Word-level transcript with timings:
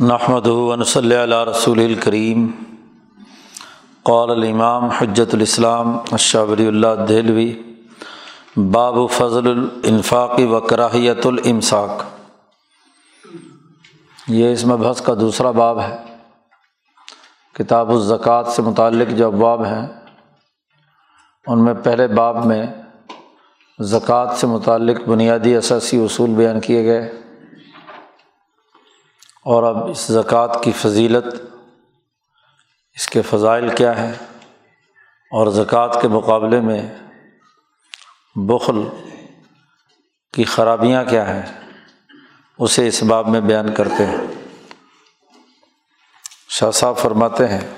نحمد 0.00 0.46
ون 0.46 0.84
صلی 0.84 1.14
اللہ 1.16 1.44
رسول 1.44 1.78
الکریم 1.78 2.50
قول 4.02 4.30
الامام 4.30 4.84
حجت 4.84 5.34
الاسلام 5.34 5.98
اشابری 6.12 6.66
اللہ 6.66 6.86
دہلوی، 7.08 7.62
باب 8.56 8.94
فضل 9.10 9.48
الانفاقی 9.50 10.44
و 10.44 10.60
کراہیت 10.60 11.26
الامساک. 11.26 12.02
یہ 14.28 14.52
اس 14.52 14.64
مبحث 14.64 15.00
کا 15.00 15.14
دوسرا 15.20 15.50
باب 15.50 15.80
ہے۔ 15.80 15.96
کتاب 17.54 17.90
الزکوٰۃ 17.90 18.44
سے 18.44 18.62
متعلق 18.62 19.10
جو 19.10 19.26
ابواب 19.26 19.64
ہیں، 19.64 19.86
ان 21.46 21.64
میں 21.64 21.74
پہلے 21.74 22.06
باب 22.06 22.46
میں 22.46 22.66
زکوٰۃ 23.80 24.34
سے 24.36 24.46
متعلق 24.46 25.08
بنیادی 25.08 25.56
اثاثی 25.56 26.04
اصول 26.04 26.30
بیان 26.30 26.60
کیے 26.60 26.84
گئے۔ 26.84 27.17
اور 29.48 29.62
اب 29.62 29.90
اس 29.90 29.98
زکوٰۃ 29.98 30.62
کی 30.62 30.72
فضیلت، 30.72 31.26
اس 32.94 33.06
کے 33.06 33.22
فضائل 33.22 33.68
کیا 33.68 34.02
ہیں؟ 34.02 34.12
اور 35.30 35.46
زکوٰۃ 35.46 36.00
کے 36.02 36.08
مقابلے 36.08 36.60
میں 36.60 36.94
بخل 38.36 38.82
کی 40.32 40.44
خرابیاں 40.44 41.04
کیا 41.04 41.34
ہیں؟ 41.34 41.60
اسے 42.58 42.88
اس 42.88 43.02
باب 43.02 43.28
میں 43.28 43.40
بیان 43.40 43.74
کرتے 43.74 44.06
ہیں۔ 44.06 44.16
شاہ 46.48 46.70
صاحب 46.70 46.96
فرماتے 46.96 47.48
ہیں 47.48 47.74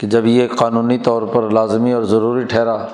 کہ 0.00 0.06
جب 0.06 0.26
یہ 0.26 0.48
قانونی 0.48 0.98
طور 0.98 1.22
پر 1.22 1.50
لازمی 1.50 1.92
اور 1.92 2.02
ضروری 2.02 2.44
ٹھہرا 2.44 2.86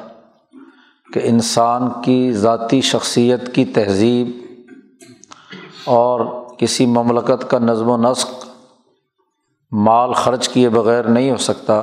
کہ 1.12 1.20
انسان 1.22 2.02
کی 2.04 2.32
ذاتی 2.32 2.80
شخصیت 2.80 3.54
کی 3.54 3.64
تہذیب 3.64 4.30
اور 5.84 6.41
کسی 6.62 6.84
مملکت 6.86 7.50
کا 7.50 7.58
نظم 7.58 7.88
و 7.90 7.96
نسق 7.96 8.44
مال 9.72 10.12
خرچ 10.12 10.48
کیے 10.48 10.68
بغیر 10.68 11.04
نہیں 11.04 11.30
ہو 11.30 11.36
سکتا، 11.36 11.80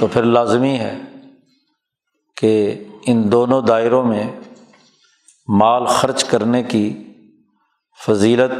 تو 0.00 0.06
پھر 0.06 0.22
لازمی 0.22 0.74
ہے 0.78 0.98
کہ 2.36 2.52
ان 3.06 3.22
دونوں 3.32 3.60
دائروں 3.62 4.02
میں 4.04 4.24
مال 5.48 5.86
خرچ 5.86 6.24
کرنے 6.24 6.62
کی 6.62 6.86
فضیلت 8.06 8.52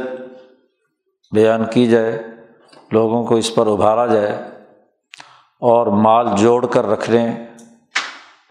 بیان 1.31 1.65
کی 1.73 1.85
جائے، 1.87 2.21
لوگوں 2.91 3.23
کو 3.25 3.35
اس 3.35 3.53
پر 3.55 3.67
ابھارا 3.67 4.05
جائے 4.05 4.33
اور 5.61 5.87
مال 5.87 6.27
جوڑ 6.37 6.65
کر 6.65 6.85
رکھنے 6.85 7.25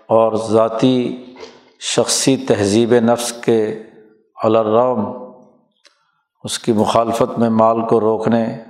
اور 0.08 0.32
ذاتی 0.50 0.96
شخصی 1.80 2.36
تہذیب 2.36 2.94
نفس 3.02 3.32
کے 3.32 3.60
الرم 4.36 5.23
اس 6.44 6.58
کی 6.58 6.72
مخالفت 6.72 7.38
میں 7.38 7.50
مال 7.50 7.86
کو 7.88 8.00
روکنے 8.00 8.64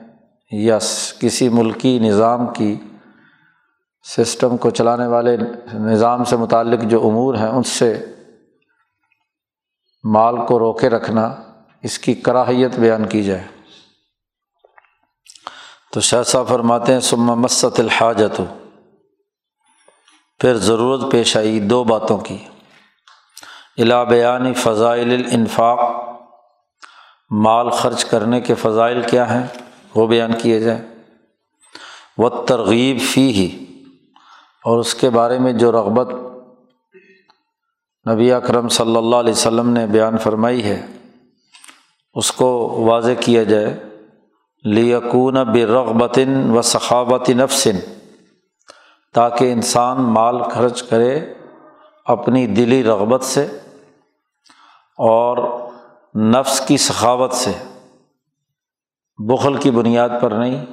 یا 0.50 0.78
کسی 1.20 1.48
ملکی 1.48 1.98
نظام 1.98 2.53
کی 2.53 2.77
سسٹم 4.17 4.56
کو 4.56 4.70
چلانے 4.70 5.06
والے 5.06 5.36
نظام 5.75 6.25
سے 6.25 6.36
متعلق 6.36 6.83
جو 6.83 7.06
امور 7.06 7.34
ہیں، 7.34 7.48
ان 7.48 7.62
سے 7.62 8.05
مال 10.05 10.47
کو 10.47 10.58
روکے 10.58 10.89
رکھنا 10.89 11.36
اس 11.83 11.98
کی 11.98 12.14
کراہیت 12.14 12.77
بیان 12.77 13.08
کی 13.08 13.22
جائے۔ 13.22 13.47
تو 15.92 16.00
شاہ 16.00 16.22
فرماتے 16.22 16.92
ہیں 16.92 17.00
سما 17.00 17.34
مست 17.34 17.80
الحاجت۔ 17.80 18.41
پھر 20.39 20.56
ضرورت 20.56 21.12
پیش 21.12 21.36
آئی 21.36 21.61
دو 21.61 21.84
باتوں 21.84 22.19
کی۔ 22.19 22.39
الا 23.78 24.05
بیانی 24.05 24.55
فضائل 24.55 25.25
الانفاق۔ 25.25 26.14
مال 27.43 27.71
خرچ 27.71 28.05
کرنے 28.05 28.41
کے 28.41 28.55
فضائل 28.55 29.03
کیا 29.03 29.35
ہیں 29.35 29.47
وہ 29.95 30.07
بیان 30.07 30.31
کیے 30.43 30.61
جائیں۔ 30.61 30.83
و 32.19 32.29
ترغیب 32.29 33.01
فی 33.01 33.33
ہی 33.33 33.67
اور 34.65 34.79
اس 34.79 34.95
کے 34.95 35.11
بارے 35.11 35.39
میں 35.39 35.53
جو 35.53 35.73
رغبت 35.73 36.09
نبی 38.11 38.33
اکرم 38.33 38.69
صلی 38.69 38.97
اللہ 38.97 39.17
علیہ 39.17 39.33
وسلم 39.33 39.70
نے 39.70 39.86
بیان 39.86 40.19
فرمائی 40.19 40.64
ہے، 40.64 40.86
اس 42.14 42.33
کو 42.33 42.69
واضح 42.86 43.11
کیا 43.20 43.42
جائے۔ 43.42 43.81
لیکون 44.64 45.35
برغبتاً 45.35 46.51
و 46.51 46.63
ثقافت 46.63 47.31
نفسن 47.31 47.79
تاکہ 49.14 49.53
انسان 49.53 50.03
مال 50.03 50.42
خرچ 50.42 50.83
کرے 50.83 51.35
اپنی 52.07 52.47
دلی 52.47 52.85
رغبت 52.85 53.25
سے 53.25 53.47
اور 54.98 55.64
نفس 56.23 56.61
کی 56.61 56.77
سخاوت 56.77 57.33
سے، 57.33 57.52
بخل 59.17 59.57
کی 59.57 59.70
بنیاد 59.70 60.08
پر 60.20 60.30
نہیں، 60.30 60.67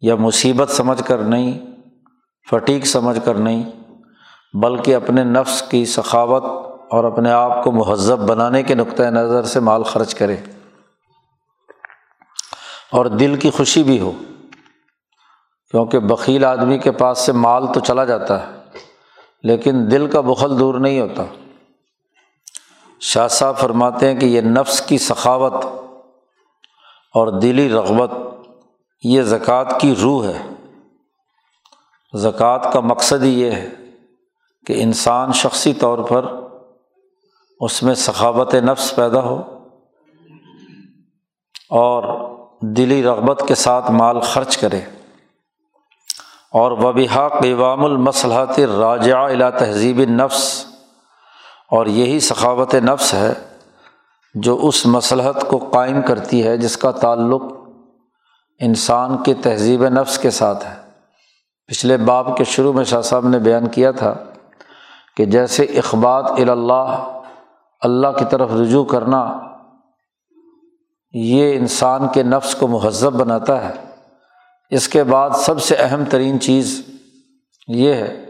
یا 0.00 0.14
مصیبت 0.14 0.70
سمجھ 0.70 1.02
کر 1.02 1.18
نہیں، 1.18 1.60
فٹیک 2.50 2.86
سمجھ 2.86 3.18
کر 3.24 3.34
نہیں، 3.34 3.70
بلکہ 4.54 4.94
اپنے 4.94 5.24
نفس 5.24 5.62
کی 5.62 5.84
سخاوت 5.84 6.44
اور 6.90 7.04
اپنے 7.04 7.30
آپ 7.30 7.64
کو 7.64 7.72
مہذب 7.72 8.18
بنانے 8.18 8.62
کے 8.62 8.74
نقطۂ 8.74 9.02
نظر 9.02 9.42
سے 9.42 9.60
مال 9.60 9.82
خرچ 9.82 10.14
کرے۔ 10.14 10.36
اور 12.92 13.06
دل 13.06 13.36
کی 13.36 13.50
خوشی 13.50 13.82
بھی 13.82 14.00
ہو، 14.00 14.12
کیونکہ 15.70 15.98
بکیل 15.98 16.44
آدمی 16.44 16.78
کے 16.78 16.92
پاس 16.92 17.18
سے 17.18 17.32
مال 17.32 17.72
تو 17.72 17.80
چلا 17.80 18.04
جاتا 18.04 18.46
ہے، 18.46 18.52
لیکن 19.42 19.90
دل 19.90 20.06
کا 20.06 20.20
بخل 20.20 20.58
دور 20.58 20.74
نہیں 20.74 21.00
ہوتا۔ 21.00 21.22
شاہ 23.00 23.28
صاحب 23.28 23.58
فرماتے 23.58 24.12
ہیں 24.12 24.20
کہ 24.20 24.26
یہ 24.26 24.40
نفس 24.40 24.80
کی 24.80 24.98
سخاوت 24.98 25.64
اور 27.14 27.40
دلی 27.40 27.68
رغبت، 27.68 28.10
یہ 29.02 29.22
زکوٰۃ 29.22 29.80
کی 29.80 29.94
روح 30.02 30.26
ہے۔ 30.26 30.42
زکوٰۃ 32.14 32.72
کا 32.72 32.80
مقصد 32.80 33.22
ہی 33.22 33.40
یہ 33.40 33.50
ہے 33.50 33.70
کہ 34.66 34.82
انسان 34.82 35.32
شخصی 35.32 35.72
طور 35.72 35.98
پر 35.98 36.26
اس 37.60 37.82
میں 37.82 37.94
سخاوت 37.94 38.54
نفس 38.54 38.96
پیدا 38.96 39.20
ہو 39.20 39.66
اور 41.70 42.28
دلی 42.60 43.02
رغبت 43.02 43.42
کے 43.48 43.54
ساتھ 43.54 43.90
مال 43.90 44.20
خرچ 44.20 44.56
کرے۔ 44.56 44.80
اور 46.52 46.72
وبیحا 46.72 47.28
قوام 47.28 47.84
المصلحت 47.84 48.60
راجا 48.60 49.18
الا 49.18 49.50
تہذیب 49.50 50.00
نفس 50.00 50.66
اور 51.70 51.86
یہی 51.86 52.20
سخاوت 52.20 52.74
نفس 52.74 53.14
ہے 53.14 53.32
جو 54.34 54.58
اس 54.62 54.86
مصلحت 54.86 55.48
کو 55.48 55.58
قائم 55.58 56.02
کرتی 56.02 56.46
ہے 56.46 56.56
جس 56.56 56.76
کا 56.76 56.90
تعلق 56.90 57.42
انسان 58.60 59.22
کے 59.22 59.34
تہذیب 59.34 59.88
نفس 59.88 60.18
کے 60.18 60.30
ساتھ 60.30 60.66
ہے۔ 60.66 60.74
پچھلے 61.66 61.96
باب 61.96 62.36
کے 62.36 62.44
شروع 62.44 62.72
میں 62.72 62.84
شاہ 62.84 63.00
صاحب 63.00 63.28
نے 63.28 63.38
بیان 63.38 63.68
کیا 63.68 63.90
تھا 63.90 64.14
کہ 65.16 65.24
جیسے 65.24 65.62
اخبات 65.62 66.24
اللہ 66.38 67.20
اللہ 67.80 68.08
کی 68.18 68.24
طرف 68.30 68.50
رجوع 68.52 68.84
کرنا 68.84 69.38
یہ 71.12 71.56
انسان 71.56 72.08
کے 72.08 72.22
نفس 72.22 72.54
کو 72.54 72.66
مہذب 72.66 73.12
بناتا 73.12 73.68
ہے۔ 73.68 73.72
اس 74.70 74.88
کے 74.88 75.04
بعد 75.04 75.30
سب 75.30 75.62
سے 75.62 75.74
اہم 75.74 76.04
ترین 76.04 76.40
چیز 76.40 76.82
یہ 77.68 77.92
ہے 77.94 78.24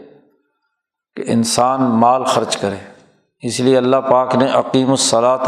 کہ 1.15 1.23
انسان 1.27 1.81
مال 1.81 2.23
خرچ 2.23 2.57
کرے۔ 2.57 2.96
اس 3.43 3.59
لیے 3.59 3.77
اللہ 3.77 3.97
پاک 3.97 4.35
نے 4.35 4.47
عقیم 4.49 4.89
الصلاۃ 4.89 5.47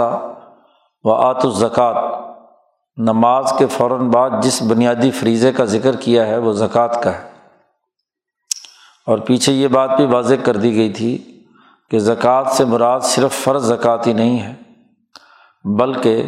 و 1.04 1.14
آت 1.14 1.46
الزکوٰۃ 1.46 1.96
نماز 2.98 3.54
کے 3.58 3.66
فوراً 3.68 4.10
بعد 4.10 4.30
جس 4.42 4.62
بنیادی 4.62 5.12
فریضے 5.12 5.52
کا 5.52 5.66
ذکر 5.66 5.96
کیا 5.96 6.28
ہے 6.28 6.38
وہ 6.38 6.54
زکوٰۃ 6.54 7.02
کا 7.04 7.14
ہے۔ 7.14 7.28
اور 9.08 9.18
پیچھے 9.18 9.54
یہ 9.54 9.68
بات 9.68 9.90
بھی 9.98 10.06
واضح 10.06 10.36
کر 10.44 10.58
دی 10.58 10.76
گئی 10.76 10.94
تھی 10.94 11.42
کہ 11.92 12.00
زکوٰۃ 12.00 12.44
سے 12.52 12.66
مراد 12.66 13.00
صرف 13.00 13.34
فرض 13.34 13.64
زکوٰۃ 13.64 14.08
ہی 14.08 14.14
نہیں 14.14 14.40
ہے، 14.40 14.54
بلکہ 15.78 16.24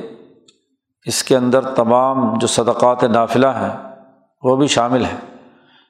اس 1.06 1.24
کے 1.24 1.38
اندر 1.38 1.62
تمام 1.62 2.38
جو 2.38 2.48
صدقات 2.48 3.04
نافلہ 3.04 3.48
ہیں 3.48 3.74
وہ 4.44 4.56
بھی 4.56 4.68
شامل 4.68 5.06
ہیں۔ 5.06 5.18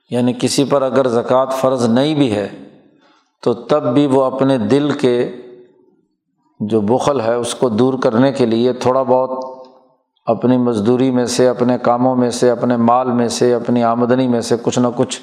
یعنی 0.09 0.33
کسی 0.39 0.63
پر 0.63 0.81
اگر 0.81 1.07
زکوٰۃ 1.07 1.51
فرض 1.51 1.85
نہیں 1.89 2.15
بھی 2.15 2.35
ہے 2.35 2.47
تو 3.43 3.53
تب 3.53 3.93
بھی 3.93 4.05
وہ 4.05 4.23
اپنے 4.23 4.57
دل 4.57 4.91
کے 4.91 5.31
جو 6.67 6.81
بخل 6.81 7.21
ہے 7.21 7.33
اس 7.33 7.55
کو 7.55 7.69
دور 7.69 7.93
کرنے 8.03 8.31
کے 8.31 8.45
لیے 8.45 8.73
تھوڑا 8.73 9.03
بہت 9.03 9.61
اپنی 10.25 10.57
مزدوری 10.57 11.11
میں 11.11 11.25
سے، 11.25 11.47
اپنے 11.47 11.77
کاموں 11.77 12.15
میں 12.15 12.29
سے، 12.29 12.49
اپنے 12.49 12.77
مال 12.77 13.11
میں 13.11 13.27
سے، 13.27 13.53
اپنی 13.53 13.83
آمدنی 13.83 14.27
میں 14.27 14.41
سے 14.41 14.55
کچھ 14.61 14.79
نہ 14.79 14.87
کچھ 14.95 15.21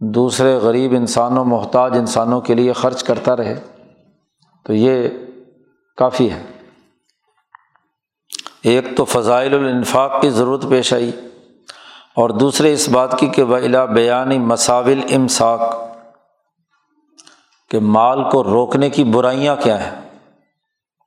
دوسرے 0.00 0.54
غریب 0.54 0.92
انسانوں، 0.92 1.44
محتاج 1.44 1.98
انسانوں 1.98 2.40
کے 2.40 2.54
لیے 2.54 2.72
خرچ 2.72 3.04
کرتا 3.04 3.36
رہے۔ 3.36 3.60
تو 4.64 4.72
یہ 4.72 5.08
کافی 5.96 6.30
ہے۔ 6.30 6.42
ایک 8.62 8.96
تو 8.96 9.04
فضائل 9.04 9.54
الانفاق 9.54 10.20
کی 10.20 10.30
ضرورت 10.30 10.68
پیش 10.68 10.92
آئی 10.92 11.10
اور 12.16 12.30
دوسرے 12.30 12.72
اس 12.72 12.88
بات 12.88 13.18
کی 13.18 13.26
کہ 13.26 13.42
ولا 13.42 13.84
بیانی 13.84 14.38
مساول 14.38 15.00
امساک 15.14 15.60
کہ 17.70 17.78
مال 17.78 18.30
کو 18.30 18.44
روکنے 18.44 18.90
کی 18.90 19.04
برائیاں 19.04 19.56
کیا 19.56 19.84
ہیں؟ 19.84 20.11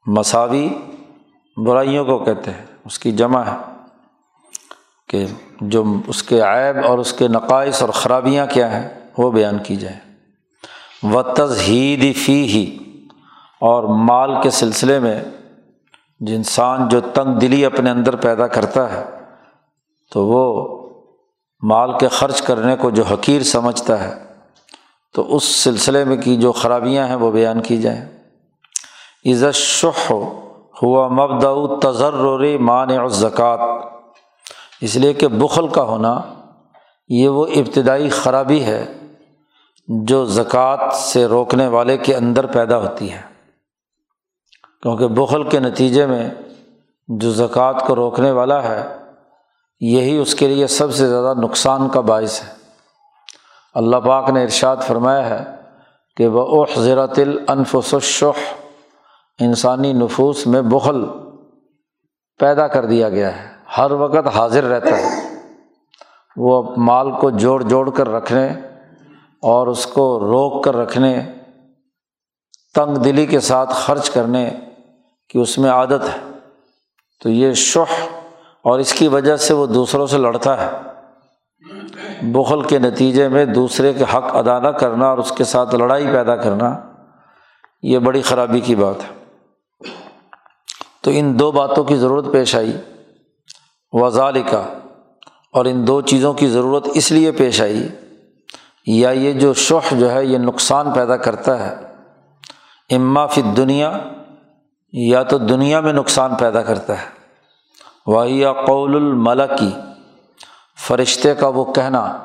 مساوی 0.06 0.70
برائیوں 1.58 2.06
کو 2.06 2.18
کہتے 2.18 2.52
ہیں، 2.52 2.66
اس 2.86 3.00
کی 3.00 3.12
جمع 3.12 3.42
ہے 3.42 3.58
کہ 5.10 5.26
جو 5.62 5.84
اس 6.08 6.24
کے 6.24 6.42
عیب 6.42 6.86
اور 6.86 6.98
اس 6.98 7.14
کے 7.14 7.28
نقائص 7.28 7.82
اور 7.82 7.90
خرابیاں 7.90 8.46
کیا 8.46 8.72
ہیں، 8.72 8.90
وہ 9.18 9.32
بیان 9.32 9.58
کی 9.64 9.76
جائیں۔ 9.76 10.00
و 11.14 11.24
تزہید 11.24 12.16
فی 12.16 12.44
ہی 12.44 12.78
اور 13.62 13.84
مال 13.84 14.42
کے 14.42 14.50
سلسلے 14.50 15.00
میں 15.00 15.24
انسان 16.28 16.88
جو 16.88 17.02
تنگ 17.02 17.40
دلی 17.40 17.66
اپنے 17.66 17.90
اندر 17.90 18.16
پیدا 18.16 18.48
کرتا 18.48 18.94
ہے، 18.94 19.04
تو 20.12 20.26
وہ 20.26 20.78
مال 21.62 21.98
کے 22.00 22.08
خرچ 22.08 22.42
کرنے 22.42 22.76
کو 22.76 22.90
جو 22.90 23.04
حقیر 23.04 23.44
سمجھتا 23.44 24.04
ہے، 24.04 24.24
تو 25.14 25.36
اس 25.36 25.44
سلسلے 25.44 26.04
میں 26.04 26.18
کی 26.18 26.36
جو 26.36 26.52
خرابیاں 26.52 27.08
ہیں، 27.08 27.16
وہ 27.16 27.32
بیان 27.32 27.62
کی 27.62 27.78
جائیں۔ 27.78 28.15
عزت 29.26 29.56
شح 29.56 30.12
ہوا 30.82 31.08
مبد 31.08 31.46
تضر 31.82 32.58
مان 32.58 32.98
اور 32.98 33.08
زکوٰۃ 33.08 33.58
اس 34.82 34.96
لیے 34.96 35.14
کہ 35.14 35.28
بخل 35.28 35.68
کا 35.68 35.84
ہونا 35.84 36.22
یہ 37.10 37.30
وہ 37.30 37.46
ابتدائی 37.48 38.10
خرابی 38.10 38.64
ہے 38.64 38.94
جو 39.88 40.26
زکوٰۃ 40.26 40.94
سے 40.94 41.26
روکنے 41.26 41.68
والے 41.68 41.98
کے 41.98 42.16
اندر 42.16 42.46
پیدا 42.46 42.78
ہوتی 42.78 43.12
ہے۔ 43.12 43.22
کیونکہ 44.82 45.08
بخل 45.08 45.50
کے 45.50 45.60
نتیجے 45.60 46.06
میں 46.06 46.30
جو 47.08 47.32
زکوٰۃ 47.32 47.74
کو 47.88 47.96
روکنے 47.96 48.32
والا 48.32 48.64
ہے، 48.64 48.98
یہی 49.80 50.18
اس 50.18 50.36
کے 50.36 50.48
لیے 50.48 50.68
سب 50.68 50.94
سے 50.94 51.08
زیادہ 51.08 51.34
نقصان 51.38 51.90
کا 51.90 52.02
باعث 52.02 52.42
ہے۔ 52.44 52.50
اللہ 53.74 53.98
پاک 53.98 54.30
نے 54.30 54.44
ارشاد 54.44 54.78
فرمایا 54.88 55.30
ہے 55.30 55.44
کہ 56.18 56.28
وہ 56.28 56.66
حضرت 56.78 57.20
الانفس 57.20 57.94
الشح 57.94 58.65
انسانی 59.40 59.94
نفوس 59.94 60.48
میں 60.48 60.62
بخل 60.62 61.06
پیدا 62.40 62.68
کر 62.68 62.86
دیا 62.86 63.10
گیا 63.10 63.36
ہے۔ 63.36 63.50
ہر 63.78 63.92
وقت 63.92 64.28
حاضر 64.36 64.64
رہتا 64.64 64.98
ہے۔ 64.98 65.36
وہ 66.38 66.74
مال 66.78 67.12
کو 67.12 67.30
جوڑ 67.30 67.64
جوڑ 67.64 67.90
کر 67.90 68.10
رکھنے 68.10 68.48
اور 69.42 69.68
اس 69.68 69.88
کو 69.88 70.20
روک 70.20 70.64
کر 70.64 70.76
رکھنے، 70.76 71.22
تنگ 72.76 72.96
دلی 72.96 73.26
کے 73.26 73.40
ساتھ 73.40 73.70
خرچ 73.74 74.10
کرنے 74.10 74.50
کی 75.30 75.40
اس 75.40 75.58
میں 75.58 75.70
عادت 75.70 76.04
ہے۔ 76.04 76.32
تو 77.24 77.30
یہ 77.30 77.54
شح 77.54 78.08
اور 78.64 78.80
اس 78.80 78.94
کی 78.94 79.08
وجہ 79.08 79.36
سے 79.36 79.54
وہ 79.54 79.66
دوسروں 79.66 80.08
سے 80.08 80.18
لڑتا 80.18 80.66
ہے۔ 80.66 80.72
بخل 82.22 82.62
کے 82.62 82.80
نتیجے 82.80 83.28
میں 83.28 83.46
دوسرے 83.46 83.94
کے 83.94 84.04
حق 84.04 84.36
ادا 84.36 84.60
نہ 84.60 84.68
کرنا 84.68 85.10
اور 85.10 85.18
اس 85.18 85.32
کے 85.32 85.44
ساتھ 85.44 85.76
لڑائی 85.76 86.08
پیدا 86.08 86.36
کرنا، 86.36 86.82
یہ 87.82 88.00
بڑی 88.00 88.22
خرابی 88.22 88.60
کی 88.60 88.76
بات 88.76 88.96
ہے۔ 89.04 89.15
تو 91.06 91.12
ان 91.14 91.40
دو 91.40 91.52
باتوں 91.52 91.84
کی 91.84 91.96
ضرورت 91.96 92.26
پیش 92.34 92.56
آئی۔ 92.56 92.78
وزال 93.92 94.42
کا 94.42 94.64
اور 95.54 95.66
ان 95.66 95.88
دو 95.88 96.02
چیزوں 96.02 96.34
کی 96.34 96.48
ضرورت 96.48 96.88
اس 96.94 97.12
لیے 97.12 97.32
پیش 97.32 97.62
آئی۔ 97.62 97.88
یا 98.86 99.10
یہ 99.10 99.34
جو 99.34 99.54
شح 99.54 99.96
جو 100.00 100.12
ہے، 100.12 100.26
یہ 100.26 100.38
نقصان 100.38 100.92
پیدا 100.92 101.18
کرتا 101.18 101.68
ہے۔ 101.68 101.76
اما 102.96 103.26
فی 103.26 103.42
دنیا 103.42 103.98
یا 104.94 105.24
تو 105.24 105.38
دنیا 105.38 105.80
میں 105.80 105.94
نقصان 105.94 106.36
پیدا 106.36 106.62
کرتا 106.62 106.94
ہے۔ 106.94 107.06
واحیہ 108.08 108.42
یا 108.42 108.54
قول 108.54 108.96
الملکی 108.96 109.72
فرشتے 110.88 111.36
کا 111.36 111.48
وہ 111.48 111.74
کہنا 111.74 112.18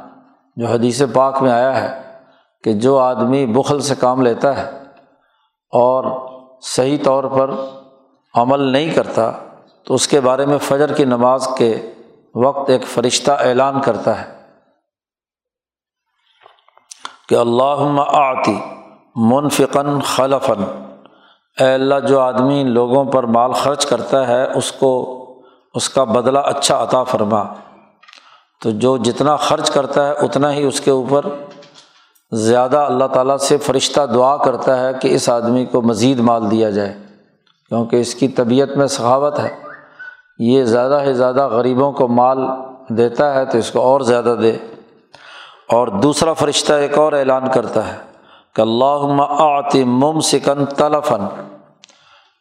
جو 0.57 0.67
حدیث 0.67 1.03
پاک 1.15 1.43
میں 1.43 1.53
آیا 1.53 1.83
ہے 1.83 2.03
کہ 2.65 2.73
جو 2.73 2.99
آدمی 2.99 3.47
بخل 3.47 3.81
سے 3.81 3.95
کام 3.95 4.23
لیتا 4.23 4.57
ہے 4.57 4.71
اور 5.71 6.29
صحیح 6.63 6.99
طور 7.05 7.25
پر 7.25 7.51
عمل 8.35 8.61
نہیں 8.61 8.95
کرتا، 8.95 9.31
تو 9.85 9.95
اس 9.95 10.09
کے 10.09 10.21
بارے 10.21 10.47
میں 10.47 10.59
فجر 10.59 10.93
کی 10.93 11.05
نماز 11.05 11.49
کے 11.59 11.91
وقت 12.35 12.71
ایک 12.71 12.87
فرشتہ 12.87 13.31
اعلان 13.31 13.81
کرتا 13.81 14.21
ہے 14.21 14.41
کہ 17.29 17.35
اللہ 17.35 18.03
آتی 18.07 18.59
منفقن 19.17 20.01
خلفن 20.01 20.65
اے 21.59 21.75
اللہ، 21.75 21.95
جو 22.09 22.21
آدمی 22.21 22.65
لوگوں 22.65 23.05
پر 23.05 23.25
مال 23.25 23.53
خرچ 23.53 23.87
کرتا 23.87 24.29
ہے، 24.29 24.53
اس 24.53 24.73
کو، 24.73 25.17
اس 25.75 25.89
کا 25.89 26.05
بدلہ 26.05 26.39
اچھا 26.39 26.83
عطا 26.83 27.05
فرما۔ 27.05 27.45
تو 28.63 28.71
جو 28.71 28.97
جتنا 28.97 29.37
خرچ 29.37 29.71
کرتا 29.71 30.07
ہے، 30.07 30.13
اتنا 30.13 30.53
ہی 30.53 30.65
اس 30.65 30.81
کے 30.81 30.91
اوپر 30.91 31.27
زیادہ 32.33 32.79
اللہ 32.79 33.05
تعالیٰ 33.05 33.37
سے 33.37 33.59
فرشتہ 33.59 34.01
دعا 34.01 34.37
کرتا 34.37 34.81
ہے 34.81 34.91
کہ 35.03 35.15
اس 35.15 35.29
آدمی 35.29 35.65
کو 35.67 35.83
مزید 35.83 36.19
مال 36.19 36.51
دیا 36.51 36.71
جائے۔ 36.71 37.10
کیونکہ 37.71 37.97
اس 37.97 38.15
کی 38.15 38.29
طبیعت 38.29 38.69
میں 38.77 38.87
سخاوت 38.87 39.39
ہے۔ 39.39 39.57
یہ 40.39 40.65
زیادہ 40.65 41.03
سے 41.05 41.13
زیادہ 41.13 41.49
غریبوں 41.49 41.93
کو 41.93 42.09
مال 42.09 42.39
دیتا 42.89 43.35
ہے 43.35 43.45
تو 43.45 43.59
اس 43.59 43.71
کو 43.71 43.81
اور 43.81 44.01
زیادہ 44.01 44.35
دے۔ 44.43 44.57
اور 45.69 45.89
دوسرا 45.89 46.33
فرشتہ 46.33 46.73
ایک 46.73 46.99
اور 46.99 47.13
اعلان 47.13 47.51
کرتا 47.51 47.93
ہے 47.93 47.97
کہ 48.57 48.61
اللہ 48.61 49.23
آتی 49.39 49.85
مم 49.85 50.21
سکن 50.21 50.67
تلفن۔ 50.67 51.27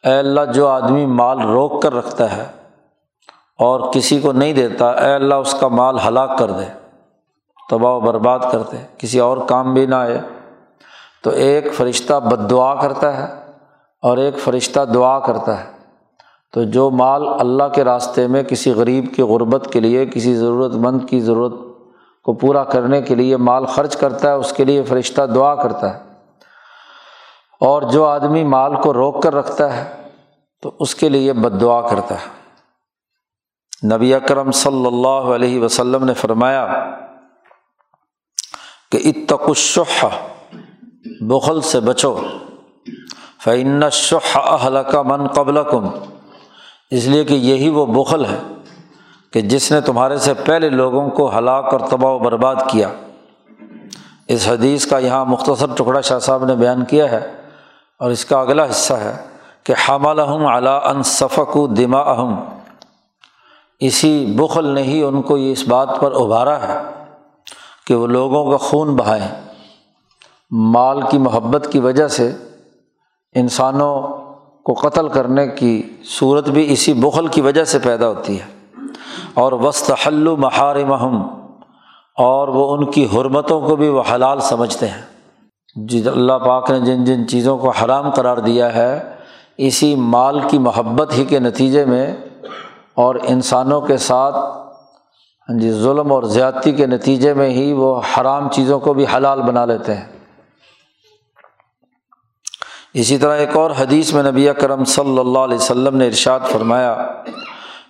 اے 0.04 0.18
اللہ، 0.18 0.40
جو 0.54 0.68
آدمی 0.68 1.06
مال 1.06 1.40
روک 1.40 1.82
کر 1.82 1.94
رکھتا 1.94 2.36
ہے 2.36 2.44
اور 3.58 3.92
کسی 3.92 4.20
کو 4.20 4.32
نہیں 4.32 4.52
دیتا، 4.52 4.90
اے 4.90 5.14
اللہ، 5.14 5.34
اس 5.34 5.54
کا 5.60 5.68
مال 5.68 5.96
ہلاک 6.08 6.38
کر 6.38 6.50
دے، 6.50 6.64
تباہ 7.70 7.92
و 7.92 8.00
برباد 8.00 8.38
کر 8.52 8.62
دے، 8.72 8.76
کسی 8.98 9.18
اور 9.18 9.36
کام 9.36 9.74
بھی 9.74 9.86
نہ 9.86 9.94
آئے۔ 9.94 10.20
تو 11.22 11.30
ایک 11.30 11.74
فرشتہ 11.74 12.20
بد 12.20 12.50
دعا 12.50 12.74
کرتا 12.74 13.16
ہے۔ 13.16 13.39
اور 14.02 14.18
ایک 14.18 14.38
فرشتہ 14.38 14.80
دعا 14.80 15.18
کرتا 15.18 15.64
ہے۔ 15.64 15.70
تو 16.52 16.64
جو 16.64 16.90
مال 16.90 17.28
اللہ 17.40 17.64
کے 17.74 17.84
راستے 17.84 18.26
میں 18.26 18.42
کسی 18.42 18.72
غریب 18.72 19.04
کی 19.16 19.22
غربت 19.22 19.68
کے 19.72 19.80
لیے، 19.80 20.06
کسی 20.06 20.34
ضرورت 20.34 20.74
مند 20.74 21.08
کی 21.08 21.20
ضرورت 21.20 21.52
کو 22.24 22.34
پورا 22.34 22.64
کرنے 22.64 23.02
کے 23.02 23.14
لیے 23.14 23.36
مال 23.36 23.66
خرچ 23.66 23.96
کرتا 23.96 24.28
ہے، 24.28 24.34
اس 24.34 24.52
کے 24.52 24.64
لیے 24.64 24.82
فرشتہ 24.82 25.22
دعا 25.22 25.54
کرتا 25.54 25.94
ہے۔ 25.94 26.00
اور 27.60 27.82
جو 27.82 28.04
آدمی 28.04 28.44
مال 28.44 28.76
کو 28.76 28.92
روک 28.92 29.22
کر 29.22 29.34
رکھتا 29.34 29.76
ہے، 29.76 30.08
تو 30.62 30.72
اس 30.80 30.94
کے 30.94 31.08
لیے 31.08 31.32
بد 31.32 31.60
دعا 31.60 31.88
کرتا 31.88 32.14
ہے۔ 32.14 32.40
نبی 33.94 34.14
اکرم 34.14 34.50
صلی 34.50 34.86
اللہ 34.86 35.08
علیہ 35.08 35.60
وسلم 35.60 36.04
نے 36.04 36.14
فرمایا 36.14 36.90
کہ 38.92 38.98
اتقشح 39.04 40.06
بخل 41.20 41.60
سے 41.60 41.80
بچو۔ 41.80 42.20
فعن 43.44 43.90
شح 43.92 44.38
اہل 44.38 44.76
کا 44.92 45.02
من 45.02 45.26
قبل 45.26 45.64
کم 45.70 45.88
اس 46.90 47.04
لیے 47.04 47.24
کہ 47.24 47.34
یہی 47.34 47.68
وہ 47.68 47.86
بخل 47.86 48.24
ہے 48.24 48.38
کہ 49.32 49.40
جس 49.40 49.72
نے 49.72 49.80
تمہارے 49.80 50.16
سے 50.16 50.34
پہلے 50.34 50.70
لوگوں 50.70 51.10
کو 51.10 51.38
ہلاک 51.38 51.64
اور 51.64 51.80
تباہ 51.80 52.10
و 52.10 52.18
برباد 52.18 52.54
کیا۔ 52.68 52.88
اس 54.28 54.48
حدیث 54.48 54.86
کا 54.86 54.98
یہاں 54.98 55.24
مختصر 55.24 55.66
ٹکڑا 55.76 56.00
شاہ 56.00 56.18
صاحب 56.18 56.44
نے 56.44 56.54
بیان 56.54 56.84
کیا 56.84 57.10
ہے 57.10 57.30
اور 57.98 58.10
اس 58.10 58.24
کا 58.24 58.40
اگلا 58.40 58.64
حصہ 58.64 58.94
ہے 58.94 59.16
کہ 59.64 59.74
حمل 59.88 60.20
احم 60.20 60.46
علا 60.46 60.76
ان 60.76 61.02
صفق 61.02 61.56
و 61.56 61.66
دما 61.66 61.98
اہم 61.98 62.44
اسی 63.78 64.34
بخل 64.38 64.66
نے 64.66 64.82
ہی 64.82 65.02
ان 65.02 65.22
کو 65.22 65.36
یہ 65.36 65.52
اس 65.52 65.68
بات 65.68 65.88
پر 66.00 66.12
ابھارا 66.12 66.68
ہے 66.68 66.78
کہ 67.86 67.94
وہ 67.94 68.06
لوگوں 68.06 68.50
کا 68.50 68.56
خون 68.56 68.96
بہائیں۔ 68.96 69.28
مال 70.50 71.00
کی 71.02 71.18
محبت 71.18 71.68
کی 71.72 71.78
وجہ 71.78 72.08
سے 72.08 72.32
انسانوں 73.34 74.02
کو 74.62 74.72
قتل 74.72 75.08
کرنے 75.08 75.48
کی 75.48 75.82
صورت 76.04 76.48
بھی 76.48 76.72
اسی 76.72 76.92
بخل 76.92 77.26
کی 77.26 77.40
وجہ 77.40 77.64
سے 77.64 77.78
پیدا 77.78 78.08
ہوتی 78.08 78.40
ہے۔ 78.40 78.44
اور 79.34 79.52
وسط 79.52 79.92
حل 80.06 80.28
محارمہم 80.38 81.22
اور 82.16 82.48
وہ 82.48 82.76
ان 82.76 82.90
کی 82.90 83.06
حرمتوں 83.14 83.60
کو 83.60 83.76
بھی 83.76 83.88
وہ 83.88 84.02
حلال 84.14 84.40
سمجھتے 84.40 84.86
ہیں۔ 84.86 85.02
جی 85.76 86.08
اللہ 86.08 86.32
پاک 86.32 86.70
نے 86.70 86.80
جن 86.80 87.04
جن 87.04 87.28
چیزوں 87.28 87.58
کو 87.58 87.70
حرام 87.70 88.10
قرار 88.10 88.36
دیا 88.36 88.74
ہے، 88.74 89.02
اسی 89.58 89.94
مال 89.94 90.40
کی 90.48 90.58
محبت 90.58 91.12
ہی 91.12 91.24
کے 91.24 91.38
نتیجے 91.38 91.84
میں 91.84 92.16
اور 92.94 93.14
انسانوں 93.22 93.80
کے 93.80 93.96
ساتھ 93.96 94.36
جی 95.60 95.72
ظلم 95.72 96.12
اور 96.12 96.22
زیادتی 96.22 96.72
کے 96.72 96.86
نتیجے 96.86 97.34
میں 97.34 97.50
ہی 97.50 97.72
وہ 97.72 98.00
حرام 98.00 98.48
چیزوں 98.48 98.80
کو 98.80 98.94
بھی 98.94 99.04
حلال 99.16 99.42
بنا 99.42 99.64
لیتے 99.64 99.94
ہیں۔ 99.94 100.19
اسی 102.94 103.18
طرح 103.18 103.36
ایک 103.36 103.56
اور 103.56 103.70
حدیث 103.70 104.12
میں 104.12 104.22
نبی 104.22 104.48
کرم 104.60 104.84
صلی 104.84 105.18
اللہ 105.18 105.38
علیہ 105.38 105.54
وسلم 105.54 105.96
نے 105.96 106.06
ارشاد 106.06 106.40
فرمایا 106.52 106.96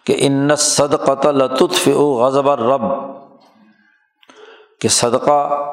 کہ 0.04 0.16
ان 0.18 0.56
صدقۃ 0.56 1.26
لطف 1.26 1.88
غضب 1.88 2.50
رب 2.50 2.82
کہ 4.80 4.88
صدقہ 4.88 5.64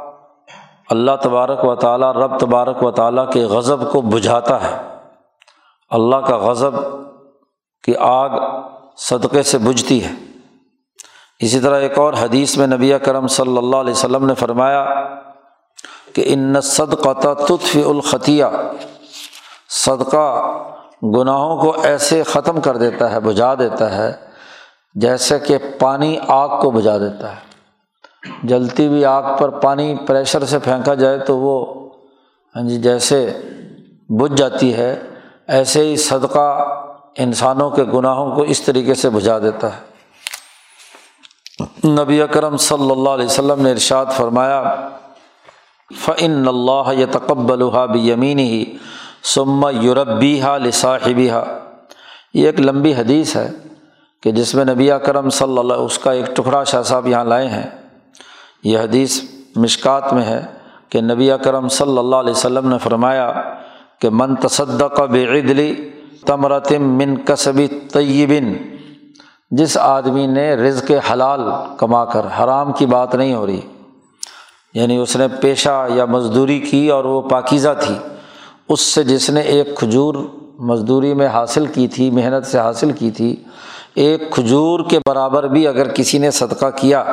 اللہ 0.89 1.12
تبارک 1.22 1.65
و 1.65 1.75
تعالیٰ، 1.75 2.13
رب 2.13 2.39
تبارک 2.39 2.84
و 2.84 2.91
تعالیٰ 2.91 3.31
کے 3.31 3.43
غضب 3.43 3.91
کو 3.91 4.01
بجھاتا 4.01 4.72
ہے۔ 4.72 4.77
اللہ 5.89 6.15
کا 6.15 6.38
غضب 6.38 6.72
کی 7.84 7.93
آگ 8.00 8.29
صدقے 8.98 9.43
سے 9.43 9.57
بجھتی 9.57 10.03
ہے۔ 10.03 10.12
اسی 11.39 11.60
طرح 11.60 11.79
ایک 11.79 12.00
اور 12.00 12.13
حدیث 12.13 12.57
میں 12.57 12.67
نبی 12.67 12.93
کرم 13.03 13.27
صلی 13.27 13.57
اللہ 13.57 13.75
علیہ 13.75 13.91
وسلم 13.91 14.25
نے 14.25 14.36
فرمایا 14.36 14.86
کہ 16.13 16.24
ان 16.25 16.62
صدقہ 16.62 17.10
تطف 17.13 17.77
الخطیہ 17.86 18.46
صدقہ 19.86 20.27
گناہوں 21.15 21.57
کو 21.62 21.75
ایسے 21.81 22.24
ختم 22.24 22.62
کر 22.62 22.77
دیتا 22.77 23.12
ہے 23.12 23.19
بجھا 23.19 23.53
دیتا 23.55 23.96
ہے، 23.98 24.12
جیسے 24.96 25.39
کہ 25.39 25.57
پانی 25.79 26.17
آگ 26.27 26.60
کو 26.62 26.72
بجھا 26.72 26.98
دیتا 26.98 27.36
ہے۔ 27.36 27.46
جلتی 28.43 28.88
ہوئی 28.88 29.05
آگ 29.05 29.24
پر 29.39 29.50
پانی 29.60 29.96
پریشر 30.07 30.46
سے 30.46 30.60
پھینکا 30.60 30.93
جائے 30.93 31.17
تو 31.19 31.38
وہ 31.38 31.55
ہاں 32.55 32.63
جی 32.69 32.77
جیسے 32.81 33.17
بجھ 34.10 34.36
جاتی 34.36 34.74
ہے، 34.74 34.93
ایسے 35.48 35.84
ہی 35.86 35.96
صدقہ 35.96 36.50
انسانوں 37.17 37.69
کے 37.69 37.84
گناہوں 37.84 38.36
کو 38.36 38.41
اس 38.41 38.62
طریقے 38.62 38.93
سے 38.93 39.10
بجھا 39.10 39.38
دیتا 39.39 39.67
ہے۔ 39.67 39.86
نبی 41.89 42.22
اکرم 42.22 42.57
صلی 42.57 42.91
اللہ 42.91 43.10
علیہ 43.10 43.25
وسلم 43.25 43.62
نے 43.62 43.72
ارشاد 43.72 44.05
فرمایا 44.15 44.62
فعن 45.91 46.48
اللہ 46.48 46.91
یہ 46.93 47.05
تقبل 47.12 47.63
بھی 47.91 48.10
یمین 48.10 48.39
ہی 48.39 48.63
سما 49.34 49.69
یوربی 49.69 50.41
ہا 50.41 50.57
لصاحبی 50.57 51.29
ہا 51.29 51.43
یہ 52.34 52.46
ایک 52.46 52.60
لمبی 52.60 52.93
حدیث 52.93 53.36
ہے 53.36 53.51
کہ 54.24 54.31
جس 54.31 54.55
میں 54.55 54.65
نبی 54.65 54.89
کرم 55.05 55.29
صلی 55.29 55.57
اللہ، 55.57 55.74
اس 55.74 56.00
کا 56.00 56.12
ایک 56.12 56.36
ٹکڑا 56.36 56.63
شاہ 56.63 56.81
صاحب 56.81 57.07
یہاں 57.07 57.25
لائے 57.25 57.48
ہیں۔ 57.48 57.69
یہ 58.63 58.79
حدیث 58.79 59.22
مشکات 59.55 60.13
میں 60.13 60.25
ہے 60.25 60.46
کہ 60.89 61.01
نبی 61.01 61.29
کرم 61.43 61.67
صلی 61.67 61.98
اللہ 61.98 62.15
علیہ 62.15 62.31
وسلم 62.31 62.69
نے 62.69 62.77
فرمایا 62.77 63.31
کہ 64.00 64.10
من 64.10 64.36
تصدق 64.36 65.00
بعدلی 65.00 65.89
تمرتم 66.25 66.84
من 66.98 67.15
کسبی 67.25 67.67
طیبن 67.67 68.53
جس 69.51 69.77
آدمی 69.77 70.27
نے 70.27 70.55
رزق 70.55 70.91
حلال 71.12 71.41
کما 71.77 72.05
کر 72.05 72.25
حرام 72.39 72.72
کی 72.72 72.86
بات 72.86 73.15
نہیں 73.15 73.34
ہو 73.36 73.46
رہی 73.46 73.60
یعنی 74.74 74.98
اس 74.98 75.15
نے 75.15 75.27
پیشہ 75.41 75.88
یا 75.89 76.05
مزدوری 76.05 76.60
کی 76.60 76.89
اور 76.89 77.05
وہ 77.05 77.22
پاکیزہ 77.22 77.69
تھی۔ 77.79 77.96
اس 78.69 78.81
سے 78.81 79.03
جس 79.03 79.29
نے 79.29 79.41
ایک 79.41 79.75
کھجور 79.75 80.15
مزدوری 80.59 81.13
میں 81.13 81.27
حاصل 81.27 81.65
کی 81.65 81.88
تھی، 81.88 82.12
محنت 82.12 82.45
سے 82.45 82.59
حاصل 82.59 82.91
کی 82.91 83.12
تھی، 83.12 83.36
ایک 83.95 84.31
کھجور 84.31 84.79
کے 84.89 85.00
برابر 85.07 85.43
بھی 85.43 85.67
اگر 85.67 85.88
کسی 85.88 86.17
نے 86.17 86.31
صدقہ 86.31 86.65
کیا۔ 86.75 87.03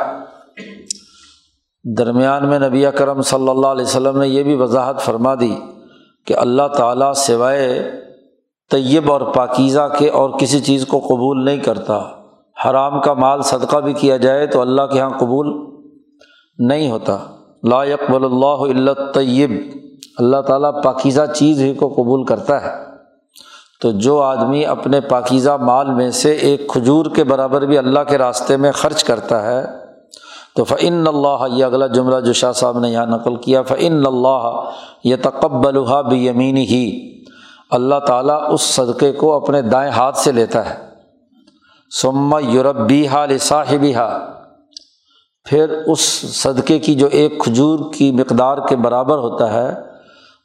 درمیان 1.97 2.49
میں 2.49 2.59
نبی 2.59 2.85
کرم 2.97 3.21
صلی 3.21 3.49
اللہ 3.49 3.67
علیہ 3.67 3.85
وسلم 3.85 4.19
نے 4.19 4.27
یہ 4.27 4.43
بھی 4.43 4.55
وضاحت 4.55 5.01
فرما 5.01 5.35
دی 5.35 5.55
کہ 6.25 6.33
اللہ 6.37 6.67
تعالیٰ 6.67 7.13
سوائے 7.13 7.91
طیب 8.71 9.11
اور 9.11 9.21
پاکیزہ 9.21 9.89
کے 9.99 10.09
اور 10.09 10.29
کسی 10.29 10.59
چیز 10.59 10.85
کو 10.85 10.99
قبول 10.99 11.45
نہیں 11.45 11.57
کرتا۔ 11.57 12.01
حرام 12.65 13.01
کا 13.01 13.13
مال 13.13 13.41
صدقہ 13.41 13.77
بھی 13.77 13.93
کیا 13.93 14.17
جائے 14.17 14.47
تو 14.47 14.61
اللہ 14.61 14.81
کے 14.81 14.97
یہاں 14.97 15.09
قبول 15.09 15.47
نہیں 16.57 16.91
ہوتا۔ 16.91 17.17
لا 17.63 17.83
يقبل 17.83 18.25
اللہ 18.25 18.79
اللہ 18.79 19.11
طیب 19.13 19.51
اللہ 20.17 20.41
تعالیٰ 20.41 20.83
پاکیزہ 20.83 21.21
چیز 21.35 21.61
ہی 21.61 21.73
کو 21.73 21.89
قبول 21.89 22.25
کرتا 22.25 22.63
ہے۔ 22.63 22.85
تو 23.81 23.91
جو 23.91 24.21
آدمی 24.21 24.65
اپنے 24.65 25.01
پاکیزہ 25.01 25.57
مال 25.61 25.93
میں 25.93 26.11
سے 26.11 26.31
ایک 26.31 26.67
کھجور 26.69 27.05
کے 27.05 27.23
برابر 27.23 27.61
بھی 27.61 27.77
اللہ 27.77 27.99
کے 28.07 28.17
راستے 28.17 28.57
میں 28.57 28.71
خرچ 28.71 29.03
کرتا 29.03 29.43
ہے، 29.43 29.65
تو 30.55 30.63
فعن 30.63 31.07
اللہ 31.07 31.45
یہ 31.51 31.65
اگلا 31.65 31.87
جملہ 31.87 32.19
جو 32.19 32.33
شاہ 32.33 32.51
صاحب 32.51 32.79
نے 32.79 32.89
یہاں 32.89 33.05
نقل 33.05 33.35
کیا 33.35 33.61
فعن 33.61 34.05
اللہ 34.05 34.69
یہ 35.03 35.15
تقبل 35.21 35.79
بھی 36.09 36.29
ہی 36.65 37.15
اللہ 37.69 37.99
تعالیٰ 38.07 38.53
اس 38.53 38.61
صدقے 38.61 39.11
کو 39.11 39.33
اپنے 39.33 39.61
دائیں 39.61 39.91
ہاتھ 39.91 40.17
سے 40.17 40.31
لیتا 40.31 40.69
ہے۔ 40.69 40.85
سما 41.91 42.39
یوربی 42.39 43.07
ہا 43.07 43.25
لصاحبی 43.25 43.95
ہا 43.95 44.31
پھر 45.45 45.69
اس 45.69 45.99
صدقے 46.35 46.79
کی 46.79 46.95
جو 46.95 47.07
ایک 47.11 47.39
کھجور 47.39 47.79
کی 47.93 48.11
مقدار 48.11 48.57
کے 48.57 48.75
برابر 48.75 49.17
ہوتا 49.17 49.53
ہے 49.53 49.94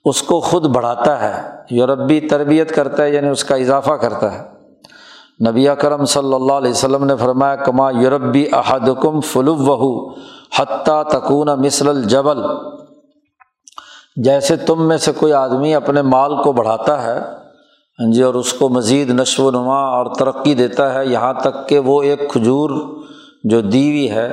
اس 0.04 0.22
کو 0.22 0.40
خود 0.40 0.66
بڑھاتا 0.66 1.20
ہے 1.20 1.50
یوربی 1.70 2.20
تربیت 2.20 2.74
کرتا 2.74 3.02
ہے 3.02 3.10
یعنی 3.10 3.28
اس 3.28 3.44
کا 3.44 3.54
اضافہ 3.54 3.92
کرتا 3.92 4.38
ہے۔ 4.38 4.60
نبی 5.50 5.66
کرم 5.78 6.04
صلی 6.04 6.34
اللہ 6.34 6.52
علیہ 6.52 6.70
وسلم 6.70 7.04
نے 7.04 7.16
فرمایا، 7.16 7.56
کما 7.56 7.90
یوربی 7.90 8.46
احدکم 8.52 9.20
فلو 9.20 9.54
وہو 9.54 10.10
حتیٰ 10.58 11.02
تکون 11.02 11.48
مصر 11.48 11.86
الجبل۔ 11.86 12.38
جیسے 14.16 14.56
تم 14.56 14.88
میں 14.88 14.96
سے 14.96 15.12
کوئی 15.12 15.32
آدمی 15.32 15.74
اپنے 15.74 16.02
مال 16.02 16.42
کو 16.42 16.52
بڑھاتا 16.52 17.02
ہے 17.02 17.18
ہاں 17.18 18.12
جی 18.12 18.22
اور 18.22 18.34
اس 18.34 18.52
کو 18.52 18.68
مزید 18.68 19.10
نشو 19.10 19.44
و 19.44 19.50
نما 19.50 19.80
اور 19.80 20.14
ترقی 20.14 20.54
دیتا 20.54 20.94
ہے، 20.94 21.06
یہاں 21.06 21.32
تک 21.32 21.68
کہ 21.68 21.78
وہ 21.78 22.02
ایک 22.02 22.30
کھجور 22.30 22.70
جو 23.44 23.60
دیوی 23.60 24.10
ہے، 24.10 24.32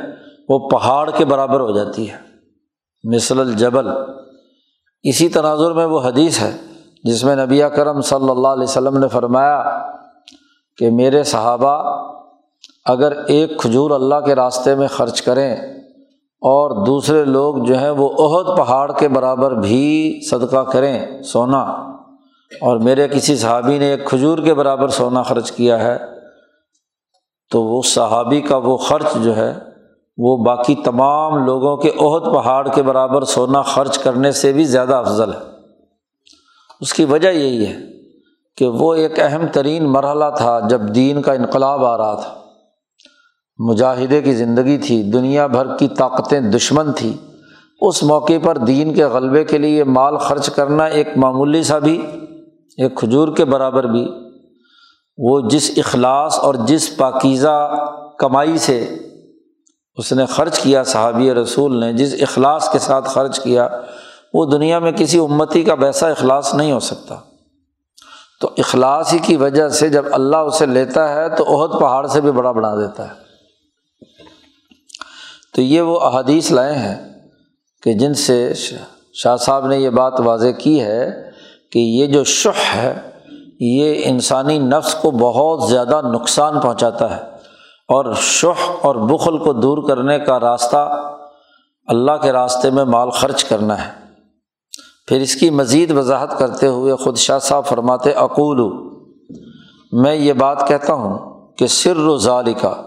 وہ 0.50 0.70
پہاڑ 0.70 1.10
کے 1.12 1.26
برابر 1.26 1.60
ہو 1.60 1.72
جاتی 1.72 2.10
ہے۔ 2.10 2.18
مثل 3.16 3.40
الجبل۔ 3.40 3.88
اسی 5.08 5.30
تناظر 5.30 5.74
میں 5.74 5.86
وہ 5.86 6.02
حدیث 6.02 6.42
ہے 6.42 6.52
جس 7.04 7.24
میں 7.24 7.36
نبی 7.36 7.62
کرم 7.76 8.02
صلی 8.02 8.30
اللہ 8.30 8.48
علیہ 8.48 8.64
وسلم 8.64 8.98
نے 8.98 9.08
فرمایا 9.08 9.62
کہ 10.80 10.90
میرے 10.92 11.24
صحابہ 11.24 11.76
اگر 12.86 13.12
ایک 13.28 13.58
کھجور 13.60 13.92
اللہ 13.92 14.26
کے 14.26 14.36
راستے 14.36 14.76
میں 14.76 14.88
خرچ 14.88 15.22
کریں 15.22 15.56
اور 16.42 16.72
دوسرے 16.86 17.24
لوگ 17.26 17.64
جو 17.66 17.78
ہیں 17.78 17.92
وہ 17.92 18.10
عہد 18.20 18.58
پہاڑ 18.58 18.92
کے 18.92 19.08
برابر 19.08 19.56
بھی 19.56 20.20
صدقہ 20.30 20.64
کریں 20.64 21.24
سونا 21.24 21.62
اور 22.52 22.78
میرے 22.78 23.08
کسی 23.08 23.36
صحابی 23.36 23.78
نے 23.80 23.86
ایک 23.86 24.06
کھجور 24.06 24.38
کے 24.38 24.54
برابر 24.54 24.88
سونا 24.90 25.24
خرچ 25.24 25.52
کیا 25.52 25.80
ہے 25.80 25.98
تو 27.52 27.64
وہ 27.64 27.82
صحابی 27.86 28.42
کا 28.42 28.58
وہ 28.58 28.78
خرچ 28.78 29.16
جو 29.24 29.36
ہے 29.36 29.54
وہ 30.18 30.38
باقی 30.38 30.76
تمام 30.76 31.46
لوگوں 31.46 31.78
کے 31.78 31.90
عہد 31.90 32.36
پہاڑ 32.36 32.68
کے 32.68 32.84
برابر 32.84 33.24
سونا 33.24 33.62
خرچ 33.62 33.98
کرنے 33.98 34.32
سے 34.32 34.54
بھی 34.54 34.64
زیادہ 34.64 34.96
افضل 34.96 35.34
ہے۔ 35.34 35.40
اس 36.82 36.94
کی 36.94 37.06
وجہ 37.06 37.28
یہی 37.28 37.66
ہے 37.66 37.76
کہ 38.58 38.68
وہ 38.68 38.94
ایک 38.94 39.20
اہم 39.20 39.48
ترین 39.48 39.86
مرحلہ 39.86 40.26
تھا 40.38 40.60
جب 40.70 40.82
دین 40.96 41.22
کا 41.22 41.34
انقلاب 41.34 41.86
آ 41.86 41.98
رہا 41.98 42.14
تھا۔ 42.14 42.34
مجاہدے 43.58 44.22
کی 44.22 44.34
زندگی 44.34 44.78
تھی، 44.78 45.04
دنیا 45.04 45.48
بھر 45.48 45.78
کی 45.78 45.88
طاقتیں 45.88 46.40
دشمن 46.40 46.92
تھیں۔ 46.92 47.14
اس 47.82 48.04
موقع 48.04 48.34
پر 48.44 48.58
دین 48.58 48.94
کے 48.94 49.06
غلبے 49.06 49.44
کے 49.44 49.58
لیے 49.58 49.84
مال 49.84 50.18
خرچ 50.18 50.50
کرنا 50.50 50.86
ایک 50.86 51.08
معمولی 51.16 51.64
سا 51.64 51.80
بھی، 51.80 52.02
ایک 52.78 52.96
کھجور 52.96 53.28
کے 53.28 53.46
برابر 53.46 53.84
بھی۔ 53.84 54.08
وہ 55.18 55.42
جس 55.50 55.72
اخلاص 55.78 56.40
اور 56.40 56.56
جس 56.56 56.98
پاکیزہ 56.98 57.86
کمائی 58.20 58.58
سے 58.58 58.96
اس 59.98 60.14
نے 60.14 60.26
خرچ 60.26 60.60
کیا، 60.60 60.84
صحابی 60.84 61.34
رسول 61.34 61.80
نے 61.80 61.94
جس 61.94 62.16
اخلاص 62.22 62.72
کے 62.72 62.80
ساتھ 62.80 63.10
خرچ 63.10 63.40
کیا، 63.40 63.70
وہ 64.34 64.46
دنیا 64.46 64.80
میں 64.80 64.92
کسی 64.92 65.20
امتی 65.20 65.64
کا 65.64 65.74
ویسا 65.74 66.08
اخلاص 66.08 66.54
نہیں 66.54 66.72
ہو 66.72 66.80
سکتا۔ 66.80 67.16
تو 68.42 68.50
اخلاص 68.58 69.14
ہی 69.14 69.20
کی 69.20 69.36
وجہ 69.36 69.70
سے 69.70 69.90
جب 69.90 70.06
اللہ 70.12 70.38
اسے 70.38 70.66
لیتا 70.66 71.14
ہے 71.14 71.36
تو 71.36 71.44
عہد 71.44 71.80
پہاڑ 71.80 72.08
سے 72.08 72.22
بھی 72.22 72.32
بڑا 72.32 72.52
بنا 72.52 72.76
دیتا 72.76 73.08
ہے۔ 73.08 73.14
تو 75.56 75.62
یہ 75.62 75.82
وہ 75.82 76.00
احادیث 76.00 76.52
لائے 76.52 76.74
ہیں 76.74 77.20
کہ 77.84 77.94
جن 77.94 78.14
سے 78.14 78.54
شاہ 79.14 79.38
صاحب 79.38 79.68
نے 79.68 79.78
یہ 79.78 79.90
بات 79.90 80.20
واضح 80.20 80.48
کی 80.58 80.82
ہے 80.82 81.32
کہ 81.72 81.80
یہ 81.80 82.06
جو 82.06 82.24
شہ 82.24 82.76
ہے، 82.76 83.02
یہ 83.60 84.02
انسانی 84.06 84.60
نفس 84.60 84.94
کو 84.94 85.12
بہت 85.12 85.70
زیادہ 85.70 86.02
نقصان 86.14 86.60
پہنچاتا 86.60 87.18
ہے۔ 87.18 87.37
اور 87.88 88.14
شہ 88.22 88.72
اور 88.82 88.96
بخل 88.96 89.38
کو 89.38 89.54
دور 89.54 89.88
کرنے 89.88 90.20
کا 90.20 90.40
راستہ 90.40 91.12
اللہ 91.88 92.12
کے 92.22 92.32
راستے 92.32 92.70
میں 92.70 92.84
مال 92.84 93.10
خرچ 93.10 93.44
کرنا 93.44 93.88
ہے۔ 93.88 93.92
پھر 95.08 95.22
اس 95.22 95.36
کی 95.36 95.50
مزید 95.50 95.92
وضاحت 95.92 96.40
کرتے 96.40 96.68
ہوئے 96.68 96.96
خود 96.96 97.18
شاہ 97.18 97.40
صاحب 97.40 97.66
فرماتے 97.66 98.12
اقول 98.12 98.88
میں 99.92 100.16
یہ 100.16 100.34
بات 100.34 100.68
کہتا 100.68 100.94
ہوں 100.94 101.48
کہ 101.58 101.68
سر 101.68 101.98
و 101.98 102.18
ظال 102.18 102.54
کا 102.54 102.82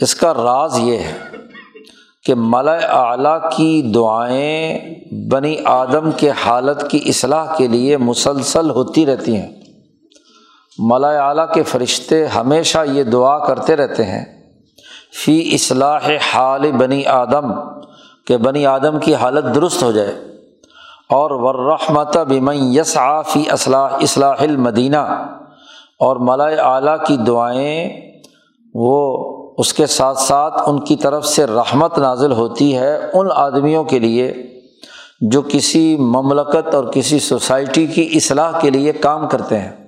اس 0.00 0.14
کا 0.14 0.34
راز 0.34 0.78
یہ 0.78 0.96
ہے 0.96 1.18
کہ 2.24 2.34
ملا 2.36 2.72
اعلیٰ 2.72 3.50
کی 3.56 3.82
دعائیں 3.94 4.78
بنی 5.30 5.56
آدم 5.64 6.10
کے 6.16 6.30
حالت 6.30 6.90
کی 6.90 7.00
اصلاح 7.06 7.54
کے 7.56 7.66
لیے 7.66 7.96
مسلسل 7.96 8.70
ہوتی 8.70 9.06
رہتی 9.06 9.36
ہیں۔ 9.36 9.57
ملا 10.78 11.28
اعلیٰ 11.28 11.52
کے 11.52 11.62
فرشتے 11.62 12.26
ہمیشہ 12.26 12.78
یہ 12.92 13.02
دعا 13.02 13.38
کرتے 13.38 13.76
رہتے 13.76 14.04
ہیں۔ 14.04 14.24
فی 15.24 15.54
اصلاح 15.54 16.08
حال 16.34 16.72
بنی 16.72 17.06
آدم، 17.06 17.52
کہ 18.26 18.36
بنی 18.36 18.66
آدم 18.66 18.98
کی 18.98 19.14
حالت 19.14 19.54
درست 19.54 19.82
ہو 19.82 19.92
جائے۔ 19.92 20.14
اور 21.08 21.30
ورحمت 21.30 22.16
بمن 22.16 22.56
یس 22.56 22.98
فی 23.32 23.50
اصلاح 23.50 23.88
اصلاح 23.88 24.34
المدینہ۔ 24.38 25.24
اور 25.98 26.16
ملا 26.16 26.44
اعلیٰ 26.44 26.96
کی 27.06 27.16
دعائیں، 27.16 28.00
وہ 28.74 29.24
اس 29.58 29.72
کے 29.72 29.86
ساتھ 29.86 30.18
ساتھ 30.18 30.62
ان 30.66 30.80
کی 30.80 30.96
طرف 30.96 31.26
سے 31.26 31.46
رحمت 31.46 31.98
نازل 31.98 32.32
ہوتی 32.32 32.76
ہے 32.76 33.00
ان 33.12 33.26
آدمیوں 33.30 33.84
کے 33.84 33.98
لیے، 33.98 34.34
جو 35.20 35.42
کسی 35.48 35.96
مملکت 35.96 36.74
اور 36.74 36.84
کسی 36.84 37.18
سوسائٹی 37.18 37.86
کی 37.86 38.10
اصلاح 38.14 38.52
کے 38.60 38.70
لیے 38.70 38.92
کام 38.92 39.28
کرتے 39.28 39.58
ہیں۔ 39.58 39.87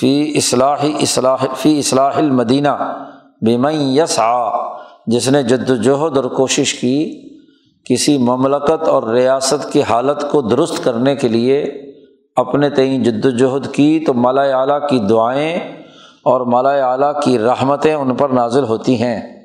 فی 0.00 0.32
اصلاحی 0.36 0.92
اصلاح، 1.00 1.36
فی 1.56 1.78
اصلاح 1.78 2.12
المدینہ 2.16 3.02
بیمئی 3.42 3.98
یس 3.98 4.18
آ 4.18 4.58
جس 5.06 5.28
نے 5.28 5.42
جد 5.42 5.70
وجہد 5.70 6.16
اور 6.16 6.24
کوشش 6.24 6.74
کی 6.74 7.28
کسی 7.84 8.18
مملکت 8.18 8.88
اور 8.88 9.02
ریاست 9.02 9.72
کی 9.72 9.82
حالت 9.82 10.30
کو 10.30 10.42
درست 10.42 10.84
کرنے 10.84 11.16
کے 11.16 11.28
لیے 11.28 11.62
اپنے 12.36 12.70
تئیں 12.70 12.98
جد 12.98 13.24
وجہد 13.24 13.74
کی، 13.74 14.04
تو 14.06 14.14
مالا 14.14 14.42
اعلیٰ 14.42 14.88
کی 14.88 14.98
دعائیں 14.98 15.58
اور 16.22 16.40
مالا 16.40 16.70
اعلیٰ 16.70 17.12
کی 17.22 17.38
رحمتیں 17.38 17.94
ان 17.94 18.14
پر 18.14 18.28
نازل 18.28 18.64
ہوتی 18.64 19.02
ہیں۔ 19.02 19.44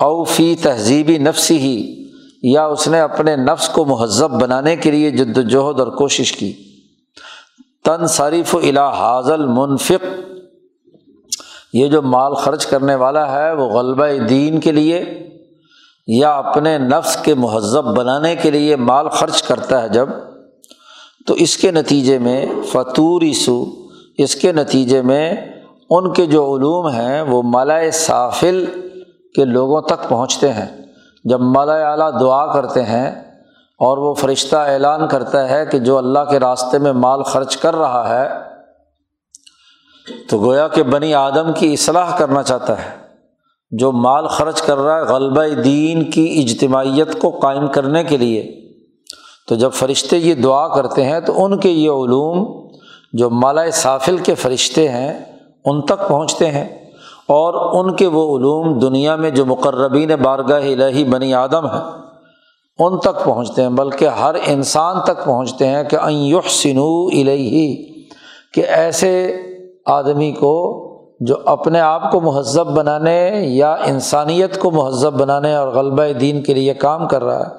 او 0.00 0.24
فی 0.24 0.54
تہذیبی 0.62 1.18
نفسی 1.18 1.58
ہی 1.58 2.08
یا 2.42 2.66
اس 2.66 2.88
نے 2.88 3.00
اپنے 3.00 3.36
نفس 3.36 3.68
کو 3.68 3.84
مہذب 3.84 4.42
بنانے 4.42 4.76
کے 4.76 4.90
لیے 4.90 5.10
جد 5.10 5.38
وجہد 5.38 5.80
اور 5.80 5.86
کوشش 5.86 6.32
کی۔ 6.32 6.52
تن 7.86 8.06
صریف 8.06 8.54
و 8.54 8.58
الا 8.58 8.90
حاضل 8.90 9.46
منفق 9.46 10.04
یہ 11.72 11.88
جو 11.88 12.02
مال 12.02 12.34
خرچ 12.34 12.66
کرنے 12.66 12.94
والا 12.94 13.32
ہے 13.32 13.52
وہ 13.52 13.68
غلبہ 13.68 14.26
دین 14.28 14.60
کے 14.60 14.72
لیے 14.72 15.28
یا 16.06 16.36
اپنے 16.36 16.78
نفس 16.78 17.16
کے 17.16 17.34
مہذب 17.34 17.84
بنانے 17.84 18.36
کے 18.36 18.50
لیے 18.50 18.76
مال 18.76 19.08
خرچ 19.08 19.42
کرتا 19.42 19.82
ہے 19.82 19.88
جب، 19.88 20.08
تو 21.26 21.34
اس 21.34 21.56
کے 21.56 21.70
نتیجے 21.70 22.18
میں 22.18 22.46
فطور 22.72 23.22
سو 23.34 23.64
اس 24.18 24.34
کے 24.34 24.52
نتیجے 24.52 25.02
میں 25.02 25.36
ان 25.90 26.12
کے 26.12 26.26
جو 26.26 26.56
علوم 26.56 26.88
ہیں 26.88 27.22
وہ 27.22 27.42
مالائے 27.42 27.90
سافل 27.90 28.64
کے 29.34 29.44
لوگوں 29.44 29.80
تک 29.80 30.08
پہنچتے 30.08 30.52
ہیں۔ 30.52 30.86
جب 31.24 31.40
مالا 31.40 31.90
اعلیٰ 31.90 32.20
دعا 32.20 32.52
کرتے 32.52 32.82
ہیں 32.82 33.25
اور 33.78 33.98
وہ 33.98 34.14
فرشتہ 34.14 34.56
اعلان 34.56 35.08
کرتا 35.08 35.48
ہے 35.48 35.66
کہ 35.66 35.78
جو 35.78 35.98
اللہ 35.98 36.18
کے 36.30 36.40
راستے 36.40 36.78
میں 36.78 36.92
مال 36.92 37.22
خرچ 37.22 37.56
کر 37.56 37.76
رہا 37.76 38.08
ہے، 38.08 38.28
تو 40.30 40.38
گویا 40.38 40.68
کہ 40.68 40.82
بنی 40.82 41.14
آدم 41.14 41.52
کی 41.52 41.72
اصلاح 41.72 42.16
کرنا 42.18 42.42
چاہتا 42.42 42.78
ہے۔ 42.78 43.06
جو 43.70 43.92
مال 43.92 44.26
خرچ 44.26 44.62
کر 44.62 44.78
رہا 44.78 44.96
ہے 44.96 45.02
غلبہ 45.02 45.62
دین 45.62 46.10
کی 46.10 46.44
اجتماعیت 46.44 47.20
کو 47.20 47.30
قائم 47.30 47.66
کرنے 47.66 48.04
کے 48.04 48.16
لیے۔ 48.16 48.68
تو 49.48 49.54
جب 49.54 49.70
فرشتے 49.72 50.16
یہ 50.16 50.34
دعا 50.34 50.68
کرتے 50.68 51.04
ہیں، 51.04 51.20
تو 51.20 51.44
ان 51.44 51.58
کے 51.58 51.68
یہ 51.68 51.90
علوم 51.90 52.68
جو 53.12 53.30
مالا 53.30 53.70
سافل 53.70 54.16
کے 54.16 54.34
فرشتے 54.34 54.88
ہیں، 54.88 55.24
ان 55.64 55.82
تک 55.82 56.08
پہنچتے 56.08 56.50
ہیں۔ 56.50 56.68
اور 57.28 57.84
ان 57.84 57.96
کے 57.96 58.06
وہ 58.06 58.38
علوم 58.38 58.78
دنیا 58.78 59.16
میں 59.16 59.30
جو 59.30 59.46
مقربین 59.46 60.10
بارگاہ 60.22 60.62
الہی 60.62 61.04
بنی 61.04 61.34
آدم 61.34 61.66
ہیں۔ 61.66 62.05
ان 62.78 62.98
تک 62.98 63.24
پہنچتے 63.24 63.62
ہیں، 63.62 63.68
بلکہ 63.68 64.08
ہر 64.08 64.34
انسان 64.46 64.96
تک 65.04 65.24
پہنچتے 65.24 65.66
ہیں 65.66 65.82
کہ 65.82 65.96
این 65.96 66.40
سنو 66.48 67.06
الہی 67.06 67.84
کہ 68.54 68.60
ایسے 68.60 69.36
آدمی 69.86 70.32
کو 70.32 70.82
جو 71.20 71.34
اپنے 71.44 71.80
آپ 71.80 72.12
کو 72.12 72.20
مہذب 72.20 72.66
بنانے 72.66 73.30
یا 73.42 73.72
انسانیت 73.72 74.60
کو 74.60 74.70
مہذب 74.70 75.20
بنانے 75.20 75.56
اور 75.56 75.68
غلبہ 75.68 76.12
دین 76.12 76.42
کے 76.42 76.54
لیے 76.54 76.74
کام 76.74 77.08
کر 77.08 77.24
رہا 77.24 77.40
ہے، 77.40 77.50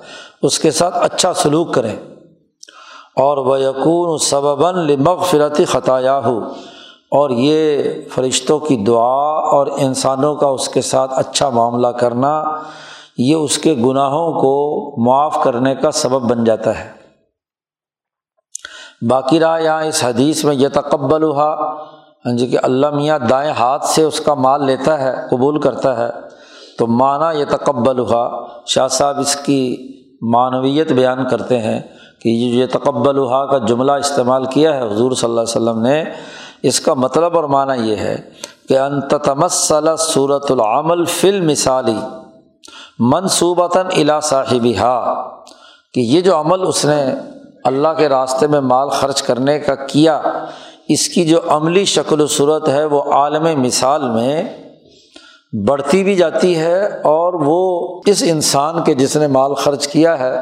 اس 0.42 0.60
کے 0.60 0.72
ساتھ 0.72 0.98
اچھا 0.98 1.34
سلوک 1.34 1.74
کریں۔ 1.74 1.96
اور 3.16 3.38
وہ 3.38 3.60
یقون 3.60 4.18
سبباً 4.18 4.76
لمغفرتی 4.76 5.66
خطایا 5.66 6.20
ہو 6.26 6.40
اور 7.12 7.30
یہ 7.30 7.84
فرشتوں 8.14 8.60
کی 8.60 8.78
دعا 8.78 9.40
اور 9.50 9.68
انسانوں 9.78 10.36
کا 10.36 10.48
اس 10.48 10.70
کے 10.70 10.82
ساتھ 10.82 11.14
اچھا 11.16 11.50
معاملہ 11.50 11.88
کرنا 11.88 12.44
یہ 13.18 13.36
اس 13.36 13.58
کے 13.58 13.74
گناہوں 13.74 14.34
کو 14.34 14.56
معاف 15.06 15.44
کرنے 15.44 15.76
کا 15.76 15.92
سبب 15.92 16.22
بن 16.22 16.44
جاتا 16.44 16.80
ہے۔ 16.80 16.92
باقی 19.10 19.40
رہا 19.40 19.58
یہاں 19.58 19.84
اس 19.84 20.04
حدیث 20.04 20.46
میں 20.46 20.56
یہ 20.56 20.68
تقبل 20.68 21.24
ہوا 21.24 21.56
ہاں 22.26 22.38
جی 22.38 22.48
کہ 22.48 22.58
اللہ 22.64 22.90
میاں 22.90 23.20
دائیں 23.20 23.52
ہاتھ 23.52 23.86
سے 23.86 24.04
اس 24.04 24.20
کا 24.20 24.34
مال 24.34 24.66
لیتا 24.66 25.00
ہے، 25.00 25.16
قبول 25.32 25.62
کرتا 25.62 25.98
ہے۔ 25.98 26.10
تو 26.78 26.88
معنی 26.88 27.40
یہ 27.40 27.46
تقبل 27.50 28.00
ہوا 28.00 28.48
شاہ 28.66 28.88
صاحب 28.88 29.20
اس 29.20 29.36
کی 29.36 29.78
معنویت 30.22 30.92
بیان 30.92 31.28
کرتے 31.30 31.60
ہیں 31.60 31.82
کہ 32.22 32.30
یہ 32.30 32.66
تقبل 32.66 33.18
ہوا 33.18 33.46
کا 33.46 33.58
جملہ 33.58 33.92
استعمال 33.92 34.46
کیا 34.46 34.76
ہے، 34.76 34.82
حضور 34.82 35.12
صلی 35.12 35.30
اللہ 35.30 35.42
علیہ 35.42 35.62
وسلم 35.62 35.82
نے، 35.82 36.04
اس 36.64 36.80
کا 36.80 36.94
مطلب 36.94 37.36
اور 37.36 37.44
معنی 37.44 37.90
یہ 37.90 37.96
ہے 37.96 38.30
کہ 38.70 38.80
انتمسل 38.80 39.96
صورت 39.98 40.52
العمل 40.52 41.06
فل 41.06 41.42
مثالی 41.42 41.98
منصوبتاً 43.00 43.86
الا 43.96 44.20
صاحب 44.20 44.68
کہ 45.94 46.00
یہ 46.00 46.22
جو 46.22 46.40
عمل 46.40 46.68
اس 46.68 46.86
نے 46.86 47.04
اللہ 47.64 47.88
کے 47.98 48.10
راستے 48.10 48.48
میں 48.48 48.60
مال 48.60 48.90
خرچ 48.90 49.22
کرنے 49.22 49.60
کا 49.60 49.76
کیا، 49.76 50.22
اس 50.90 51.08
کی 51.10 51.26
جو 51.26 51.40
عملی 51.48 51.86
شکل 51.86 52.22
و 52.22 52.28
صورت 52.28 52.70
ہے 52.70 52.86
وہ 52.86 53.02
عالم 53.14 53.62
مثال 53.62 54.10
میں 54.10 54.44
بڑھتی 55.68 56.04
بھی 56.04 56.16
جاتی 56.16 56.56
ہے 56.58 56.86
اور 56.88 57.34
وہ 57.34 58.02
اس 58.06 58.24
انسان 58.28 58.84
کے 58.84 58.94
جس 58.94 59.16
نے 59.18 59.28
مال 59.28 59.54
خرچ 59.54 59.88
کیا 59.88 60.20
ہے، 60.20 60.36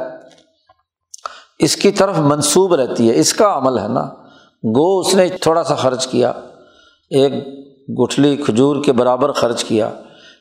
اس 1.60 1.76
کی 1.76 1.92
طرف 1.92 2.20
منسوب 2.20 2.74
رہتی 2.76 3.10
ہے۔ 3.10 3.20
اس 3.20 3.34
کا 3.34 3.58
عمل 3.58 3.80
ہے 3.80 3.88
نا، 3.88 4.04
گو 4.64 5.00
اس 5.00 5.16
نے 5.16 5.28
تھوڑا 5.42 5.64
سا 5.64 5.76
خرچ 5.76 6.08
کیا، 6.08 6.32
ایک 7.10 7.34
گٹھلی 8.00 8.36
کھجور 8.38 8.84
کے 8.84 8.92
برابر 8.92 9.32
خرچ 9.32 9.64
کیا۔ 9.64 9.90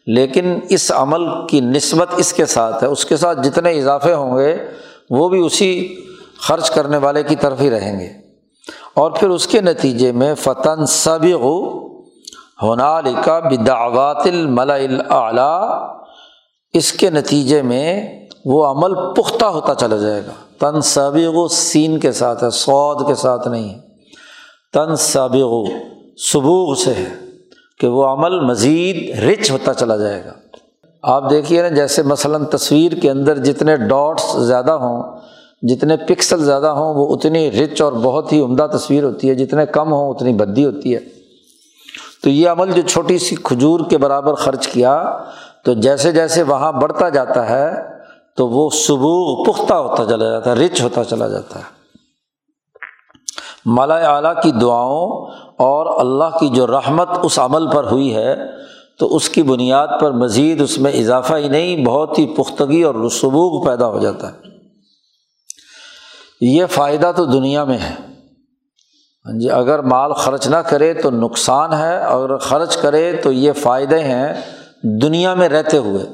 لیکن 0.07 0.59
اس 0.69 0.93
عمل 0.95 1.47
کی 1.47 1.61
نسبت 1.61 2.09
اس 2.17 2.33
کے 2.33 2.47
ساتھ 2.47 2.85
ہے، 2.85 2.89
اس 2.89 3.05
کے 3.05 3.17
ساتھ 3.17 3.41
جتنے 3.41 3.79
اضافے 3.79 4.15
ہوں 4.15 4.39
گے، 4.39 4.57
وہ 5.11 5.29
بھی 5.29 5.47
اسی 5.47 5.97
خرچ 6.39 6.71
کرنے 6.71 6.97
والے 6.97 7.23
کی 7.23 7.37
طرف 7.37 7.61
ہی 7.61 7.71
رہیں 7.71 8.01
گے۔ 8.01 8.25
اور 8.95 9.11
پھر 9.11 9.29
اس 9.29 9.47
کے 9.47 9.61
نتیجے 9.61 10.13
میں 10.13 10.35
فتن 10.35 10.87
سب 10.87 11.25
ہونا 12.63 13.01
بدعوات 13.01 14.27
الملا 14.27 14.75
اعلیٰ 15.11 15.89
اس 16.73 16.93
کے 16.93 17.11
نتیجے 17.11 17.63
میں 17.63 18.21
وہ 18.45 18.67
عمل 18.67 18.95
پختہ 19.17 19.45
ہوتا 19.45 19.75
چلا 19.75 19.97
جائے 19.97 20.23
گا۔ 20.27 20.33
تن 20.59 20.81
سبغ 20.81 21.49
سین 21.49 22.01
کے 22.01 22.13
ساتھ 22.13 22.45
ہے 22.45 22.51
سعود 22.51 23.07
کے 23.07 23.15
ساتھ 23.15 23.49
نہیں 23.49 23.75
ہے۔ 23.75 23.79
تن 24.73 24.97
سابق 24.97 25.71
سبوغ 26.19 26.75
سے 26.75 26.95
ہے۔ 26.95 27.24
کہ 27.79 27.87
وہ 27.87 28.05
عمل 28.05 28.41
مزید 28.41 29.19
رچ 29.19 29.51
ہوتا 29.51 29.75
چلا 29.75 29.97
جائے 29.97 30.25
گا۔ 30.25 30.33
آپ 31.03 31.31
دیکھیے 31.31 31.63
نا، 31.63 31.69
جیسے 31.69 32.03
مثلاً 32.03 32.45
تصویر 32.45 32.93
کے 32.93 33.11
اندر 33.11 33.39
جتنے 33.39 33.77
ڈاٹس 33.77 34.37
زیادہ 34.37 34.71
ہوں، 34.71 35.03
جتنے 35.63 35.97
پکسل 35.97 36.45
زیادہ 36.45 36.67
ہوں، 36.67 36.95
وہ 36.95 37.15
اتنی 37.15 37.51
رچ 37.51 37.83
اور 37.83 37.93
بہت 37.93 38.33
ہی 38.33 38.41
عمدہ 38.41 38.67
تصویر 38.73 39.05
ہوتی 39.05 39.29
ہے۔ 39.29 39.35
جتنے 39.35 39.67
کم 39.67 39.93
ہوں، 39.93 40.11
اتنی 40.11 40.33
بدی 40.33 40.65
ہوتی 40.65 40.95
ہے۔ 40.95 41.01
تو 42.23 42.31
یہ 42.31 42.49
عمل 42.49 42.73
جو 42.73 42.83
چھوٹی 42.83 43.19
سی 43.19 43.37
کھجور 43.45 43.81
کے 43.91 43.99
برابر 43.99 44.35
خرچ 44.35 44.67
کیا، 44.67 45.19
تو 45.65 45.75
جیسے 45.75 46.13
جیسے 46.13 46.43
وہاں 46.43 46.73
بڑھتا 46.73 47.09
جاتا 47.09 47.49
ہے، 47.49 47.71
تو 48.37 48.49
وہ 48.49 48.71
سبوغ 48.71 49.45
پختہ 49.45 49.75
ہوتا 49.75 50.05
چلا 50.05 50.31
جاتا 50.31 50.51
ہے 50.51 50.57
رچ 50.57 50.83
ہوتا 50.83 51.05
چلا 51.05 51.29
جاتا 51.29 51.59
ہے۔ 51.59 51.84
مالا 53.67 53.95
اعلیٰ 53.95 54.43
کی 54.43 54.51
دعاؤں 54.51 55.27
اور 55.59 56.01
اللہ 56.01 56.39
کی 56.39 56.49
جو 56.49 56.67
رحمت 56.67 57.09
اس 57.23 57.39
عمل 57.39 57.71
پر 57.71 57.85
ہوئی 57.85 58.15
ہے، 58.15 58.37
تو 58.99 59.17
اس 59.17 59.29
کی 59.29 59.43
بنیاد 59.43 59.89
پر 60.01 60.11
مزید 60.11 60.61
اس 60.61 60.79
میں 60.79 60.93
اضافہ 60.93 61.35
ہی 61.35 61.49
نہیں، 61.49 61.85
بہت 61.85 62.19
ہی 62.19 62.27
پختگی 62.27 62.83
اور 62.83 62.95
رسوبوغ 62.95 63.67
پیدا 63.67 63.87
ہو 63.87 63.99
جاتا 63.99 64.33
ہے۔ 64.33 64.37
یہ 66.41 66.67
فائدہ 66.67 67.13
تو 67.17 67.25
دنیا 67.25 67.65
میں 67.65 67.79
ہے۔ 67.79 67.95
ہاں 69.27 69.39
جی 69.41 69.51
اگر 69.51 69.79
مال 69.79 70.13
خرچ 70.13 70.47
نہ 70.47 70.57
کرے 70.57 70.95
تو 70.95 71.11
نقصان 71.11 71.73
ہے، 71.73 71.99
اگر 71.99 72.37
خرچ 72.37 72.77
کرے 72.77 73.21
تو 73.23 73.33
یہ 73.33 73.53
فائدے 73.53 73.99
ہیں 73.99 74.35
دنیا 74.83 75.35
میں 75.35 75.49
رہتے 75.49 75.77
ہوئے۔ 75.77 76.05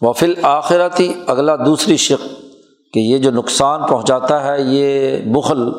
وفل 0.00 0.34
آخرتی، 0.42 1.12
اگلا 1.26 1.56
دوسری 1.56 1.96
شک 1.96 2.42
کہ 2.92 3.00
یہ 3.00 3.18
جو 3.18 3.30
نقصان 3.30 3.86
پہنچاتا 3.86 4.44
ہے، 4.44 4.60
یہ 4.60 5.16
بخل 5.34 5.72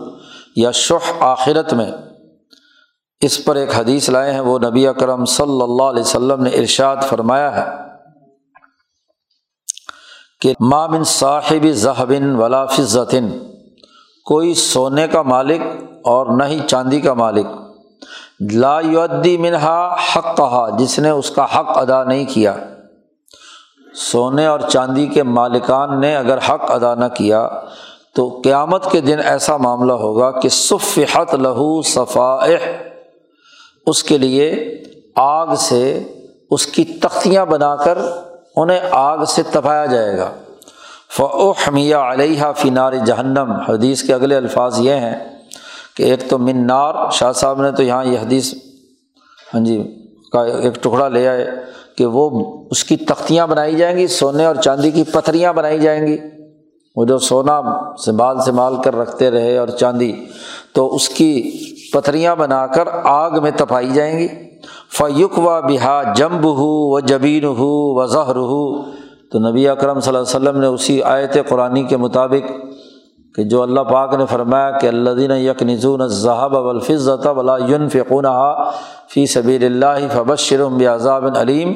یا 0.56 0.72
شح 0.72 1.12
آخرت 1.20 1.74
میں 1.74 1.92
اس 3.22 3.44
پر 3.46 3.56
ایک 3.56 3.76
حدیث 3.76 4.10
لائے 4.10 4.32
ہیں، 4.32 4.40
وہ 4.40 4.58
نبی 4.60 4.88
اکرم 4.88 5.26
صلی 5.26 5.62
اللہ 5.62 5.84
علیہ 5.84 6.04
وسلم 6.04 6.44
نے 6.44 6.50
ارشاد 6.50 6.98
فرمایا 7.10 7.56
ہے 7.56 7.66
کہ 10.42 10.54
مامن 10.62 11.04
صاحب 11.04 11.66
ذہبن 11.76 12.36
ولا 12.36 12.66
فضن 12.66 13.30
کوئی 14.26 14.54
سونے 14.54 15.08
کا 15.08 15.22
مالک 15.22 15.62
اور 16.06 16.28
نہ 16.38 16.44
ہی 16.44 16.60
چاندی 16.68 17.00
کا 17.02 17.14
مالک، 17.14 17.48
لا 18.54 18.80
یودی 18.80 19.38
منہا 19.38 19.96
حق 20.06 20.36
کہا 20.38 20.68
جس 20.78 20.98
نے 21.00 21.10
اس 21.10 21.30
کا 21.30 21.46
حق 21.46 21.78
ادا 21.78 22.04
نہیں 22.04 22.26
کیا۔ 22.26 22.56
سونے 23.94 24.46
اور 24.46 24.60
چاندی 24.60 25.06
کے 25.08 25.24
مالکان 25.24 26.00
نے 26.02 26.16
اگر 26.16 26.38
حق 26.38 26.72
ادا 26.72 26.94
نہ 26.96 27.06
کیا 27.14 27.48
تو 28.16 28.28
قیامت 28.44 28.92
کے 28.92 29.02
دن 29.02 29.20
ایسا 29.20 29.58
معاملہ 29.58 29.94
ہوگا 29.94 30.32
کہ 30.32 30.50
صفحت 30.50 31.34
لہو 31.36 31.82
صفائح، 31.82 32.66
اس 33.86 34.04
کے 34.04 34.18
لیے 34.18 34.52
آگ 35.16 35.56
سے 35.56 36.04
اس 36.52 36.66
کی 36.66 36.84
تختیاں 36.84 37.46
بنا 37.46 37.76
کر 37.76 37.98
انہیں 38.56 38.80
آگ 38.92 39.24
سے 39.26 39.44
تپایا 39.52 39.86
جائے 39.86 40.18
گا۔ 40.18 40.30
فعمیہ 41.10 41.96
علیہ 41.96 42.44
فنار 42.58 42.94
جہنم 42.94 43.52
حدیث 43.52 44.04
کے 44.04 44.14
اگلے 44.14 44.36
الفاظ 44.36 44.80
یہ 44.80 44.94
ہیں 44.94 45.16
کہ 45.98 46.04
ایک 46.04 46.30
تو 46.30 46.38
منار 46.38 47.10
شاہ 47.12 47.32
صاحب 47.32 47.62
نے 47.62 47.72
تو 47.72 47.84
یہاں 47.84 48.04
یہ 48.06 48.20
حدیث 48.20 48.54
ہاں 49.54 49.62
جی 49.66 49.78
کا 50.32 50.44
ایک 50.46 50.76
ٹکڑا 50.76 51.08
لے 51.08 51.28
آئے 51.28 51.50
کہ 51.98 52.06
وہ 52.06 52.30
اس 52.72 52.84
کی 52.84 52.98
تختیاں 52.98 53.48
بنائی 53.48 53.76
جائیں 53.76 53.98
گی، 53.98 54.08
سونے 54.08 54.46
اور 54.46 54.56
چاندی 54.56 54.92
کی 54.92 55.04
پتھریاں 55.04 55.54
بنائی 55.54 55.80
جائیں 55.80 56.08
گی۔ 56.08 56.18
وہ 57.00 57.06
جو 57.06 57.18
سونا 57.18 57.62
سنبھال 57.98 58.42
سنبھال 58.46 58.76
کر 58.84 58.96
رکھتے 58.96 59.32
رہے 59.32 59.58
اور 59.58 59.68
چاندی، 59.68 60.12
تو 60.74 60.96
اس 60.96 61.10
کی 61.10 61.32
پتھریاں 61.94 62.36
بنا 62.36 62.66
کر 62.68 62.88
آگ 63.04 63.42
میں 63.42 63.52
تپائی 63.58 63.90
جائیں 63.90 64.20
گی۔ 64.20 64.28
فیق 64.98 65.38
و 65.40 65.42
بہا 65.42 66.02
جمب 66.16 66.46
ہو 66.58 66.72
و 66.94 67.00
جبین 67.00 67.44
ہو 67.44 67.70
و 67.96 68.06
ظہر 68.06 68.36
ہو 68.36 68.66
تو 69.32 69.40
نبی 69.40 69.68
اکرم 69.68 70.00
صلی 70.00 70.16
اللہ 70.16 70.28
علیہ 70.28 70.38
وسلم 70.38 70.60
نے 70.62 70.68
اسی 70.68 71.02
آیت 71.04 71.38
قرآن 71.50 71.88
کے 71.88 71.98
مطابق 71.98 72.52
کہ 73.36 73.44
جو 73.44 73.62
اللہ 73.62 73.82
پاک 73.82 74.14
نے 74.14 74.26
فرمایا 74.30 74.72
کہ 74.72 74.88
اللہ 74.88 75.10
دین 75.10 75.32
یک 75.32 75.64
نظون 75.64 76.08
ذہب 76.08 76.56
الفظت 76.58 77.28
یون 77.68 77.90
فقون 77.90 78.26
فی 79.14 79.26
صبیر 79.26 79.66
اللہ 79.66 80.08
فبشرم 80.14 80.82
عذاب 80.94 81.26
علیم 81.38 81.74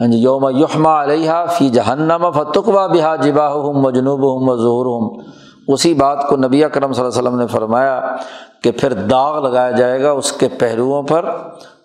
ہاں 0.00 0.08
جی 0.08 0.18
یوم 0.18 0.48
یحما 0.58 1.02
علیہ 1.02 1.30
فی 1.58 1.68
جہنم 1.68 2.30
فتقوا 2.30 2.86
بحا 2.86 3.16
جبا 3.16 3.52
ہم 3.52 3.84
و 3.84 3.90
جنوب 3.90 4.36
ہم 4.36 4.48
و 4.48 4.56
ظہور 4.56 4.86
ہم 4.86 5.30
اسی 5.68 5.94
بات 5.94 6.28
کو 6.28 6.36
نبی 6.36 6.64
اکرم 6.64 6.92
صلی 6.92 7.04
اللہ 7.04 7.18
علیہ 7.18 7.28
وسلم 7.28 7.40
نے 7.40 7.46
فرمایا 7.46 8.16
کہ 8.62 8.70
پھر 8.70 8.92
داغ 8.92 9.42
لگایا 9.42 9.70
جائے 9.70 10.02
گا 10.02 10.10
اس 10.10 10.32
کے 10.32 10.48
پہلوؤں 10.48 11.02
پر، 11.02 11.24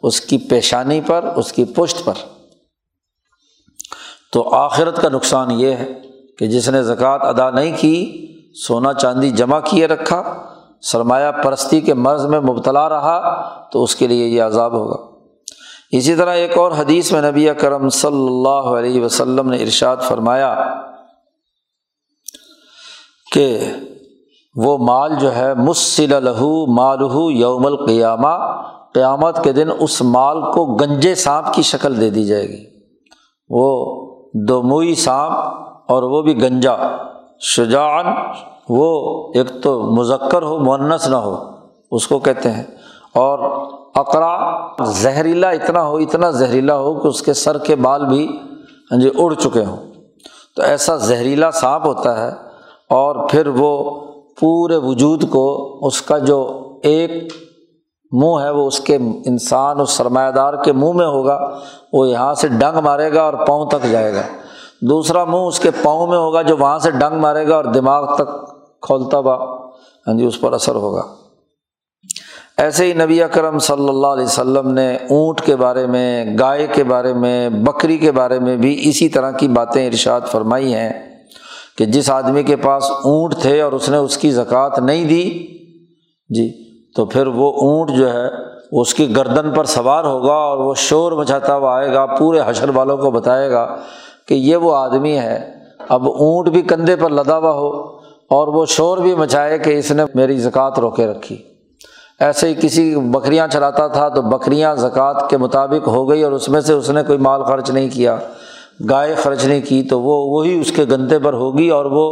اس 0.04 0.22
کی 0.22 0.38
پیشانی 0.38 1.02
پر، 1.02 1.26
اس 1.36 1.52
کی 1.52 1.66
پشت 1.66 2.06
پر۔ 2.06 2.14
تو 4.34 4.50
آخرت 4.50 5.02
کا 5.02 5.10
نقصان 5.10 5.52
یہ 5.52 5.72
ہے 5.72 5.94
کہ 6.40 6.48
جس 6.48 6.70
نے 6.70 6.84
زکوٰۃ 6.84 7.20
ادا 7.22 7.50
نہیں 7.50 7.76
کی، 7.78 8.28
سونا 8.68 8.94
چاندی 8.94 9.30
جمع 9.30 9.60
کیے 9.60 9.88
رکھا، 9.88 10.24
سرمایہ 10.82 11.32
پرستی 11.32 11.82
کے 11.82 11.94
مرض 11.94 12.26
میں 12.26 12.40
مبتلا 12.40 12.90
رہا، 12.90 13.50
تو 13.72 13.84
اس 13.84 13.96
کے 13.96 14.08
لیے 14.08 14.28
یہ 14.28 14.42
عذاب 14.42 14.74
ہوگا۔ 14.74 15.09
اسی 15.92 16.16
طرح 16.16 16.34
ایک 16.34 16.58
اور 16.58 16.72
حدیث 16.72 17.12
میں 17.12 17.22
نبی 17.22 17.54
کرم 17.54 17.90
صلی 17.90 18.28
اللہ 18.28 18.50
علیہ 18.50 19.06
وسلم 19.06 19.50
نے 19.50 19.58
ارشاد 19.58 19.98
فرمایا 19.98 20.56
کہ 23.32 23.60
وہ 24.56 24.78
مال 24.78 25.16
جو 25.20 25.36
ہے، 25.36 25.54
مسل 25.54 26.24
لہو 26.24 26.74
مالہ 26.74 27.38
یوم 27.38 27.66
القیامہ، 27.66 28.62
قیامت 28.94 29.44
کے 29.44 29.52
دن 29.52 29.68
اس 29.80 30.02
مال 30.02 30.42
کو 30.42 30.66
گنجے 30.66 31.16
سانپ 31.16 31.54
کی 31.54 31.62
شکل 31.62 32.02
دے 32.02 32.10
دی 32.10 32.26
جائے 32.26 32.48
گی۔ 32.48 32.64
وہ 33.50 33.96
دوموئی 34.34 34.96
سانپ 34.96 35.36
اور 35.92 36.04
وہ 36.04 36.22
بھی 36.22 36.42
گنجا۔ 36.42 36.76
شجاعن 37.42 38.06
وہ 38.70 39.10
ایک 39.36 39.64
تو 39.64 39.82
مذکر 39.82 40.42
ہو 40.42 40.60
معنس 40.60 41.08
نہ 41.08 41.16
ہو، 41.16 41.44
اس 41.92 42.08
کو 42.08 42.20
کہتے 42.20 42.52
ہیں۔ 42.52 42.64
اور 43.14 43.40
اقرا، 43.96 44.58
زہریلا 44.86 45.50
اتنا 45.50 45.84
ہو، 45.84 45.96
اتنا 45.98 46.30
زہریلا 46.30 46.78
ہو 46.78 47.00
کہ 47.00 47.08
اس 47.08 47.22
کے 47.22 47.34
سر 47.34 47.58
کے 47.58 47.76
بال 47.76 48.06
بھی 48.06 48.40
ہاں 48.92 49.00
جی 49.00 49.10
اڑ 49.16 49.34
چکے 49.34 49.66
ہوں۔ 49.66 49.78
تو 50.56 50.62
ایسا 50.62 50.96
زہریلا 50.96 51.52
سانپ 51.52 51.86
ہوتا 51.86 52.24
ہے 52.24 52.30
اور 52.90 53.28
پھر 53.30 53.48
وہ 53.48 54.02
پورے 54.40 54.76
وجود 54.76 55.30
کو 55.30 55.80
اس 55.82 56.02
کا 56.02 56.18
جو 56.18 56.64
ایک 56.84 57.34
منہ 58.12 58.42
ہے، 58.44 58.50
وہ 58.50 58.68
اس 58.68 58.80
کے 58.80 58.96
انسان 59.26 59.82
اس 59.82 59.90
سرمایہ 59.90 60.32
دار 60.32 60.54
کے 60.54 60.72
منہ 60.72 60.92
میں 60.92 61.08
ہوگا، 61.08 61.60
وہ 61.94 62.10
یہاں 62.10 62.34
سے 62.34 62.48
ڈنگ 62.48 62.78
مارے 62.84 63.14
گا 63.14 63.24
اور 63.24 63.34
پاؤں 63.34 63.66
تک 63.66 63.92
جائے 63.92 64.14
گا۔ 64.14 64.22
دوسرا 64.82 65.26
منہ 65.26 65.46
اس 65.48 65.60
کے 65.60 65.72
پاؤں 65.84 66.08
میں 66.08 66.18
ہوگا 66.18 66.42
جو 66.42 66.58
وہاں 66.58 66.80
سے 66.80 66.92
ڈنگ 66.92 67.20
مارے 67.20 67.48
گا 67.48 67.56
اور 67.56 67.66
دماغ 67.66 68.16
تک 68.16 68.30
کھولتا 68.82 69.18
ہوا 69.18 69.36
ہاں 70.08 70.14
جی 70.14 70.26
اس 70.26 70.42
پر 70.42 70.54
اثر 70.54 70.76
ہوگا۔ 70.76 71.02
ایسے 72.60 72.86
ہی 72.86 72.94
نبی 72.94 73.22
اکرم 73.24 73.58
صلی 73.60 73.88
اللہ 73.90 74.08
علیہ 74.08 74.24
وسلم 74.24 74.72
نے 74.74 74.94
اونٹ 74.96 75.42
کے 75.42 75.56
بارے 75.56 75.86
میں، 75.88 76.38
گائے 76.40 76.68
کے 76.74 76.84
بارے 76.84 77.14
میں، 77.14 77.50
بکری 77.50 77.98
کے 77.98 78.12
بارے 78.12 78.40
میں 78.40 78.56
بھی 78.58 78.74
اسی 78.90 79.10
طرح 79.10 79.32
کی 79.32 79.48
باتیں 79.48 79.86
ارشاد 79.88 80.22
فرمائی 80.32 80.74
ہیں 80.74 80.92
کہ 81.78 81.86
جس 81.86 82.10
آدمی 82.10 82.44
کے 82.44 82.56
پاس 82.56 82.90
اونٹ 82.92 83.36
تھے 83.42 83.62
اور 83.62 83.72
اس 83.72 83.90
نے 83.90 83.98
اس 83.98 84.18
کی 84.18 84.32
زکوٰۃ 84.32 84.80
نہیں 84.80 85.06
دی 85.06 85.24
جی 86.30 86.48
تو 86.96 87.06
پھر 87.06 87.28
وہ 87.28 87.52
اونٹ 87.62 87.98
جو 87.98 88.14
ہے 88.14 88.28
اس 88.72 88.94
کی 88.94 89.16
گردن 89.16 89.54
پر 89.54 89.66
سوار 89.66 90.04
ہوگا 90.04 90.34
اور 90.34 90.58
وہ 90.58 90.74
شور 90.78 91.12
مچاتا 91.12 91.56
ہوا 91.56 91.76
آئے 91.76 91.94
گا، 91.94 92.06
پورے 92.06 92.40
حشر 92.46 92.70
والوں 92.70 92.98
کو 92.98 93.12
بتائے 93.12 93.52
گا 93.52 93.66
کہ 94.28 94.34
یہ 94.34 94.56
وہ 94.56 94.76
آدمی 94.76 95.18
ہے۔ 95.18 95.40
اب 95.90 96.10
اونٹ 96.10 96.50
بھی 96.50 96.62
کندھے 96.62 96.96
پر 96.96 97.10
لدا 97.10 97.38
ہوا 97.38 97.54
ہو 97.54 97.70
اور 98.30 98.48
وہ 98.48 98.66
شور 98.66 98.98
بھی 98.98 99.16
مچائے 99.16 99.58
کہ 99.58 99.78
اس 99.80 99.92
نے 99.92 100.04
میری 100.16 100.38
زکوٰۃ 100.38 100.80
روکے 100.80 101.08
رکھی۔ 101.08 101.38
ایسے 102.20 102.48
ہی 102.48 102.56
کسی 102.62 102.96
بکریاں 102.96 103.48
چلاتا 103.48 103.88
تھا 103.88 104.08
تو 104.10 104.22
بکریاں 104.22 104.76
زکوٰۃ 104.76 105.30
کے 105.30 105.38
مطابق 105.38 105.88
ہو 105.88 106.10
گئی 106.10 106.24
اور 106.24 106.32
اس 106.32 106.50
میں 106.50 106.62
سے 106.62 106.74
اس 106.74 106.90
نے 106.90 107.04
کوئی 107.04 107.20
مال 107.20 107.44
خرچ 107.44 107.70
نہیں 107.70 107.90
کیا، 107.90 108.18
گائے 108.90 109.16
خرچ 109.16 109.46
نہیں 109.46 109.62
کی، 109.62 109.82
تو 109.84 110.02
وہ، 110.02 110.16
وہی 110.30 110.60
اس 110.60 110.72
کے 110.72 110.84
گندے 110.84 111.20
پر 111.20 111.34
ہوگی 111.34 111.70
اور 111.70 111.86
وہ، 111.86 112.06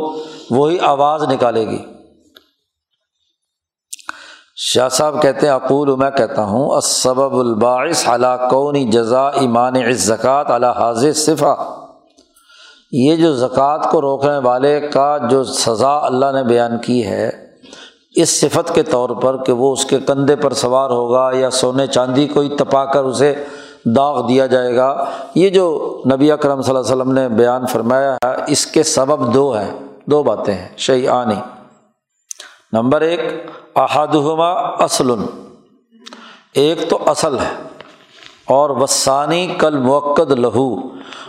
وہی 0.50 0.78
آواز 0.80 1.24
نکالے 1.24 1.68
گی۔ 1.68 1.78
شاہ 4.56 4.90
صاحب 4.90 5.22
کہتے 5.22 5.46
ہیں، 5.48 5.54
اقول 5.54 5.96
میں 5.96 6.10
کہتا 6.12 6.44
ہوں 6.44 6.70
اسبب 6.70 7.36
الباعث 7.40 8.08
علا 8.10 8.36
کونی 8.50 8.84
جزا 8.92 9.28
ایمان 9.42 9.74
زکوٰۃ 9.94 10.46
اللہ 10.48 10.80
حاضر 10.80 11.14
صفا 11.14 11.54
یہ 12.92 13.16
جو 13.16 13.34
زکوٰۃ 13.36 13.92
کو 13.92 14.02
روکنے 14.02 14.38
والے 14.38 14.80
کا 14.94 15.18
جو 15.30 15.44
سزا 15.44 15.98
اللہ 15.98 16.32
نے 16.32 16.44
بیان 16.44 16.78
کی 16.78 17.06
ہے 17.06 17.47
اس 18.18 18.40
صفت 18.42 18.74
کے 18.76 18.84
طور 18.84 19.10
پر 19.22 19.38
کہ 19.44 19.54
وہ 19.54 19.72
اس 19.74 19.86
کے 19.86 20.00
کندھے 20.00 20.36
پر 20.36 20.54
سوار 20.54 20.90
ہوگا 20.90 21.30
یا 21.34 21.50
سونے 21.50 21.88
چاندی 21.88 22.28
کو 22.28 22.40
ہی 22.40 22.50
تپا 22.58 22.84
کر 22.86 23.04
اسے 23.04 23.34
داغ 23.96 24.28
دیا 24.28 24.46
جائے 24.46 24.76
گا۔ 24.76 25.06
یہ 25.36 25.50
جو 25.50 25.68
نبی 26.14 26.32
اکرم 26.32 26.62
صلی 26.62 26.76
اللہ 26.76 26.82
علیہ 26.82 26.96
وسلم 26.96 27.14
نے 27.14 27.28
بیان 27.30 27.66
فرمایا 27.66 28.16
ہے، 28.26 28.34
اس 28.48 28.66
کے 28.66 28.84
سبب 28.84 29.34
دو 29.34 29.52
ہیں، 29.58 29.72
دو 30.06 30.24
باتیں 30.24 30.54
ہیں 30.54 30.68
شعی 30.78 31.08
آنی 31.08 31.40
نمبر 32.74 33.02
ایک 33.02 33.22
احادہما 33.76 34.52
اصل 34.84 35.12
ایک 36.54 36.90
تو 36.90 36.98
اصل 37.06 37.40
ہے، 37.40 37.54
اور 38.46 38.70
وسانی 38.70 39.46
کل 39.58 39.78
موقع 39.78 40.22
لہو۔ 40.30 40.70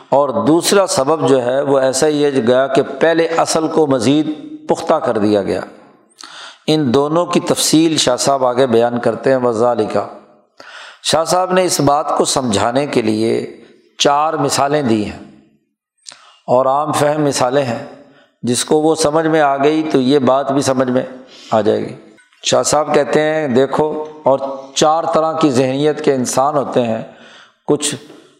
اور 0.08 0.28
دوسرا 0.46 0.86
سبب 0.86 1.28
جو 1.28 1.42
ہے، 1.42 1.60
وہ 1.62 1.78
ایسا 1.78 2.06
ہی 2.06 2.24
ہے 2.24 2.30
گیا 2.46 2.66
کہ 2.66 2.82
پہلے 3.00 3.26
اصل 3.36 3.68
کو 3.68 3.86
مزید 3.86 4.30
پختہ 4.68 4.94
کر 4.94 5.18
دیا 5.18 5.42
گیا۔ 5.42 5.60
ان 6.70 6.94
دونوں 6.94 7.26
کی 7.26 7.40
تفصیل 7.40 7.96
شاہ 7.96 8.16
صاحب 8.16 8.44
آگے 8.44 8.66
بیان 8.66 8.98
کرتے 8.98 9.30
ہیں 9.30 9.36
وزال 9.36 9.86
کا 9.92 10.06
شاہ 11.02 11.24
صاحب 11.24 11.52
نے 11.52 11.64
اس 11.64 11.80
بات 11.80 12.18
کو 12.18 12.24
سمجھانے 12.24 12.86
کے 12.86 13.02
لیے 13.02 13.56
چار 13.98 14.34
مثالیں 14.34 14.82
دی 14.82 15.04
ہیں 15.04 15.18
اور 16.46 16.66
عام 16.66 16.92
فہم 16.92 17.24
مثالیں 17.24 17.62
ہیں۔ 17.62 17.86
جس 18.42 18.64
کو 18.64 18.80
وہ 18.80 18.94
سمجھ 18.94 19.26
میں 19.26 19.40
آ 19.40 19.56
گئی 19.56 19.88
تو 19.92 20.00
یہ 20.00 20.18
بات 20.18 20.52
بھی 20.52 20.62
سمجھ 20.62 20.90
میں 20.90 21.02
آ 21.50 21.60
جائے 21.60 21.80
گی۔ 21.80 21.94
شاہ 22.42 22.62
صاحب 22.62 22.94
کہتے 22.94 23.20
ہیں، 23.20 23.48
دیکھو، 23.48 24.04
اور 24.22 24.38
چار 24.74 25.04
طرح 25.14 25.32
کی 25.32 25.50
ذہنیت 25.50 26.04
کے 26.04 26.14
انسان 26.14 26.56
ہوتے 26.56 26.82
ہیں۔ 26.82 27.02
کچھ 27.66 27.94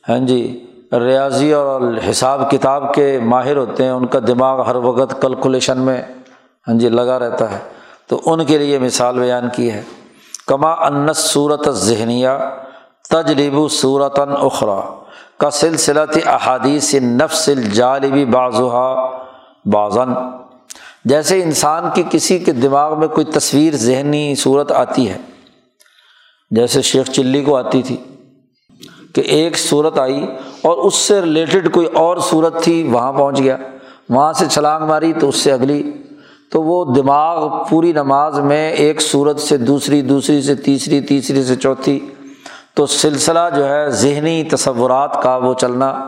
ہاں 0.09 0.19
جی 0.19 0.67
ریاضی 0.93 1.53
اور 1.53 1.81
حساب 2.11 2.51
کتاب 2.51 2.95
کے 2.95 3.19
ماہر 3.23 3.57
ہوتے 3.57 3.85
ہیں۔ 3.85 3.91
ان 3.91 4.07
کا 4.07 4.19
دماغ 4.27 4.67
ہر 4.67 4.77
وقت 4.77 5.23
کیلکولیشن 5.23 5.79
میں 5.79 6.03
ہاں 6.69 6.79
جی 6.79 6.89
لگا 6.89 7.19
رہتا 7.19 7.53
ہے۔ 7.53 7.78
تو 8.09 8.21
ان 8.27 8.45
کے 8.45 8.59
لیے 8.59 8.79
مثال 8.79 9.19
بیان 9.19 9.49
کی 9.57 9.71
ہے۔ 9.71 9.83
کما 10.47 10.73
انس 10.73 11.19
صورت 11.19 11.69
ذہنیہ 11.71 12.29
تجلیب 13.11 13.55
صورتاً 13.71 14.29
اخرا 14.37 14.81
کا 15.39 15.51
سلسلہ 15.51 16.01
احادیث 16.27 16.95
نفس 16.95 17.49
الجالبی 17.49 18.25
بازوحا 18.25 19.19
بازن 19.65 20.13
جیسے 21.05 21.43
انسان 21.43 21.85
کی 21.95 22.03
کسی 22.11 22.39
کے 22.39 22.53
دماغ 22.53 22.99
میں 22.99 23.09
کوئی 23.09 23.25
تصویر 23.25 23.77
ذہنی 23.77 24.35
صورت 24.35 24.73
آتی 24.73 25.09
ہے، 25.09 25.17
جیسے 26.51 26.83
شیخ 26.83 27.11
چلی 27.11 27.45
کو 27.45 27.57
آتی 27.57 27.83
تھی 27.83 27.97
کہ 29.15 29.21
ایک 29.21 29.59
صورت 29.59 29.99
آئی 29.99 30.27
اور 30.63 30.77
اس 30.77 30.95
سے 30.95 31.21
ریلیٹڈ 31.21 31.73
کوئی 31.73 31.87
اور 31.87 32.17
صورت 32.17 32.63
تھی، 32.63 32.89
وہاں 32.93 33.13
پہنچ 33.13 33.39
گیا، 33.39 33.57
وہاں 34.09 34.33
سے 34.33 34.47
چھلانگ 34.51 34.85
ماری 34.87 35.13
تو 35.13 35.29
اس 35.29 35.37
سے 35.37 35.53
اگلی۔ 35.53 35.98
تو 36.53 36.63
وہ 36.63 36.95
دماغ 36.95 37.65
پوری 37.69 37.93
نماز 37.93 38.39
میں 38.39 38.71
ایک 38.73 39.01
صورت 39.01 39.41
سے 39.41 39.57
دوسری 39.57 40.03
دوسری 40.03 40.43
سے 40.43 40.55
تیسری 40.55 41.01
تیسری 41.01 41.45
سے 41.45 41.57
چوتھی، 41.57 42.11
تو 42.75 42.87
سلسلہ 42.87 43.39
جو 43.57 43.69
ہے 43.69 43.91
ذہنی 43.91 44.45
تصورات 44.45 45.23
کا 45.23 45.37
وہ 45.37 45.55
چلنا 45.55 46.07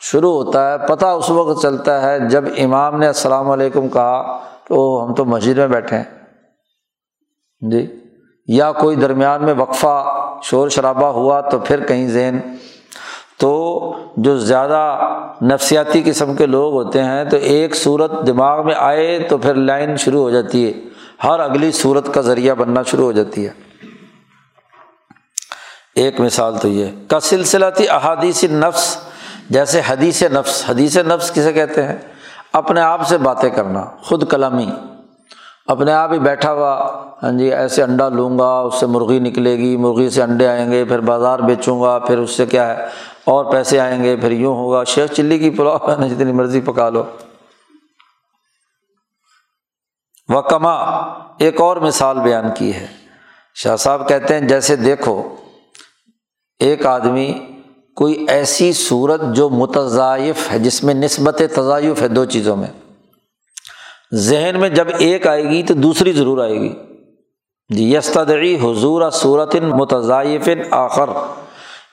شروع 0.00 0.32
ہوتا 0.32 0.72
ہے۔ 0.72 0.86
پتہ 0.86 1.06
اس 1.06 1.30
وقت 1.30 1.62
چلتا 1.62 2.02
ہے 2.02 2.28
جب 2.28 2.44
امام 2.58 2.98
نے 2.98 3.06
السلام 3.06 3.50
علیکم 3.50 3.88
کہا 3.88 4.38
تو 4.68 5.04
ہم 5.04 5.14
تو 5.14 5.24
مسجد 5.24 5.58
میں 5.58 5.68
بیٹھے 5.68 5.96
ہیں۔ 5.96 6.04
جی 7.70 7.86
یا 8.46 8.72
کوئی 8.72 8.96
درمیان 8.96 9.44
میں 9.44 9.54
وقفہ 9.54 10.04
شور 10.42 10.68
شرابہ 10.68 11.06
ہوا 11.06 11.40
تو 11.40 11.58
پھر 11.58 11.86
کہیں 11.86 12.08
ذہن 12.08 12.38
تو 13.38 13.92
جو 14.16 14.38
زیادہ 14.38 14.98
نفسیاتی 15.42 16.02
قسم 16.04 16.36
کے 16.36 16.46
لوگ 16.46 16.74
ہوتے 16.74 17.02
ہیں، 17.02 17.24
تو 17.24 17.36
ایک 17.36 17.76
صورت 17.76 18.26
دماغ 18.26 18.66
میں 18.66 18.74
آئے 18.78 19.26
تو 19.30 19.38
پھر 19.38 19.54
لائن 19.54 19.96
شروع 19.96 20.20
ہو 20.20 20.30
جاتی 20.30 20.66
ہے۔ 20.66 20.72
ہر 21.24 21.40
اگلی 21.40 21.72
صورت 21.72 22.14
کا 22.14 22.20
ذریعہ 22.20 22.54
بننا 22.54 22.82
شروع 22.82 23.04
ہو 23.04 23.12
جاتی 23.12 23.46
ہے۔ 23.46 23.50
ایک 25.94 26.20
مثال 26.20 26.58
تو 26.58 26.68
یہ 26.68 26.86
کا 27.08 27.20
سلسلہ 27.20 27.66
تھی 27.76 27.88
احادیث 27.88 28.44
نفس، 28.44 28.96
جیسے 29.50 29.80
حدیث 29.86 30.22
نفس 30.22 30.64
حدیث 30.70 30.96
نفس 30.96 31.30
کسے 31.30 31.52
کہتے 31.52 31.82
ہیں؟ 31.82 31.96
اپنے 32.52 32.80
آپ 32.80 33.08
سے 33.08 33.18
باتیں 33.18 33.50
کرنا، 33.50 33.84
خود 34.02 34.30
کلامی۔ 34.30 34.68
اپنے 35.66 35.92
آپ 35.92 36.12
ہی 36.12 36.18
بیٹھا 36.18 36.52
ہوا 36.52 37.02
ہاں 37.22 37.32
جی 37.32 37.54
ایسے 37.54 37.82
انڈا 37.82 38.08
لوں 38.08 38.38
گا، 38.38 38.60
اس 38.60 38.74
سے 38.80 38.86
مرغی 38.86 39.18
نکلے 39.18 39.56
گی، 39.56 39.76
مرغی 39.76 40.10
سے 40.10 40.22
انڈے 40.22 40.48
آئیں 40.48 40.72
گے، 40.72 40.84
پھر 40.84 40.98
بازار 40.98 41.38
بیچوں 41.38 41.82
گا، 41.82 41.98
پھر 41.98 42.18
اس 42.18 42.30
سے 42.30 42.46
کیا 42.46 42.76
ہے، 42.76 42.84
اور 43.24 43.44
پیسے 43.44 43.80
آئیں 43.80 44.04
گے، 44.04 44.16
پھر 44.16 44.30
یوں 44.30 44.56
ہوگا، 44.56 44.84
شیخ 44.84 45.12
چلی 45.12 45.38
کی 45.38 45.50
پلاؤ 45.50 45.76
ہے 45.88 45.96
نا 45.98 46.06
جتنی 46.06 46.32
مرضی 46.32 46.60
پکا 46.60 46.88
لو۔ 46.88 47.02
وہ 50.28 50.40
کما 50.40 50.72
ایک 51.38 51.60
اور 51.60 51.76
مثال 51.76 52.18
بیان 52.18 52.44
کی 52.54 52.74
ہے۔ 52.74 52.86
شاہ 53.54 53.76
صاحب 53.76 54.08
کہتے 54.08 54.34
ہیں، 54.34 54.40
جیسے 54.40 54.76
دیکھو، 54.76 55.34
ایک 56.58 56.86
آدمی 56.86 57.34
کوئی 57.96 58.26
ایسی 58.28 58.72
صورت 58.72 59.20
جو 59.32 59.48
متضائف 59.48 60.52
ہے، 60.52 60.58
جس 60.58 60.84
میں 60.84 60.94
نسبت 60.94 61.42
تضائف 61.54 62.02
ہے 62.02 62.08
دو 62.08 62.24
چیزوں 62.24 62.56
میں۔ 62.56 62.68
ذہن 64.16 64.60
میں 64.60 64.68
جب 64.68 64.84
ایک 64.98 65.26
آئے 65.26 65.44
گی 65.44 65.62
تو 65.62 65.74
دوسری 65.74 66.12
ضرور 66.12 66.38
آئے 66.38 66.54
گی۔ 66.54 66.74
جی 67.68 67.94
یستدعی 67.94 68.54
حضور 68.54 69.10
صورت 69.10 69.56
متضائف 69.56 70.48
آخر۔ 70.70 71.10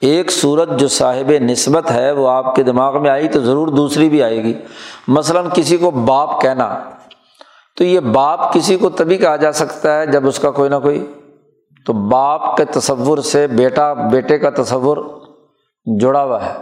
ایک 0.01 0.31
صورت 0.31 0.69
جو 0.79 0.87
صاحب 0.87 1.31
نسبت 1.41 1.91
ہے 1.91 2.11
وہ 2.11 2.29
آپ 2.29 2.55
کے 2.55 2.63
دماغ 2.63 3.01
میں 3.01 3.09
آئی 3.09 3.27
تو 3.27 3.39
ضرور 3.39 3.67
دوسری 3.67 4.09
بھی 4.09 4.23
آئے 4.23 4.43
گی۔ 4.43 4.53
مثلاً 5.07 5.45
کسی 5.53 5.77
کو 5.77 5.91
باپ 5.91 6.41
کہنا، 6.41 6.79
تو 7.77 7.83
یہ 7.83 7.99
باپ 7.99 8.53
کسی 8.53 8.77
کو 8.77 8.89
تبھی 8.89 9.17
کہا 9.17 9.35
جا 9.35 9.51
سکتا 9.51 9.99
ہے 9.99 10.07
جب 10.07 10.27
اس 10.27 10.39
کا 10.39 10.51
کوئی 10.51 10.69
نہ 10.69 10.75
کوئی۔ 10.75 11.05
تو 11.85 11.93
باپ 11.93 12.57
کے 12.57 12.65
تصور 12.65 13.17
سے 13.17 13.47
بیٹا، 13.47 13.93
بیٹے 13.93 14.37
کا 14.37 14.49
تصور 14.49 14.97
جڑا 15.99 16.23
ہوا 16.23 16.45
ہے۔ 16.45 16.53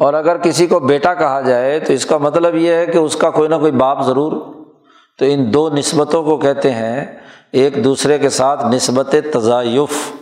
اور 0.00 0.14
اگر 0.14 0.36
کسی 0.36 0.66
کو 0.66 0.80
بیٹا 0.80 1.14
کہا 1.14 1.40
جائے 1.40 1.80
تو 1.80 1.92
اس 1.92 2.06
کا 2.06 2.18
مطلب 2.18 2.56
یہ 2.56 2.72
ہے 2.72 2.86
کہ 2.86 2.98
اس 2.98 3.16
کا 3.16 3.30
کوئی 3.30 3.48
نہ 3.48 3.54
کوئی 3.54 3.72
باپ 3.72 4.02
ضرور 4.02 4.32
تو 5.20 5.26
ان 5.28 5.54
دو 5.54 5.70
نسبتوں 5.70 6.24
کو 6.24 6.36
کہتے 6.36 6.70
ہیں، 6.70 7.18
ایک 7.52 7.84
دوسرے 7.84 8.18
کے 8.18 8.28
ساتھ 8.28 8.66
نسبت 8.66 9.14
تضائف 9.32 10.12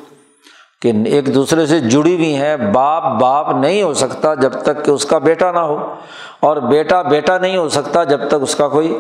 کہ 0.83 0.93
ایک 1.07 1.35
دوسرے 1.35 1.67
سے 1.67 1.81
جڑی 1.81 2.15
ہوئی 2.15 2.37
ہیں، 2.37 2.57
باپ 2.57 3.21
باپ 3.21 3.55
نہیں 3.55 3.83
ہو 3.83 3.95
سکتا 3.95 4.35
جب 4.35 4.53
تک 4.53 4.85
کہ 4.85 4.91
اس 4.91 5.05
کا 5.05 5.19
بیٹا 5.19 5.53
نہ 5.53 5.59
ہو، 5.59 5.95
اور 6.41 6.57
بیٹا 6.57 7.03
بیٹا 7.03 7.39
نہیں 7.39 7.57
ہو 7.57 7.69
سکتا 7.69 8.05
جب 8.05 8.29
تک 8.29 8.35
اس 8.43 8.55
کا 8.55 8.69
کوئی 8.69 8.99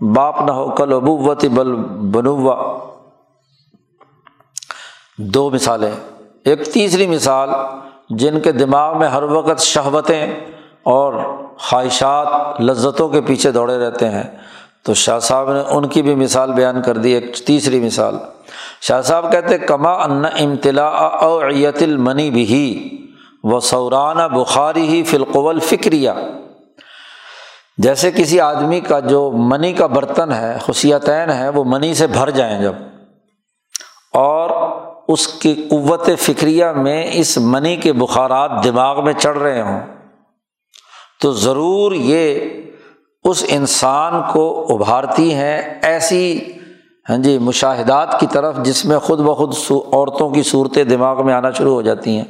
باپ 0.00 0.42
نہ 0.42 0.50
ہو۔ 0.50 0.70
کل 0.70 0.92
ابوت 0.92 1.44
بل 1.44 1.74
بنوا۔ 2.10 2.78
دو 5.18 5.50
مثالیں۔ 5.50 5.92
ایک 6.44 6.72
تیسری 6.72 7.06
مثال، 7.06 7.50
جن 8.10 8.40
کے 8.40 8.52
دماغ 8.52 8.98
میں 8.98 9.08
ہر 9.08 9.22
وقت 9.22 9.60
شہوتیں 9.60 10.26
اور 10.82 11.12
خواہشات، 11.58 12.60
لذتوں 12.60 13.08
کے 13.08 13.20
پیچھے 13.20 13.50
دوڑے 13.50 13.78
رہتے 13.78 14.08
ہیں۔ 14.08 14.22
تو 14.88 14.94
شاہ 14.94 15.18
صاحب 15.18 15.52
نے 15.52 15.60
ان 15.68 15.86
کی 15.88 16.02
بھی 16.02 16.14
مثال 16.14 16.52
بیان 16.52 16.80
کر 16.82 16.96
دی، 16.96 17.10
ایک 17.12 17.36
تیسری 17.36 17.80
مثال۔ 17.80 18.14
شاہ 18.82 19.00
صاحب 19.02 19.30
کہتے 19.32 19.58
کما 19.58 19.92
ان 19.94 20.24
امتلا 20.24 20.86
اویت 21.24 21.82
المنی 21.82 22.30
بھی 22.30 22.68
و 23.44 23.58
سورانہ 23.60 24.22
بخاری 24.28 24.86
ہی 24.88 25.02
فلقول 25.02 25.60
فکریہ۔ 25.60 26.10
جیسے 27.78 28.10
کسی 28.10 28.40
آدمی 28.40 28.80
کا 28.80 29.00
جو 29.00 29.30
منی 29.30 29.72
کا 29.72 29.86
برتن 29.86 30.32
ہے، 30.32 30.56
خصیتین 30.60 31.30
ہے، 31.30 31.48
وہ 31.48 31.64
منی 31.64 31.94
سے 31.94 32.06
بھر 32.06 32.30
جائیں 32.30 32.60
جب، 32.62 32.74
اور 34.14 34.50
اس 35.08 35.26
کی 35.28 35.54
قوت 35.70 36.08
فکریہ 36.18 36.66
میں 36.76 37.04
اس 37.12 37.36
منی 37.38 37.76
کے 37.76 37.92
بخارات 37.92 38.64
دماغ 38.64 39.04
میں 39.04 39.12
چڑھ 39.12 39.38
رہے 39.38 39.60
ہوں، 39.62 39.80
تو 41.20 41.32
ضرور 41.32 41.92
یہ 41.92 42.38
اس 43.28 43.44
انسان 43.48 44.22
کو 44.32 44.66
ابھارتی 44.70 45.34
ہیں 45.34 45.62
ایسی 45.82 46.40
ہاں 47.10 47.18
جی 47.18 47.38
مشاہدات 47.38 48.20
کی 48.20 48.26
طرف 48.32 48.56
جس 48.56 48.84
میں 48.84 48.98
خود 48.98 49.20
بخود 49.20 49.54
عورتوں 49.92 50.30
کی 50.30 50.42
صورتیں 50.42 50.84
دماغ 50.84 51.26
میں 51.26 51.34
آنا 51.34 51.50
شروع 51.50 51.74
ہو 51.74 51.82
جاتی 51.82 52.16
ہیں، 52.16 52.24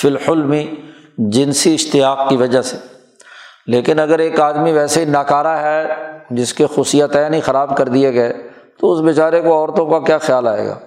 فی 0.00 0.08
الحلمی 0.08 0.66
جنسی 1.18 1.74
اشتیاق 1.74 2.28
کی 2.28 2.36
وجہ 2.36 2.62
سے۔ 2.62 2.76
لیکن 3.66 4.00
اگر 4.00 4.18
ایک 4.18 4.40
آدمی 4.40 4.72
ویسے 4.72 5.00
ہی 5.00 5.04
ناکارہ 5.04 5.56
ہے، 5.62 5.86
جس 6.30 6.54
کے 6.54 6.66
خصیت 6.74 7.16
نہیں 7.16 7.40
خراب 7.44 7.76
کر 7.76 7.88
دیے 7.88 8.14
گئے، 8.14 8.32
تو 8.80 8.92
اس 8.92 9.00
بیچارے 9.00 9.40
کو 9.40 9.52
عورتوں 9.52 9.86
کا 9.86 9.98
کیا 9.98 10.18
خیال 10.18 10.48
آئے 10.48 10.66
گا؟ 10.66 10.78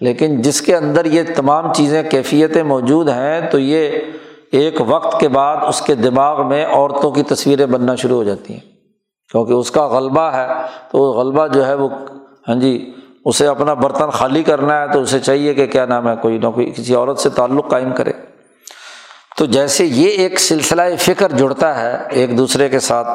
لیکن 0.00 0.42
جس 0.42 0.62
کے 0.62 0.76
اندر 0.76 1.04
یہ 1.04 1.22
تمام 1.36 1.72
چیزیں، 1.72 2.02
کیفیتیں 2.02 2.62
موجود 2.62 3.08
ہیں، 3.08 3.40
تو 3.50 3.58
یہ 3.58 3.88
ایک 4.52 4.80
وقت 4.86 5.20
کے 5.20 5.28
بعد 5.28 5.56
اس 5.68 5.80
کے 5.80 5.94
دماغ 5.94 6.48
میں 6.48 6.66
عورتوں 6.66 7.10
کی 7.10 7.22
تصویریں 7.22 7.66
بننا 7.66 7.94
شروع 7.94 8.16
ہو 8.16 8.24
جاتی 8.24 8.54
ہیں۔ 8.54 8.73
کیونکہ 9.34 9.52
اس 9.52 9.70
کا 9.70 9.86
غلبہ 9.86 10.20
ہے، 10.20 10.46
تو 10.90 10.98
وہ 10.98 11.12
غلبہ 11.12 11.46
جو 11.46 11.66
ہے 11.66 11.74
وہ 11.74 11.88
ہاں 12.48 12.54
جی 12.54 12.94
اسے 13.24 13.46
اپنا 13.46 13.74
برتن 13.74 14.10
خالی 14.10 14.42
کرنا 14.42 14.80
ہے 14.80 14.92
تو 14.92 15.00
اسے 15.00 15.20
چاہیے 15.20 15.54
کہ 15.54 15.66
کیا 15.66 15.86
نام 15.86 16.08
ہے، 16.08 16.14
کوئی 16.22 16.38
نہ 16.38 16.48
کوئی 16.48 16.70
کسی 16.70 16.94
عورت 16.94 17.18
سے 17.18 17.30
تعلق 17.30 17.70
قائم 17.70 17.92
کرے۔ 17.92 18.12
تو 19.36 19.46
جیسے 19.46 19.84
یہ 19.84 20.08
ایک 20.08 20.40
سلسلہ 20.40 20.82
فکر 20.98 21.32
جڑتا 21.32 21.80
ہے 21.80 21.96
ایک 22.10 22.38
دوسرے 22.38 22.68
کے 22.68 22.80
ساتھ۔ 22.80 23.08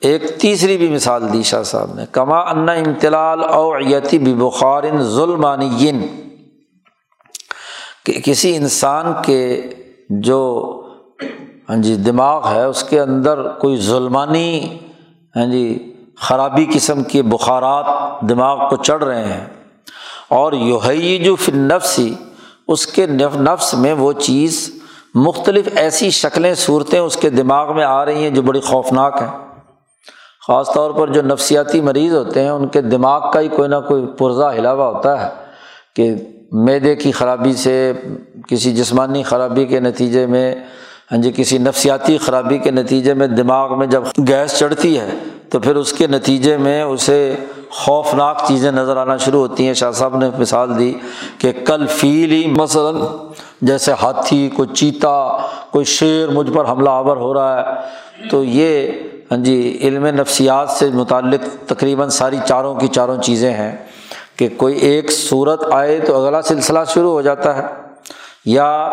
ایک 0.00 0.40
تیسری 0.40 0.76
بھی 0.76 0.88
مثال 0.88 1.32
دی 1.32 1.42
شاہ 1.42 1.62
صاحب 1.62 1.94
نے، 1.94 2.04
کما 2.12 2.38
ان 2.38 2.68
امتلال 2.68 3.44
اویتی 3.44 4.18
بخار 4.18 4.82
ظلمانی 5.00 5.92
کہ 8.06 8.20
کسی 8.24 8.56
انسان 8.56 9.12
کے 9.22 9.62
جو 10.10 10.40
ہاں 11.68 11.76
جی 11.76 11.94
دماغ 11.96 12.48
ہے، 12.48 12.64
اس 12.64 12.82
کے 12.84 13.00
اندر 13.00 13.48
کوئی 13.48 13.76
ظلمانی 13.76 14.78
ہاں 15.36 15.46
جی 15.46 15.92
خرابی 16.20 16.66
قسم 16.74 17.02
کے 17.02 17.22
بخارات 17.22 17.84
دماغ 18.28 18.68
کو 18.68 18.76
چڑھ 18.76 19.04
رہے 19.04 19.24
ہیں۔ 19.24 19.46
اور 20.28 20.52
یوہی 20.52 21.18
جو 21.18 21.36
پھر 21.36 21.54
نفسی 21.54 22.14
اس 22.68 22.86
کے 22.86 23.06
نفس 23.06 23.74
میں 23.74 23.92
وہ 23.92 24.12
چیز 24.12 24.70
مختلف 25.14 25.68
ایسی 25.76 26.10
شکلیں، 26.10 26.54
صورتیں 26.54 27.00
اس 27.00 27.16
کے 27.16 27.30
دماغ 27.30 27.76
میں 27.76 27.84
آ 27.84 28.04
رہی 28.04 28.22
ہیں 28.22 28.30
جو 28.30 28.42
بڑی 28.42 28.60
خوفناک 28.60 29.14
ہیں۔ 29.20 29.38
خاص 30.46 30.72
طور 30.74 30.90
پر 30.90 31.08
جو 31.08 31.22
نفسیاتی 31.22 31.80
مریض 31.80 32.14
ہوتے 32.14 32.42
ہیں، 32.42 32.50
ان 32.50 32.68
کے 32.68 32.80
دماغ 32.80 33.30
کا 33.30 33.40
ہی 33.40 33.48
کوئی 33.48 33.68
نہ 33.68 33.76
کوئی 33.88 34.06
پرزہ 34.18 34.52
ہلا 34.58 34.72
ہوا 34.72 34.88
ہوتا 34.88 35.24
ہے 35.24 35.30
کہ 35.96 36.14
میدے 36.52 36.96
کی 36.96 37.12
خرابی 37.12 37.52
سے، 37.52 37.92
کسی 38.48 38.72
جسمانی 38.72 39.22
خرابی 39.22 39.66
کے 39.66 39.80
نتیجے 39.80 40.26
میں 40.26 40.54
ہاں 41.14 41.22
جی 41.22 41.30
کسی 41.36 41.58
نفسیاتی 41.58 42.18
خرابی 42.18 42.58
کے 42.58 42.70
نتیجے 42.70 43.14
میں 43.14 43.26
دماغ 43.26 43.78
میں 43.78 43.86
جب 43.86 44.02
گیس 44.28 44.58
چڑھتی 44.58 44.98
ہے، 44.98 45.10
تو 45.50 45.58
پھر 45.58 45.76
اس 45.76 45.92
کے 45.92 46.06
نتیجے 46.06 46.56
میں 46.56 46.82
اسے 46.82 47.34
خوفناک 47.70 48.42
چیزیں 48.48 48.72
نظر 48.72 48.96
آنا 48.96 49.16
شروع 49.16 49.40
ہوتی 49.40 49.66
ہیں۔ 49.66 49.74
شاہ 49.74 49.90
صاحب 49.90 50.16
نے 50.16 50.30
مثال 50.38 50.78
دی 50.78 50.92
کہ 51.38 51.52
کل 51.64 51.86
فیل 51.86 52.32
ہی 52.32 52.46
مثلاً 52.46 52.96
جیسے 53.62 53.92
ہاتھی، 54.02 54.48
کوئی 54.48 54.74
چیتا، 54.74 55.38
کوئی 55.70 55.84
شیر 55.84 56.28
مجھ 56.28 56.50
پر 56.52 56.68
حملہ 56.68 56.90
آور 56.90 57.16
ہو 57.16 57.34
رہا 57.34 57.60
ہے۔ 57.60 58.28
تو 58.30 58.44
یہ 58.44 58.90
ہاں 59.30 59.38
جی 59.38 59.78
علم 59.80 60.06
نفسیات 60.06 60.70
سے 60.70 60.90
متعلق 60.94 61.68
تقریباً 61.68 62.08
ساری 62.08 62.38
چاروں 62.46 62.74
کی 62.74 62.88
چاروں 62.88 63.16
چیزیں 63.22 63.52
ہیں 63.52 63.76
کہ 64.36 64.48
کوئی 64.56 64.78
ایک 64.78 65.12
صورت 65.12 65.64
آئے 65.70 66.00
تو 66.00 66.22
اگلا 66.22 66.42
سلسلہ 66.42 66.78
شروع 66.94 67.10
ہو 67.10 67.22
جاتا 67.22 67.56
ہے۔ 67.56 67.83
یا 68.44 68.88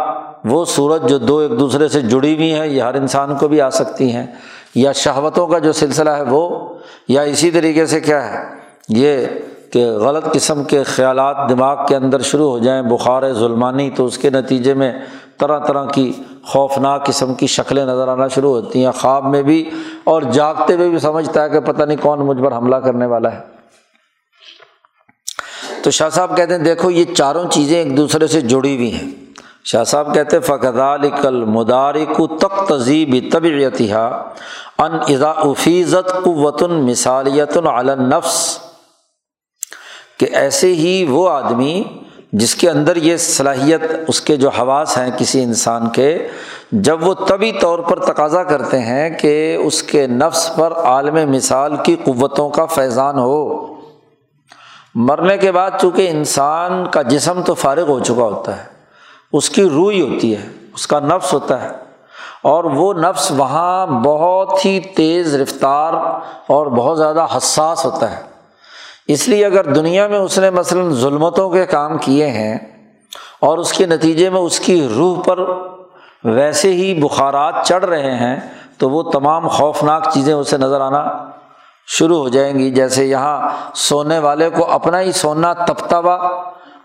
وہ 0.46 0.66
صورت 0.66 1.10
جو 1.10 1.18
دو 1.18 1.38
ایک 1.38 1.60
دوسرے 1.60 1.88
سے 1.88 2.02
جڑی 2.02 2.36
ہوئی 2.36 2.54
ہیں، 2.54 2.68
یہ 2.68 2.82
ہر 2.82 2.94
انسان 2.94 3.36
کو 3.36 3.48
بھی 3.48 3.62
آ 3.62 3.70
سکتی 3.70 4.12
ہیں۔ 4.12 4.28
یا 4.76 4.92
شہوتوں 4.92 5.48
کا 5.48 5.60
جو 5.60 5.72
سلسلہ 5.72 6.10
ہے 6.10 6.22
وہ، 6.22 6.74
یا 7.08 7.22
اسی 7.22 7.52
طریقے 7.52 7.86
سے 7.86 8.00
کیا 8.00 8.34
ہے؟ 8.34 8.48
یہ 8.90 9.26
کہ 9.74 9.92
غلط 9.92 10.34
قسم 10.34 10.64
کے 10.64 10.84
خیالات 10.84 11.50
دماغ 11.50 11.86
کے 11.88 11.96
اندر 11.96 12.22
شروع 12.22 12.50
ہو 12.50 12.60
جائیں، 12.60 12.82
بخار 12.82 13.34
ظلمانی 13.34 13.90
تو 13.90 14.06
اس 14.06 14.18
کے 14.18 14.30
نتیجے 14.30 14.74
میں 14.74 15.00
طرح 15.40 15.60
طرح 15.60 15.86
کی 15.86 16.14
خوفناک 16.44 17.06
قسم 17.06 17.34
کی 17.34 17.48
شکلیں 17.48 17.86
نظر 17.86 18.08
آنا 18.08 18.28
شروع 18.28 18.50
ہوتی 18.50 18.86
ہیں۔ 18.86 18.92
خواب 18.92 19.26
میں 19.26 19.44
بھی 19.44 19.70
اور 20.04 20.22
جاگتے 20.22 20.74
ہوئے 20.74 20.90
بھی 20.90 21.00
سمجھتا 21.00 21.44
ہے 21.44 21.50
کہ 21.50 21.60
پتہ 21.60 21.84
نہیں 21.84 21.98
کون 22.02 22.20
مجھ 22.20 22.44
پر 22.44 22.58
حملہ 22.58 22.76
کرنے 22.76 23.06
والا 23.06 23.34
ہے۔ 23.34 23.40
تو 25.84 25.92
شاہ 25.92 26.10
صاحب 26.10 26.38
کہتے 26.38 26.52
ہیں، 26.52 26.64
دیکھو 26.64 26.92
یہ 26.92 27.06
چاروں 27.18 27.46
چیزیں 27.52 27.78
ایک 27.78 27.98
دوسرے 27.98 28.28
سے 28.28 28.42
جڑی 28.42 28.76
ہوئی 28.76 28.94
ہیں۔ 28.94 29.21
شاہ 29.66 29.84
صاحب 29.84 30.14
کہتے 30.14 30.40
فقدال 30.40 31.44
مدارک 31.46 32.22
تک 32.40 32.68
تذیب 32.70 33.16
طبیعتہ 33.34 33.84
ان 34.78 34.98
اضا 35.08 35.32
افیزت 35.32 36.12
قوت 36.24 36.64
مثالیت 36.64 37.58
النفس 37.58 38.38
کہ 40.20 40.28
ایسے 40.34 40.74
ہی 40.74 41.04
وہ 41.10 41.30
آدمی 41.30 41.84
جس 42.32 42.56
کے 42.56 42.70
اندر 42.70 42.96
یہ 42.96 43.18
صلاحیت، 43.18 43.82
اس 44.08 44.22
کے 44.22 44.36
جو 44.38 44.50
حواس 44.50 44.98
ہیں 44.98 45.10
کسی 45.18 45.44
انسان 45.44 45.90
کے، 45.90 46.28
جب 46.72 47.08
وہ 47.08 47.14
طبی 47.28 47.52
طور 47.62 47.80
پر 47.80 48.00
تقاضا 48.00 48.44
کرتے 48.44 48.80
ہیں 48.80 49.10
کہ 49.20 49.56
اس 49.56 49.82
کے 49.84 50.06
نفس 50.08 50.50
پر 50.56 50.74
عالم 50.84 51.18
مثال 51.32 51.76
کی 51.84 51.96
قوتوں 52.04 52.50
کا 52.50 52.66
فیضان 52.66 53.20
ہو، 53.20 53.76
مرنے 54.96 55.38
کے 55.38 55.52
بعد 55.52 55.72
چونکہ 55.82 56.10
انسان 56.10 56.86
کا 56.92 57.02
جسم 57.02 57.42
تو 57.42 57.54
فارغ 57.54 57.90
ہو 57.90 58.00
چکا 58.00 58.14
ہوتا 58.14 58.58
ہے 58.58 58.71
اس 59.34 59.50
کی 59.50 59.70
روئی 59.70 60.02
ہوتی 60.02 60.36
ہے، 60.36 60.48
اس 60.74 60.88
کا 60.88 61.00
نفس 61.00 61.34
ہوتا 61.34 61.62
ہے۔ 61.62 61.70
اور 62.44 62.64
وہ 62.64 62.94
نفس 62.94 63.32
وہاں 63.32 63.88
بہت 63.88 64.66
ہی 64.66 64.80
تیز 64.80 65.36
رفتار 65.36 65.94
اور 66.48 66.68
بہت 66.68 66.98
زیادہ 66.98 67.26
حساس 67.38 67.86
ہوتا 67.86 68.18
ہے۔ 68.18 68.24
اس 69.08 69.28
لیے 69.28 69.46
اگر 69.46 69.64
دنیا 69.64 70.08
میں 70.08 70.20
اس 70.20 70.40
نے 70.40 70.50
مثلاً 70.50 70.94
ظلمتوں 70.94 71.50
کے 71.50 71.66
کام 71.66 71.98
کیے 71.98 72.28
ہیں 72.28 72.58
اور 73.42 73.58
اس 73.58 73.74
کے 73.74 73.86
نتیجے 73.86 74.30
میں 74.30 74.42
اس 74.42 74.60
کی 74.60 74.88
روح 74.96 75.22
پر 75.22 75.40
ویسے 76.24 76.74
ہی 76.74 77.04
بخارات 77.04 77.56
چڑھ 77.64 77.86
رہے 77.86 78.16
ہیں، 78.16 78.40
تو 78.78 78.90
وہ 78.90 79.12
تمام 79.12 79.48
خوفناک 79.48 80.08
چیزیں 80.14 80.34
اسے 80.34 80.58
نظر 80.58 80.82
آنا 80.82 81.30
شروع 81.88 82.18
ہو 82.18 82.30
جائیں 82.30 82.60
گی۔ 82.60 82.72
جیسے 82.72 83.06
یہاں 83.06 83.50
سونے 83.74 84.20
والے 84.20 84.50
کو 84.50 84.72
اپنا 84.72 85.02
ہی 85.02 85.12
سونا 85.12 85.54
تپتا 85.54 86.00
ہوا 86.00 86.44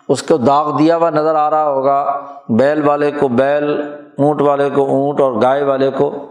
اس 0.08 0.22
کو 0.22 0.36
داغ 0.36 0.78
دیا 0.78 0.96
ہوا 0.96 1.10
نظر 1.10 1.34
آ 1.34 1.50
رہا 1.50 1.70
ہوگا۔ 1.70 2.20
بیل 2.48 2.88
والے 2.88 3.10
کو 3.10 3.28
بیل، 3.28 3.80
اونٹ 4.18 4.42
والے 4.42 4.70
کو 4.70 4.82
اونٹ 4.82 5.20
اور 5.20 5.42
گائے 5.42 5.64
والے 5.64 5.90
کو 5.90 6.26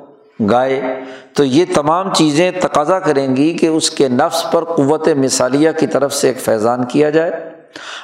گائے۔ 0.52 0.82
تو 1.36 1.44
یہ 1.44 1.66
تمام 1.76 2.14
چیزیں 2.14 2.52
تقاضا 2.62 3.00
کریں 3.00 3.36
گی 3.36 3.58
کہ 3.58 3.68
اس 3.68 3.90
کے 3.90 4.08
نفس 4.08 4.52
پر 4.52 4.64
قوت 4.64 5.08
مثالیہ 5.08 5.72
کی 5.72 5.88
طرف 5.88 6.14
سے 6.14 6.28
ایک 6.28 6.40
فیضان 6.40 6.86
کیا 6.86 7.10
جائے۔ 7.10 7.56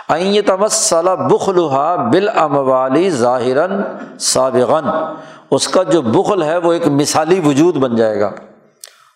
این 0.09 0.41
تمسل 0.45 1.15
بخلحا 1.29 1.95
بال 1.95 2.29
اموالی 2.35 3.09
ظاہراً 3.09 3.81
سابغن 4.19 4.89
اس 5.51 5.67
کا 5.67 5.83
جو 5.83 6.01
بخل 6.01 6.43
ہے 6.43 6.57
وہ 6.57 6.73
ایک 6.73 6.87
مثالی 6.87 7.41
وجود 7.45 7.75
بن 7.75 7.95
جائے 7.95 8.19
گا۔ 8.19 8.31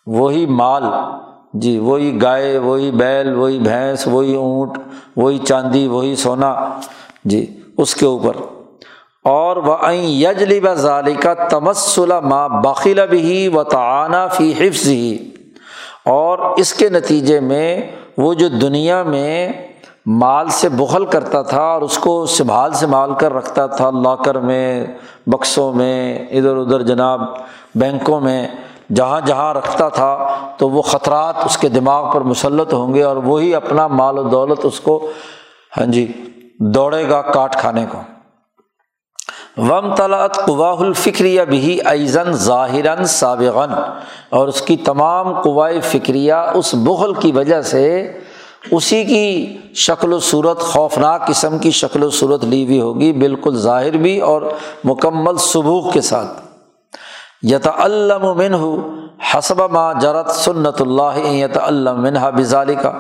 وہی 0.06 0.46
مال۔ 0.46 0.84
جی 1.62 1.78
وہی 1.78 2.22
گائے، 2.22 2.58
وہی 2.58 2.92
بیل، 2.92 3.34
وہی 3.36 3.60
بھینس، 3.60 4.08
وہی 4.08 4.36
اونٹ، 4.36 4.78
وہی 5.16 5.38
چاندی، 5.38 5.88
وہی 5.88 6.16
سونا 6.16 6.56
جی 7.26 7.60
اس 7.78 7.96
کے 7.96 8.06
اوپر۔ 8.06 8.36
اور 9.24 9.58
وہ 9.58 9.96
یجلی 9.96 10.60
و 10.60 10.74
ظالی 10.74 11.14
کا 11.14 11.34
تمسل 11.34 12.12
ماں 12.24 12.50
باخیلا 12.50 13.06
بھی 13.06 13.48
و 13.48 13.64
تعانہ 13.64 14.28
فی 14.32 14.54
حفظ 14.60 14.88
ہی 14.88 15.18
اور 16.06 16.40
اس 16.58 16.74
کے 16.74 16.90
نتیجے 16.90 17.40
میں 17.40 17.82
وہ 18.18 18.34
جو 18.34 18.48
دنیا 18.48 19.04
میں 19.04 19.54
مال 20.06 20.48
سے 20.50 20.70
بخل 20.70 21.06
کرتا 21.06 21.42
تھا 21.42 21.62
اور 21.62 21.82
اس 21.82 21.98
کو 21.98 22.26
سنبھال 22.26 22.74
سنبھال 22.74 23.14
کر 23.14 23.34
رکھتا 23.34 23.66
تھا، 23.66 23.90
لاکر 23.90 24.36
میں، 24.36 24.86
بکسوں 25.28 25.74
میں، 25.74 26.26
ادھر 26.32 26.58
ادھر 26.58 26.82
جناب، 26.82 27.22
بینکوں 27.76 28.20
میں 28.20 28.48
جہاں 28.94 29.22
جہاں 29.22 29.54
رکھتا 29.54 29.90
تھا 29.90 30.28
تو 30.58 30.70
وہ 30.70 30.82
خطرات 30.82 31.36
اس 31.46 31.58
کے 31.58 31.70
دماغ 31.70 32.14
پر 32.14 32.22
مسلط 32.22 32.74
ہوں 32.74 32.94
گے 32.94 33.04
اور 33.04 33.16
وہی 33.16 33.56
اپنا 33.56 33.88
مال 33.88 34.20
و 34.20 34.24
دولت 34.24 34.60
اس 34.64 34.80
کو 34.80 35.12
ہاں 35.78 35.86
جی 35.86 36.12
دوڑے 36.60 37.10
گا 37.10 37.22
کاٹ 37.22 37.56
کھانے 37.56 37.86
کو۔ 37.92 37.98
وم 39.58 39.96
طلعت 39.96 40.46
قواہ 40.46 40.76
الفکریہ 40.76 41.42
بھی 41.42 41.80
ایزن 41.86 42.32
ظاہراً 42.32 43.04
سابغن 43.04 43.74
اور 44.30 44.48
اس 44.48 44.62
کی 44.62 44.78
تمام 44.78 45.42
قوائے 45.42 45.80
فکریہ 45.82 46.34
اس 46.34 46.74
بغل 46.74 47.14
کی 47.14 47.32
وجہ 47.32 47.62
سے 47.62 48.18
اسی 48.72 49.04
کی 49.04 49.58
شکل 49.76 50.14
و 50.14 50.20
صورت، 50.20 50.60
خوفناک 50.60 51.28
قسم 51.28 51.58
کی 51.58 51.72
شکل 51.72 52.04
و 52.04 52.10
صورت 52.10 52.46
لی 52.46 52.66
ہوئی 52.66 52.82
ہوگی، 52.82 53.14
بالکل 53.14 53.56
ظاہر 53.58 53.98
بھی 53.98 54.20
اور 54.22 54.42
مکمل 54.84 55.38
سبوک 55.38 55.94
کے 55.94 56.02
ساتھ۔ 56.02 56.45
یت 57.52 57.68
علم 57.68 58.26
من 58.38 58.54
ہو 58.54 58.76
حسب 59.34 59.62
ما 59.72 59.92
جرت 59.94 60.30
سنت 60.32 60.82
اللہ 60.82 61.18
یت 61.18 61.58
علم 61.58 62.02
منہا 62.02 62.30
بزالی 62.30 62.76
کا 62.76 62.92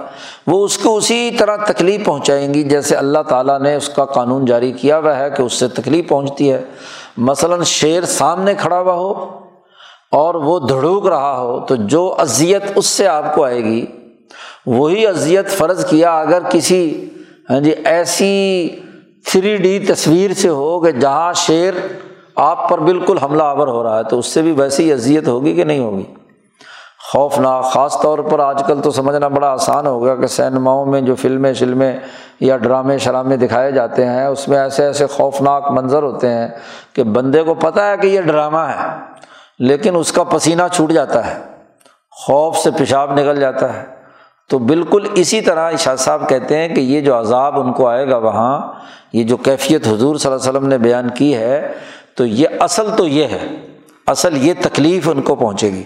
وہ 0.48 0.64
اس 0.66 0.78
کو 0.78 0.96
اسی 0.98 1.32
طرح 1.40 1.56
تکلیف 1.68 2.06
پہنچائیں 2.06 2.54
گی 2.54 2.64
جیسے 2.64 2.96
اللہ 2.96 3.20
تعالیٰ 3.30 3.60
نے 3.62 3.76
اس 3.76 3.90
کا 3.90 4.06
قانون 4.06 4.46
جاری 4.46 4.72
کیا 4.72 4.98
ہوا 4.98 5.18
ہے 5.18 5.30
کہ 5.30 5.42
اس 5.42 5.54
سے 5.54 5.68
تکلیف 5.68 6.08
پہنچتی 6.10 6.52
ہے۔ 6.52 6.62
مثلاً 7.18 7.64
شیر 7.64 8.06
سامنے 8.06 8.54
کھڑا 8.54 8.80
ہوا 8.80 8.94
ہو 8.94 9.12
اور 10.12 10.36
وہ 10.36 10.60
دھڑوک 10.60 11.08
رہا 11.08 11.38
ہو 11.38 11.60
تو 11.60 11.76
جو 11.76 12.04
اذیت 12.18 12.64
اس 12.76 12.86
سے 12.86 13.08
آپ 13.08 13.36
کو 13.36 13.44
آئے 13.44 13.64
گی، 13.64 13.86
وہی 14.66 15.08
اذیت 15.08 15.50
فرض 15.50 15.86
کیا 15.86 16.20
اگر 16.20 16.50
کسی 16.50 16.84
ہاں 17.50 17.60
جی 17.60 17.72
ایسی 17.86 18.70
تھری 19.32 19.56
ڈی 19.58 19.78
تصویر 19.88 20.34
سے 20.34 20.50
ہو 20.50 20.80
کہ 20.80 20.92
جہاں 20.92 21.34
شیر 21.36 21.74
آپ 22.36 22.68
پر 22.70 22.78
بالکل 22.78 23.18
حملہ 23.18 23.44
آور 23.44 23.68
ہو 23.68 23.84
رہا 23.84 23.98
ہے 23.98 24.04
تو 24.04 24.20
اس 24.20 24.26
سے 24.26 24.42
بھی 24.42 24.52
ویسی 24.52 24.92
اذیت 24.94 25.28
ہوگی 25.28 25.56
کہ 25.56 25.64
نہیں 25.64 25.80
ہوگی؟ 25.80 26.04
خوفناک، 27.12 27.64
خاص 27.64 28.00
طور 28.02 28.20
پر 28.20 28.40
آج 28.40 28.62
کل 28.68 28.82
تو 28.82 28.92
سمجھنا 28.92 29.28
بڑا 29.28 29.48
آسان 29.48 29.88
ہوگا 29.88 30.16
کہ 30.16 30.28
سینماؤں 30.28 30.86
میں 30.86 31.02
جو 31.02 31.16
فلمیں، 31.16 31.54
شلمیں 31.54 31.98
یا 32.40 32.58
ڈرامے 32.58 32.98
شرامے 32.98 33.38
دکھائے 33.38 33.72
جاتے 33.72 34.06
ہیں، 34.06 34.26
اس 34.26 34.48
میں 34.48 34.58
ایسے 34.58 34.86
ایسے 34.86 35.08
خوفناک 35.08 35.72
منظر 35.72 36.04
ہوتے 36.04 36.30
ہیں 36.30 36.48
کہ 36.94 37.04
بندے 37.04 37.44
کو 37.44 37.54
پتہ 37.54 37.80
ہے 37.80 37.98
کہ 37.98 38.08
یہ 38.08 38.22
ڈرامہ 38.22 38.66
ہے، 38.70 38.88
لیکن 39.60 39.96
اس 39.96 40.12
کا 40.12 40.24
پسینہ 40.24 40.64
چھوٹ 40.72 40.92
جاتا 40.92 41.26
ہے، 41.28 41.40
خوف 42.18 42.58
سے 42.58 42.72
پیشاب 42.72 43.14
نکل 43.14 43.40
جاتا 43.40 43.74
ہے۔ 43.74 43.86
تو 44.50 44.58
بالکل 44.60 45.08
اسی 45.14 45.42
طرح 45.42 45.72
شاہ 45.80 45.96
صاحب 45.96 46.28
کہتے 46.30 46.58
ہیں 46.58 46.68
کہ 46.68 46.82
یہ 46.82 47.02
جو 47.02 47.20
عذاب 47.20 47.60
ان 47.60 47.72
کو 47.74 47.88
آئے 47.88 48.10
گا 48.10 48.18
وہاں، 48.18 48.62
یہ 49.14 49.24
جو 49.24 49.38
کیفیت 49.38 49.88
حضور 49.88 50.16
صلی 50.16 50.32
اللہ 50.32 50.42
علیہ 50.42 50.50
وسلم 50.50 50.68
نے 50.70 50.78
بیان 50.78 51.10
کی 51.10 51.36
ہے 51.36 51.72
تو 52.18 52.26
یہ 52.26 52.48
اصل 52.60 52.90
تو 52.98 53.08
یہ 53.08 53.26
ہے، 53.26 53.48
اصل 54.08 54.38
یہ 54.38 54.54
تکلیف 54.62 55.10
ان 55.10 55.22
کو 55.22 55.36
پہنچے 55.36 55.70
گی۔ 55.70 55.84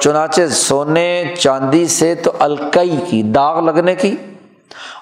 چنانچہ 0.00 0.42
سونے 0.50 1.34
چاندی 1.38 1.86
سے 1.86 2.14
تو 2.14 2.30
الکئی 2.38 2.96
کی، 3.06 3.22
داغ 3.22 3.60
لگنے 3.60 3.94
کی۔ 3.94 4.14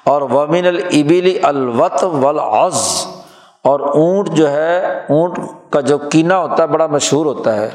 اور 0.04 0.22
ومن 0.22 0.66
البلی 0.66 1.38
الوط 1.42 2.04
ولاز 2.04 2.80
اور 3.64 3.80
اونٹ 3.80 4.28
جو 4.28 4.50
ہے، 4.50 4.78
اونٹ 5.08 5.38
کا 5.70 5.80
جو 5.80 5.98
کینا 5.98 6.38
ہوتا 6.38 6.62
ہے، 6.62 6.68
بڑا 6.68 6.86
مشہور 6.86 7.26
ہوتا 7.26 7.56
ہے۔ 7.56 7.68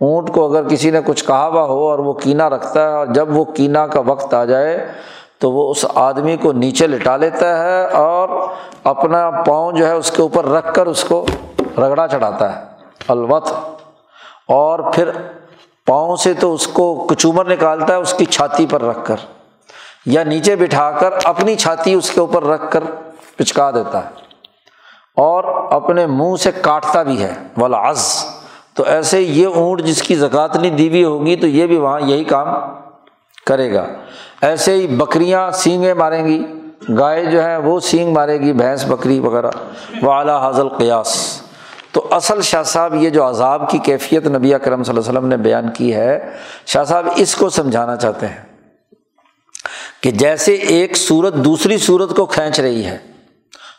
اونٹ 0.00 0.32
کو 0.34 0.48
اگر 0.50 0.68
کسی 0.68 0.90
نے 0.90 1.00
کچھ 1.06 1.24
کہا 1.24 1.46
ہوا 1.46 1.62
ہو 1.62 1.88
اور 1.88 1.98
وہ 1.98 2.12
کینا 2.12 2.50
رکھتا 2.50 2.82
ہے، 2.82 2.94
اور 2.94 3.06
جب 3.06 3.36
وہ 3.36 3.44
کینا 3.44 3.86
کا 3.86 4.00
وقت 4.00 4.34
آ 4.34 4.44
جائے، 4.44 4.86
تو 5.38 5.52
وہ 5.52 5.70
اس 5.70 5.84
آدمی 5.94 6.36
کو 6.36 6.52
نیچے 6.52 6.86
لٹا 6.86 7.16
لیتا 7.16 7.62
ہے 7.64 7.84
اور 7.84 8.28
اپنا 8.84 9.30
پاؤں 9.46 9.72
جو 9.72 9.86
ہے 9.86 9.92
اس 9.92 10.10
کے 10.10 10.22
اوپر 10.22 10.48
رکھ 10.48 10.74
کر 10.74 10.86
اس 10.86 11.04
کو 11.04 11.24
رگڑا 11.78 12.08
چڑھاتا 12.08 12.56
ہے 12.56 12.64
الوت 13.08 13.48
اور 14.48 14.78
پھر 14.78 15.10
پاؤں 15.86 16.16
سے 16.16 16.34
تو 16.34 16.54
اس 16.54 16.66
کو 16.66 17.06
کچومر 17.10 17.44
نکالتا 17.44 17.86
ہے، 17.86 17.98
اس 17.98 18.14
کی 18.14 18.24
چھاتی 18.24 18.66
پر 18.70 18.82
رکھ 18.82 18.98
کر، 19.04 19.16
یا 20.06 20.24
نیچے 20.24 20.56
بٹھا 20.56 20.90
کر 20.90 21.14
اپنی 21.24 21.54
چھاتی 21.54 21.94
اس 21.94 22.10
کے 22.10 22.20
اوپر 22.20 22.44
رکھ 22.44 22.70
کر 22.70 22.84
پچکا 23.36 23.70
دیتا 23.70 23.98
ہے۔ 23.98 24.08
اور 25.16 25.72
اپنے 25.72 26.06
منہ 26.06 26.36
سے 26.36 26.50
کاٹتا 26.52 27.02
بھی 27.02 27.22
ہے 27.22 27.32
ولاز 27.56 28.26
تو 28.74 28.82
ایسے 28.82 29.20
یہ 29.20 29.46
اونٹ 29.46 29.82
جس 29.82 30.02
کی 30.02 30.14
زکوٰۃ 30.14 30.56
نہیں 30.60 30.70
دیوی 30.70 31.04
ہوگی 31.04 31.36
تو 31.36 31.46
یہ 31.46 31.66
بھی 31.66 31.76
وہاں 31.76 32.00
یہی 32.00 32.24
کام 32.24 32.48
کرے 33.46 33.74
گا۔ 33.74 33.86
ایسے 34.40 34.74
ہی 34.74 34.86
بکریاں 34.86 35.50
سینگیں 35.50 35.94
ماریں 35.94 36.24
گی، 36.24 36.46
گائے 36.98 37.24
جو 37.24 37.42
ہے 37.42 37.56
وہ 37.56 37.80
سینگ 37.80 38.12
مارے 38.12 38.40
گی، 38.40 38.52
بھینس، 38.52 38.84
بکری 38.84 39.18
وغیرہ۔ 39.18 39.50
وہ 40.02 40.12
اعلیٰ 40.12 40.40
حاضل 40.40 40.68
قیاس 40.68 41.41
تو 41.92 42.06
اصل 42.10 42.40
شاہ 42.42 42.62
صاحب 42.62 42.94
یہ 42.94 43.10
جو 43.10 43.28
عذاب 43.28 43.68
کی 43.70 43.78
کیفیت 43.84 44.26
نبی 44.26 44.52
کرم 44.62 44.82
صلی 44.82 44.92
اللہ 44.92 45.00
علیہ 45.00 45.10
وسلم 45.10 45.28
نے 45.28 45.36
بیان 45.36 45.70
کی 45.74 45.94
ہے، 45.94 46.18
شاہ 46.66 46.84
صاحب 46.84 47.08
اس 47.16 47.34
کو 47.36 47.48
سمجھانا 47.50 47.96
چاہتے 47.96 48.26
ہیں 48.26 48.42
کہ 50.02 50.10
جیسے 50.10 50.52
ایک 50.52 50.96
صورت 50.96 51.34
دوسری 51.44 51.78
صورت 51.78 52.14
کو 52.16 52.26
کھینچ 52.26 52.60
رہی 52.60 52.84
ہے، 52.84 52.96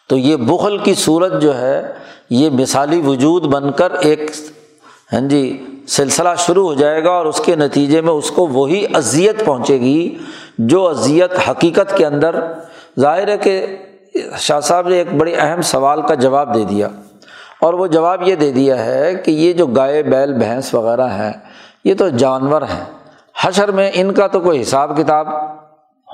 تو 0.09 0.17
یہ 0.17 0.35
بخل 0.35 0.77
کی 0.83 0.93
صورت 0.93 1.41
جو 1.41 1.57
ہے، 1.57 1.81
یہ 2.29 2.49
مثالی 2.49 3.01
وجود 3.05 3.45
بن 3.53 3.71
کر 3.71 3.91
ایک 4.01 4.31
ہاں 5.13 5.21
جی 5.29 5.41
سلسلہ 5.87 6.29
شروع 6.39 6.67
ہو 6.67 6.73
جائے 6.73 7.03
گا 7.03 7.11
اور 7.11 7.25
اس 7.25 7.41
کے 7.45 7.55
نتیجے 7.55 8.01
میں 8.01 8.13
اس 8.13 8.29
کو 8.31 8.47
وہی 8.47 8.85
اذیت 8.93 9.43
پہنچے 9.45 9.79
گی 9.79 10.15
جو 10.57 10.87
اذیت 10.87 11.31
حقیقت 11.49 11.95
کے 11.97 12.05
اندر، 12.05 12.35
ظاہر 12.99 13.27
ہے 13.27 13.37
کہ 13.37 13.65
شاہ 14.39 14.59
صاحب 14.59 14.87
نے 14.87 14.97
ایک 14.97 15.13
بڑے 15.13 15.33
اہم 15.35 15.61
سوال 15.61 16.01
کا 16.01 16.13
جواب 16.15 16.53
دے 16.55 16.63
دیا۔ 16.63 16.87
اور 17.63 17.73
وہ 17.73 17.87
جواب 17.87 18.27
یہ 18.27 18.35
دے 18.35 18.51
دیا 18.51 18.85
ہے 18.85 19.15
کہ 19.15 19.31
یہ 19.31 19.53
جو 19.53 19.65
گائے، 19.65 20.03
بیل، 20.03 20.33
بھینس 20.33 20.73
وغیرہ 20.73 21.07
ہیں، 21.07 21.33
یہ 21.83 21.93
تو 21.97 22.09
جانور 22.09 22.61
ہیں۔ 22.61 22.83
حشر 23.41 23.71
میں 23.71 23.91
ان 23.93 24.13
کا 24.13 24.27
تو 24.27 24.39
کوئی 24.39 24.61
حساب 24.61 24.97
کتاب 24.97 25.27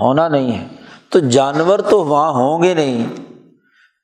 ہونا 0.01 0.27
نہیں 0.27 0.59
ہے۔ 0.59 0.67
تو 1.09 1.19
جانور 1.19 1.79
تو 1.79 2.05
وہاں 2.05 2.31
ہوں 2.31 2.63
گے 2.63 2.73
نہیں۔ 2.73 3.07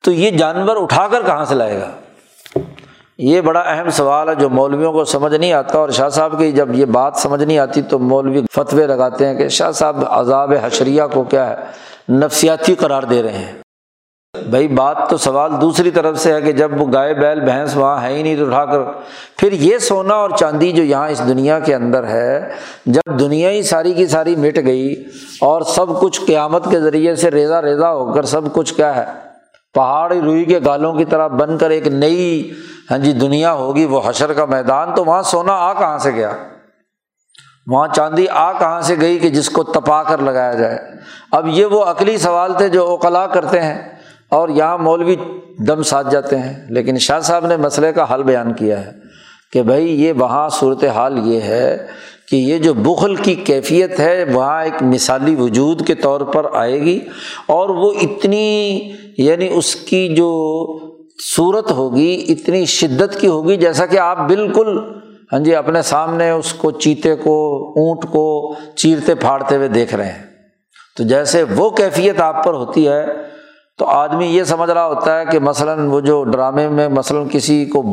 تو 0.03 0.11
یہ 0.11 0.31
جانور 0.31 0.75
اٹھا 0.75 1.07
کر 1.07 1.21
کہاں 1.25 1.45
سے 1.45 1.55
لائے 1.55 1.79
گا؟ 1.79 1.91
یہ 3.17 3.41
بڑا 3.41 3.59
اہم 3.59 3.89
سوال 3.89 4.29
ہے 4.29 4.35
جو 4.35 4.49
مولویوں 4.49 4.93
کو 4.93 5.03
سمجھ 5.03 5.35
نہیں 5.35 5.53
آتا، 5.53 5.77
اور 5.77 5.89
شاہ 5.89 6.09
صاحب 6.09 6.39
کی 6.39 6.51
جب 6.51 6.73
یہ 6.73 6.85
بات 6.85 7.15
سمجھ 7.15 7.43
نہیں 7.43 7.57
آتی 7.57 7.81
تو 7.81 7.99
مولوی 7.99 8.41
فتوے 8.51 8.87
لگاتے 8.87 9.27
ہیں 9.27 9.35
کہ 9.35 9.47
شاہ 9.47 9.71
صاحب 9.71 9.97
عذاب 10.09 10.53
حشریہ 10.63 11.03
کو 11.13 11.23
کیا 11.23 11.49
ہے، 11.49 11.55
نفسیاتی 12.09 12.75
قرار 12.75 13.03
دے 13.03 13.23
رہے 13.23 13.37
ہیں۔ 13.37 13.64
بھائی 14.49 14.67
بات 14.67 14.97
تو 15.09 15.17
سوال 15.17 15.51
دوسری 15.61 15.91
طرف 15.91 16.19
سے 16.19 16.33
ہے 16.33 16.41
کہ 16.41 16.51
جب 16.51 16.81
وہ 16.81 16.85
گائے 16.93 17.13
بیل 17.13 17.39
بھینس 17.39 17.75
وہاں 17.77 18.01
ہے 18.01 18.13
ہی 18.13 18.23
نہیں 18.23 18.35
تو 18.35 18.45
اٹھا 18.45 18.65
کر 18.65 18.79
پھر 19.37 19.51
یہ 19.51 19.77
سونا 19.77 20.13
اور 20.13 20.29
چاندی 20.29 20.71
جو 20.71 20.83
یہاں 20.83 21.09
اس 21.09 21.21
دنیا 21.27 21.59
کے 21.59 21.75
اندر 21.75 22.07
ہے، 22.07 22.49
جب 22.85 23.19
دنیا 23.19 23.49
ہی 23.49 23.63
ساری 23.63 23.93
کی 23.93 24.07
ساری 24.07 24.35
مٹ 24.35 24.57
گئی 24.65 25.03
اور 25.41 25.61
سب 25.61 25.99
کچھ 25.99 26.21
قیامت 26.27 26.71
کے 26.71 26.79
ذریعے 26.79 27.15
سے 27.15 27.31
ریزا 27.31 27.61
ریزا 27.61 27.91
ہو 27.91 28.13
کر 28.13 28.23
سب 28.23 28.53
کچھ 28.53 28.73
کیا 28.73 28.95
ہے 28.95 29.05
پہاڑی 29.73 30.21
روئی 30.21 30.45
کے 30.45 30.59
گالوں 30.65 30.93
کی 30.93 31.05
طرح 31.05 31.27
بن 31.27 31.57
کر 31.57 31.69
ایک 31.69 31.87
نئی 31.87 32.51
ہاں 32.91 32.97
جی 32.97 33.13
دنیا 33.13 33.53
ہوگی، 33.53 33.85
وہ 33.85 34.01
حشر 34.05 34.33
کا 34.33 34.45
میدان 34.45 34.95
تو 34.95 35.05
وہاں 35.05 35.21
سونا 35.21 35.53
آ 35.53 35.73
کہاں 35.73 35.97
سے 35.97 36.11
گیا؟ 36.11 36.31
وہاں 37.67 37.87
چاندی 37.87 38.25
آ 38.29 38.51
کہاں 38.51 38.81
سے 38.81 38.95
گئی 39.01 39.19
کہ 39.19 39.29
جس 39.29 39.49
کو 39.49 39.63
تپا 39.63 40.03
کر 40.03 40.17
لگایا 40.17 40.53
جائے؟ 40.53 40.79
اب 41.31 41.47
یہ 41.47 41.65
وہ 41.65 41.83
عقلی 41.83 42.17
سوال 42.17 42.53
تھے 42.53 42.69
جو 42.69 42.85
اوقلا 42.85 43.27
کرتے 43.27 43.61
ہیں۔ 43.61 43.94
اور 44.31 44.49
یہاں 44.49 44.77
مولوی 44.77 45.15
دم 45.67 45.83
ساتھ 45.83 46.11
جاتے 46.11 46.37
ہیں، 46.39 46.53
لیکن 46.69 46.97
شاہ 46.97 47.19
صاحب 47.19 47.45
نے 47.45 47.57
مسئلے 47.57 47.91
کا 47.93 48.13
حل 48.13 48.23
بیان 48.23 48.53
کیا 48.53 48.85
ہے 48.85 48.91
کہ 49.53 49.61
بھائی 49.63 50.03
یہ 50.03 50.13
وہاں 50.13 50.47
صورت 50.49 50.83
حال 50.95 51.17
یہ 51.27 51.41
ہے 51.41 51.85
کہ 52.29 52.35
یہ 52.35 52.57
جو 52.57 52.73
بخل 52.73 53.15
کی 53.15 53.35
کیفیت 53.35 53.99
ہے، 53.99 54.23
وہاں 54.33 54.63
ایک 54.63 54.81
مثالی 54.83 55.35
وجود 55.35 55.85
کے 55.87 55.95
طور 55.95 56.21
پر 56.21 56.45
آئے 56.53 56.79
گی 56.81 56.99
اور 57.45 57.69
وہ 57.69 57.91
اتنی 58.01 58.91
یعنی 59.17 59.47
اس 59.51 59.75
کی 59.75 60.07
جو 60.15 60.29
صورت 61.25 61.71
ہوگی 61.71 62.25
اتنی 62.29 62.65
شدت 62.65 63.19
کی 63.19 63.27
ہوگی 63.27 63.57
جیسا 63.57 63.85
کہ 63.85 63.99
آپ 63.99 64.19
بالکل 64.27 64.77
ہاں 65.33 65.39
جی 65.39 65.55
اپنے 65.55 65.81
سامنے 65.81 66.29
اس 66.29 66.53
کو 66.53 66.71
چیتے 66.71 67.15
کو، 67.15 67.37
اونٹ 67.75 68.05
کو 68.11 68.55
چیرتے 68.75 69.15
پھاڑتے 69.15 69.55
ہوئے 69.55 69.67
دیکھ 69.67 69.95
رہے 69.95 70.11
ہیں۔ 70.11 70.23
تو 70.97 71.03
جیسے 71.03 71.43
وہ 71.55 71.69
کیفیت 71.69 72.19
آپ 72.21 72.43
پر 72.43 72.53
ہوتی 72.53 72.87
ہے 72.87 73.05
تو 73.77 73.85
آدمی 73.85 74.25
یہ 74.25 74.43
سمجھ 74.43 74.69
رہا 74.69 74.87
ہوتا 74.87 75.19
ہے 75.19 75.25
کہ 75.25 75.39
مثلاً 75.39 75.87
وہ 75.87 75.99
جو 75.99 76.23
ڈرامے 76.23 76.69
میں 76.69 76.87
مثلاً 76.87 77.27
کسی 77.31 77.65
کو 77.65 77.83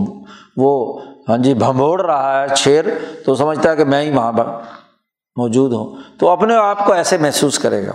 وہ 0.56 1.00
ہاں 1.28 1.38
جی 1.38 1.54
بھموڑ 1.54 2.04
رہا 2.04 2.42
ہے 2.42 2.46
شیر 2.56 2.84
تو 3.24 3.34
سمجھتا 3.34 3.70
ہے 3.70 3.76
کہ 3.76 3.84
میں 3.84 4.02
ہی 4.02 4.10
وہاں 4.10 4.32
پر 4.32 4.44
موجود 5.36 5.72
ہوں۔ 5.72 5.96
تو 6.18 6.28
اپنے 6.28 6.54
آپ 6.54 6.86
کو 6.86 6.92
ایسے 6.92 7.18
محسوس 7.18 7.58
کرے 7.58 7.86
گا۔ 7.86 7.92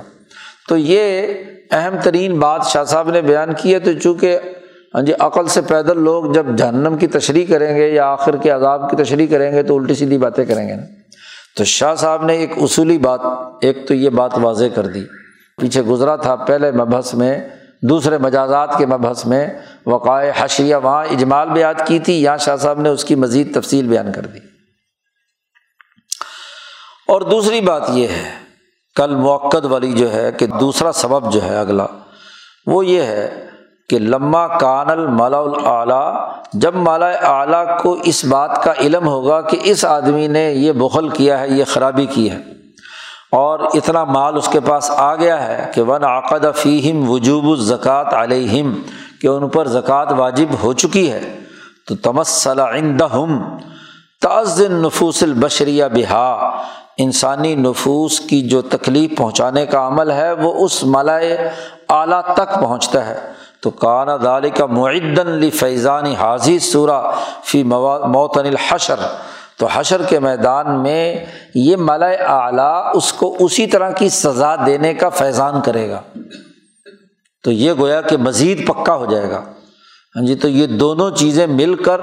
تو 0.70 0.78
یہ 0.78 1.28
اہم 1.72 1.96
ترین 2.04 2.40
بات 2.40 2.66
شاہ 2.66 2.84
صاحب 2.84 3.10
نے 3.10 3.22
بیان 3.22 3.50
کی 3.58 3.74
ہے۔ 3.74 3.80
تو 3.80 3.94
چونکہ 3.94 4.40
ہاں 4.96 5.02
جی 5.02 5.14
عقل 5.20 5.48
سے 5.48 5.62
پیدل 5.62 6.00
لوگ 6.02 6.32
جب 6.32 6.46
جہنم 6.58 6.98
کی 6.98 7.08
تشریح 7.08 7.46
کریں 7.50 7.76
گے 7.76 7.88
یا 7.88 8.08
آخر 8.12 8.36
کے 8.36 8.50
عذاب 8.50 8.90
کی 8.90 8.96
تشریح 8.96 9.28
کریں 9.30 9.52
گے 9.52 9.64
تو 9.64 9.78
الٹی 9.78 9.94
سیدھی 9.94 10.18
باتیں 10.18 10.46
کریں 10.46 10.68
گے 10.68 10.74
نا۔ 10.76 10.82
تو 11.58 11.64
شاہ 11.64 11.96
صاحب 11.96 12.26
نے 12.26 12.34
ایک 12.34 12.52
اصولی 12.62 12.98
بات، 12.98 13.20
ایک 13.62 13.88
تو 13.88 13.94
یہ 13.94 14.10
بات 14.10 14.32
واضح 14.42 14.66
کر 14.76 14.88
دی۔ 14.88 15.04
پیچھے 15.62 15.82
گزرا 15.82 16.16
تھا، 16.16 16.36
پہلے 16.36 16.72
مبحث 16.72 17.14
میں 17.14 17.40
دوسرے 17.82 18.18
مجازات 18.18 18.78
کے 18.78 18.86
مبحث 18.86 19.26
میں 19.26 19.48
وقائے 19.86 20.32
حشیہ 20.38 20.76
وہاں 20.76 21.06
اجمال 21.06 21.50
بیات 21.50 21.88
کی 21.88 22.00
تھی، 22.00 22.24
یہاں 22.24 22.38
شاہ 22.38 22.56
صاحب 22.56 22.80
نے 22.80 22.90
اس 22.90 23.04
کی 23.04 23.16
مزید 23.16 23.62
تفصیل 23.62 23.88
بیان 23.88 24.12
کر 24.12 24.22
دی۔ 24.22 24.40
اور 27.08 27.22
دوسری 27.22 27.62
بات 27.62 27.84
یہ 27.90 28.08
ہے، 28.08 28.32
کل 28.96 29.16
موقع 29.16 29.58
والی 29.64 29.92
جو 29.92 30.14
ہے 30.14 30.32
کہ 30.32 30.46
دوسرا 30.46 30.92
سبب 30.92 31.34
جو 31.34 31.44
ہے 31.44 31.60
اگلا، 31.60 31.86
وہ 32.68 32.86
یہ 32.86 33.02
ہے 33.02 33.46
کہ 33.90 34.00
لمہ 34.00 34.58
کان 34.60 34.90
الملا 34.90 35.40
اعلیٰ 35.64 36.32
جب 36.54 36.76
مالا 36.76 37.10
اعلیٰ 37.10 37.80
کو 37.80 37.98
اس 38.04 38.26
بات 38.26 38.64
کا 38.64 38.74
علم 38.80 39.08
ہوگا 39.08 39.42
کہ 39.42 39.60
اس 39.64 39.86
آدمی 39.86 40.28
نے 40.28 40.54
یہ 40.54 40.72
بخل 40.72 41.10
کیا 41.10 41.40
ہے، 41.40 41.50
یہ 41.50 41.64
خرابی 41.64 42.06
کی 42.06 42.32
ہے۔ 42.32 42.38
اور 43.32 43.60
اتنا 43.60 44.04
مال 44.04 44.38
اس 44.38 44.48
کے 44.48 44.60
پاس 44.60 44.92
آ 44.92 45.16
گیا 45.16 45.48
ہے 45.48 45.72
کہ 45.74 45.82
ون 45.82 46.04
عقد 46.04 46.46
فیم 46.56 47.10
وجوب 47.10 47.50
الزکوٰۃ 47.50 48.14
علیہم 48.14 48.82
کہ 49.22 49.28
ان 49.28 49.50
پر 49.50 49.68
زکوٰۃ 49.68 50.06
واجب 50.18 50.64
ہو 50.64 50.74
چکی 50.74 51.12
ہے۔ 51.12 51.40
تو 51.88 51.96
تمسل 51.96 52.60
عندہم 52.60 53.58
تعز 54.22 54.62
نفوس 54.62 55.24
البشریہ 55.24 55.86
بہا 55.94 56.58
انسانی 56.98 57.56
نفوس 57.56 58.20
کی 58.20 58.42
جو 58.42 58.62
تکلیف 58.62 59.18
پہنچانے 59.18 59.66
کا 59.66 59.88
عمل 59.88 60.12
ہے، 60.12 60.34
وہ 60.34 60.66
اس 60.66 60.84
ملائے 60.84 61.50
اعلیٰ 61.90 62.22
تک 62.22 62.56
پہنچتا 62.62 63.08
ہے۔ 63.08 63.20
تو 63.62 63.70
کانا 63.70 64.18
دال 64.24 64.50
کا 64.50 64.66
معدن 64.66 65.30
لی 65.30 65.50
فیضانی 65.50 66.16
حاضی 66.16 66.60
سورہ 66.60 67.12
فی 67.44 67.64
موتن 67.64 68.46
الحشر۔ 68.46 68.96
تو 69.60 69.68
حشر 69.72 70.02
کے 70.02 70.20
میدان 70.20 70.84
میں 70.84 71.26
یہ 71.56 71.76
ملا 71.80 72.10
اعلیٰ 72.10 72.92
اس 72.94 73.14
کو 73.14 73.36
اسی 73.40 73.68
طرح 73.68 73.92
کی 73.92 74.10
سزا 74.10 74.56
دینے 74.66 74.94
کا 74.94 75.10
فیضان 75.10 75.62
کرے 75.62 75.90
گا۔ 75.90 76.02
تو 77.44 77.52
یہ 77.52 77.74
گویا 77.80 78.02
کہ 78.02 78.18
مزید 78.18 78.68
پکا 78.68 78.96
ہو 78.96 79.06
جائے 79.06 79.30
گا۔ 79.30 79.40
ہاں 80.16 80.26
جی 80.26 80.36
تو 80.36 80.48
یہ 80.48 80.68
دونوں 80.68 81.12
چیزیں 81.12 81.48
مل 81.48 81.76
کر 81.76 82.02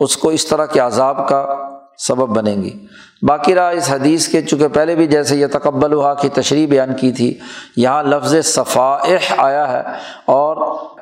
اس 0.00 0.16
کو 0.16 0.28
اس 0.28 0.46
طرح 0.46 0.66
کے 0.66 0.80
عذاب 0.80 1.28
کا 1.28 1.56
سبب 1.98 2.36
بنیں 2.36 2.62
گی۔ 2.62 2.86
باقی 3.22 3.54
رہا 3.54 3.68
اس 3.68 3.90
حدیث 3.90 4.28
کے، 4.28 4.42
چونکہ 4.42 4.68
پہلے 4.68 4.94
بھی 4.94 5.06
جیسے 5.06 5.36
یہ 5.36 5.46
تقبل 5.46 5.92
ہوا 5.92 6.14
کی 6.14 6.28
تشریح 6.28 6.66
بیان 6.66 6.96
کی 6.96 7.12
تھی، 7.12 7.38
یہاں 7.76 8.02
لفظ 8.02 8.34
صفائح 8.44 9.32
آیا 9.36 9.72
ہے 9.72 9.82
اور 10.24 10.56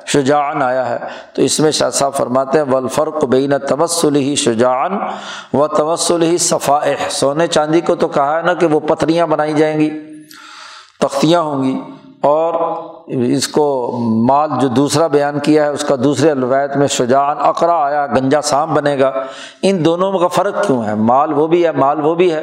شجاعن 0.05 0.61
آیا 0.61 0.89
ہے۔ 0.89 0.97
تو 1.33 1.41
اس 1.41 1.59
میں 1.59 1.71
شاہ 1.71 1.89
صاحب 1.89 2.13
فرماتے 2.13 2.57
ہیں 2.57 2.65
ولفرق 2.65 3.25
بین 3.25 3.53
تبسل 3.69 4.15
ہی 4.15 4.35
شجاعن 4.35 4.97
و 5.53 5.67
تبسل 5.67 6.21
ہی 6.21 6.37
صفائح۔ 6.37 7.09
سونے 7.09 7.47
چاندی 7.47 7.81
کو 7.81 7.95
تو 7.95 8.07
کہا 8.07 8.37
ہے 8.37 8.41
نا 8.41 8.53
کہ 8.53 8.65
وہ 8.65 8.79
پتریاں 8.79 9.27
بنائی 9.27 9.53
جائیں 9.53 9.79
گی، 9.79 9.89
تختیاں 10.99 11.41
ہوں 11.41 11.63
گی 11.63 11.79
اور 12.21 12.53
اس 13.09 13.47
کو 13.47 13.97
مال 14.01 14.49
جو 14.61 14.67
دوسرا 14.67 15.07
بیان 15.07 15.39
کیا 15.39 15.63
ہے، 15.63 15.69
اس 15.69 15.83
کا 15.83 15.95
دوسرے 16.03 16.31
الویت 16.31 16.77
میں 16.77 16.87
شجاعن 16.87 17.37
اقرا 17.39 17.83
آیا، 17.83 18.07
گنجا 18.07 18.41
سام 18.41 18.73
بنے 18.73 18.99
گا۔ 18.99 19.11
ان 19.61 19.85
دونوں 19.85 20.19
کا 20.19 20.27
فرق 20.27 20.67
کیوں 20.67 20.85
ہے؟ 20.85 20.95
مال 20.95 21.33
وہ 21.33 21.47
بھی 21.47 21.65
ہے، 21.65 21.71
مال 21.71 22.05
وہ 22.05 22.15
بھی 22.15 22.33
ہے۔ 22.33 22.41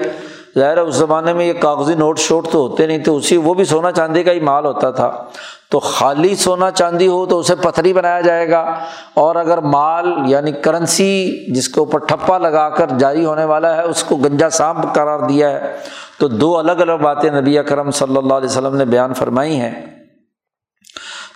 ظاہر 0.59 0.77
ہے 0.77 0.83
اس 0.83 0.95
زمانے 0.95 1.33
میں 1.33 1.47
یہ 1.47 1.53
کاغذی 1.53 1.95
نوٹ 1.95 2.19
شوٹ 2.19 2.49
تو 2.51 2.59
ہوتے 2.59 2.87
نہیں 2.87 2.99
تو 2.99 3.17
اسی 3.17 3.37
وہ 3.37 3.55
بھی 3.55 3.65
سونا 3.65 3.93
چاندی 3.93 4.23
کا 4.23 4.33
ہی 4.33 4.41
مال 4.41 4.67
ہوتا 4.67 4.91
تھا۔ 4.91 5.25
تو 5.71 5.79
خالی 5.79 6.37
سونا 6.37 6.71
چاندی 6.71 7.07
ہو 7.07 7.27
تو 7.27 7.39
اسے 7.39 7.55
پتھری 7.55 7.93
بنایا 7.93 8.21
جائے 8.21 8.51
گا۔ 8.51 8.75
اور 9.15 9.37
اگر 9.37 9.59
مال 9.59 10.13
یعنی 10.27 10.53
کرنسی 10.53 11.33
جس 11.55 11.69
کے 11.69 11.81
اوپر 11.81 11.99
ٹھپا 11.99 12.39
لگا 12.39 12.69
کر 12.69 12.87
جاری 12.99 13.25
ہونے 13.25 13.45
والا 13.45 13.77
ہے، 13.77 13.83
اس 13.83 14.05
کو 14.05 14.17
گنجا 14.17 14.51
سانپ 14.51 14.95
قرار 14.95 15.19
دیا 15.19 15.51
ہے۔ 15.51 15.77
تو 16.19 16.29
دو 16.29 16.59
الگ 16.59 16.73
الگ 16.73 16.93
باتیں 17.03 17.31
نبی 17.31 17.59
اکرم 17.59 17.91
صلی 17.91 18.17
اللہ 18.17 18.35
علیہ 18.35 18.49
وسلم 18.49 18.77
نے 18.77 18.85
بیان 18.85 19.15
فرمائی 19.15 19.61
ہیں۔ 19.61 19.96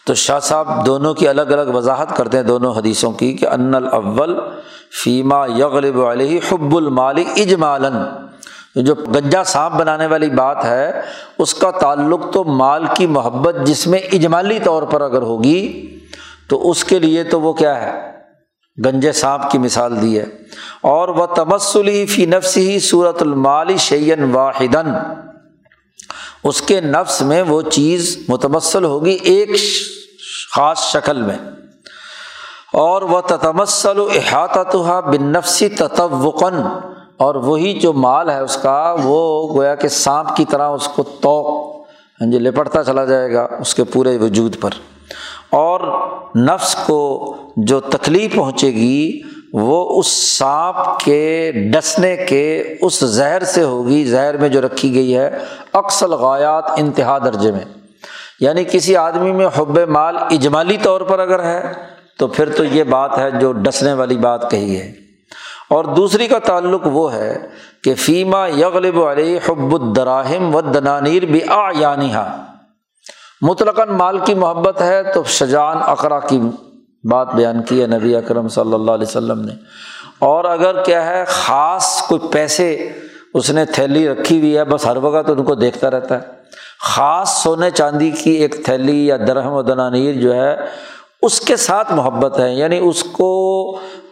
تو 0.06 0.14
شاہ 0.14 0.40
صاحب 0.40 0.86
دونوں 0.86 1.14
کی 1.14 1.28
الگ 1.28 1.42
الگ 1.42 1.70
وضاحت 1.70 2.16
کرتے 2.16 2.36
ہیں 2.36 2.44
دونوں 2.44 2.74
حدیثوں 2.74 3.12
کی 3.12 3.32
کہ 3.32 3.46
ان 3.46 3.74
الاول 3.74 4.40
فیما 5.04 5.46
یغلب 5.46 6.06
علیہ 6.06 6.40
حب 6.52 6.76
المالی 6.76 7.24
اجمالن 7.36 7.96
جو 8.74 8.94
گنجا 8.94 9.44
سانپ 9.44 9.74
بنانے 9.74 10.06
والی 10.06 10.30
بات 10.30 10.64
ہے، 10.64 11.00
اس 11.38 11.54
کا 11.54 11.70
تعلق 11.70 12.32
تو 12.32 12.44
مال 12.44 12.84
کی 12.94 13.06
محبت 13.06 13.56
جس 13.64 13.86
میں 13.86 13.98
اجمالی 13.98 14.58
طور 14.64 14.82
پر 14.82 15.00
اگر 15.00 15.22
ہوگی، 15.22 15.86
تو 16.48 16.70
اس 16.70 16.84
کے 16.84 16.98
لیے 16.98 17.24
تو 17.24 17.40
وہ 17.40 17.52
کیا 17.52 17.82
ہے؟ 17.82 18.10
گنجے 18.84 19.12
سانپ 19.12 19.50
کی 19.50 19.58
مثال 19.58 20.02
دی 20.02 20.18
ہے۔ 20.18 20.26
اور 20.80 21.08
وہ 21.08 21.26
تمسلی 21.26 22.06
فی 22.06 22.26
نفس 22.26 22.56
ہی 22.56 22.78
صورت 22.78 23.22
المالی 23.22 23.76
شعین 23.76 24.34
واحد 24.34 24.76
اس 26.44 26.62
کے 26.62 26.80
نفس 26.80 27.22
میں 27.22 27.42
وہ 27.42 27.62
چیز 27.62 28.18
متمثل 28.28 28.84
ہوگی 28.84 29.18
ایک 29.22 29.50
خاص 30.54 30.78
شکل 30.78 31.22
میں۔ 31.22 31.36
اور 32.72 33.02
وہ 33.02 33.20
تتمسل 33.20 33.98
و 33.98 34.08
احاطہ 34.14 35.00
بن 35.10 35.22
نفسی 35.22 35.68
تتوقن 35.68 36.54
اور 37.16 37.34
وہی 37.34 37.80
جو 37.80 37.92
مال 37.92 38.30
ہے 38.30 38.40
اس 38.40 38.56
کا، 38.56 38.96
وہ 39.02 39.54
گویا 39.54 39.74
کہ 39.74 39.88
سانپ 39.88 40.36
کی 40.36 40.44
طرح 40.44 40.68
اس 40.68 40.88
کو 40.88 41.02
توق 41.02 41.80
ہاں 42.20 42.30
جی 42.32 42.38
لپٹتا 42.38 42.84
چلا 42.84 43.04
جائے 43.04 43.32
گا 43.32 43.48
اس 43.60 43.74
کے 43.74 43.84
پورے 43.84 44.18
وجود 44.18 44.60
پر۔ 44.60 44.70
اور 45.50 45.80
نفس 46.36 46.76
کو 46.86 47.34
جو 47.56 47.80
تکلیف 47.80 48.34
پہنچے 48.34 48.66
گی 48.66 49.20
وہ 49.52 50.00
اس 50.00 50.36
سانپ 50.38 51.00
کے 51.00 51.52
ڈسنے 51.72 52.16
کے 52.16 52.74
اس 52.80 53.00
زہر 53.00 53.44
سے 53.44 53.62
ہوگی، 53.62 54.04
زہر 54.04 54.36
میں 54.36 54.48
جو 54.48 54.60
رکھی 54.62 54.94
گئی 54.94 55.16
ہے 55.16 55.38
اکثر 55.72 56.08
غایات 56.08 56.64
انتہا 56.76 57.18
درجے 57.18 57.52
میں۔ 57.52 57.64
یعنی 58.40 58.64
کسی 58.64 58.96
آدمی 58.96 59.32
میں 59.32 59.46
حب 59.58 59.78
مال 59.78 60.16
اجمالی 60.16 60.76
طور 60.82 61.00
پر 61.00 61.18
اگر 61.18 61.42
ہے، 61.42 61.72
تو 62.18 62.26
پھر 62.26 62.48
تو 62.48 62.64
یہ 62.64 62.84
بات 62.84 63.18
ہے 63.18 63.30
جو 63.30 63.52
ڈسنے 63.52 63.92
والی 63.92 64.16
بات 64.16 64.50
کہی 64.50 64.80
ہے۔ 64.80 64.92
اور 65.70 65.84
دوسری 65.84 66.26
کا 66.26 66.38
تعلق 66.38 66.80
وہ 66.84 67.12
ہے 67.12 67.38
کہ 67.84 67.94
فیما 67.94 68.46
یغلب 68.46 69.02
علیہ 69.02 69.38
حب 69.48 69.82
الدراہم 69.82 70.54
و 70.54 70.60
دنانیر 70.60 71.26
بھی 71.26 71.40
آ 71.48 71.70
یعنی 71.74 72.12
مطلق 73.42 73.80
مال 73.80 74.18
کی 74.18 74.34
محبت 74.34 74.82
ہے 74.82 75.12
تو 75.12 75.24
شجان 75.24 75.76
اقرا 75.80 76.20
کی 76.20 76.40
بات 77.04 77.34
بیان 77.34 77.62
کی 77.62 77.82
ہے 77.82 77.86
نبی 77.86 78.16
اکرم 78.16 78.48
صلی 78.48 78.74
اللہ 78.74 78.90
علیہ 78.90 79.06
وسلم 79.06 79.40
نے۔ 79.40 79.52
اور 80.18 80.44
اگر 80.44 80.82
کیا 80.82 81.06
ہے 81.06 81.24
خاص 81.26 82.02
کوئی 82.02 82.20
پیسے 82.32 82.88
اس 83.34 83.50
نے 83.50 83.64
تھیلی 83.64 84.08
رکھی 84.08 84.38
ہوئی 84.38 84.56
ہے، 84.56 84.64
بس 84.64 84.86
ہر 84.86 84.96
وقت 84.96 85.30
ان 85.30 85.44
کو 85.44 85.54
دیکھتا 85.54 85.90
رہتا 85.90 86.14
ہے۔ 86.14 86.26
خاص 86.80 87.42
سونے 87.42 87.70
چاندی 87.70 88.10
کی 88.10 88.30
ایک 88.30 88.64
تھیلی 88.64 89.06
یا 89.06 89.16
درہم 89.16 89.52
و 89.52 89.62
دنانیر 89.62 90.14
جو 90.14 90.34
ہے، 90.34 90.56
اس 91.22 91.40
کے 91.40 91.56
ساتھ 91.56 91.92
محبت 91.92 92.40
ہے 92.40 92.54
یعنی 92.54 92.78
اس 92.82 93.02
کو 93.02 93.64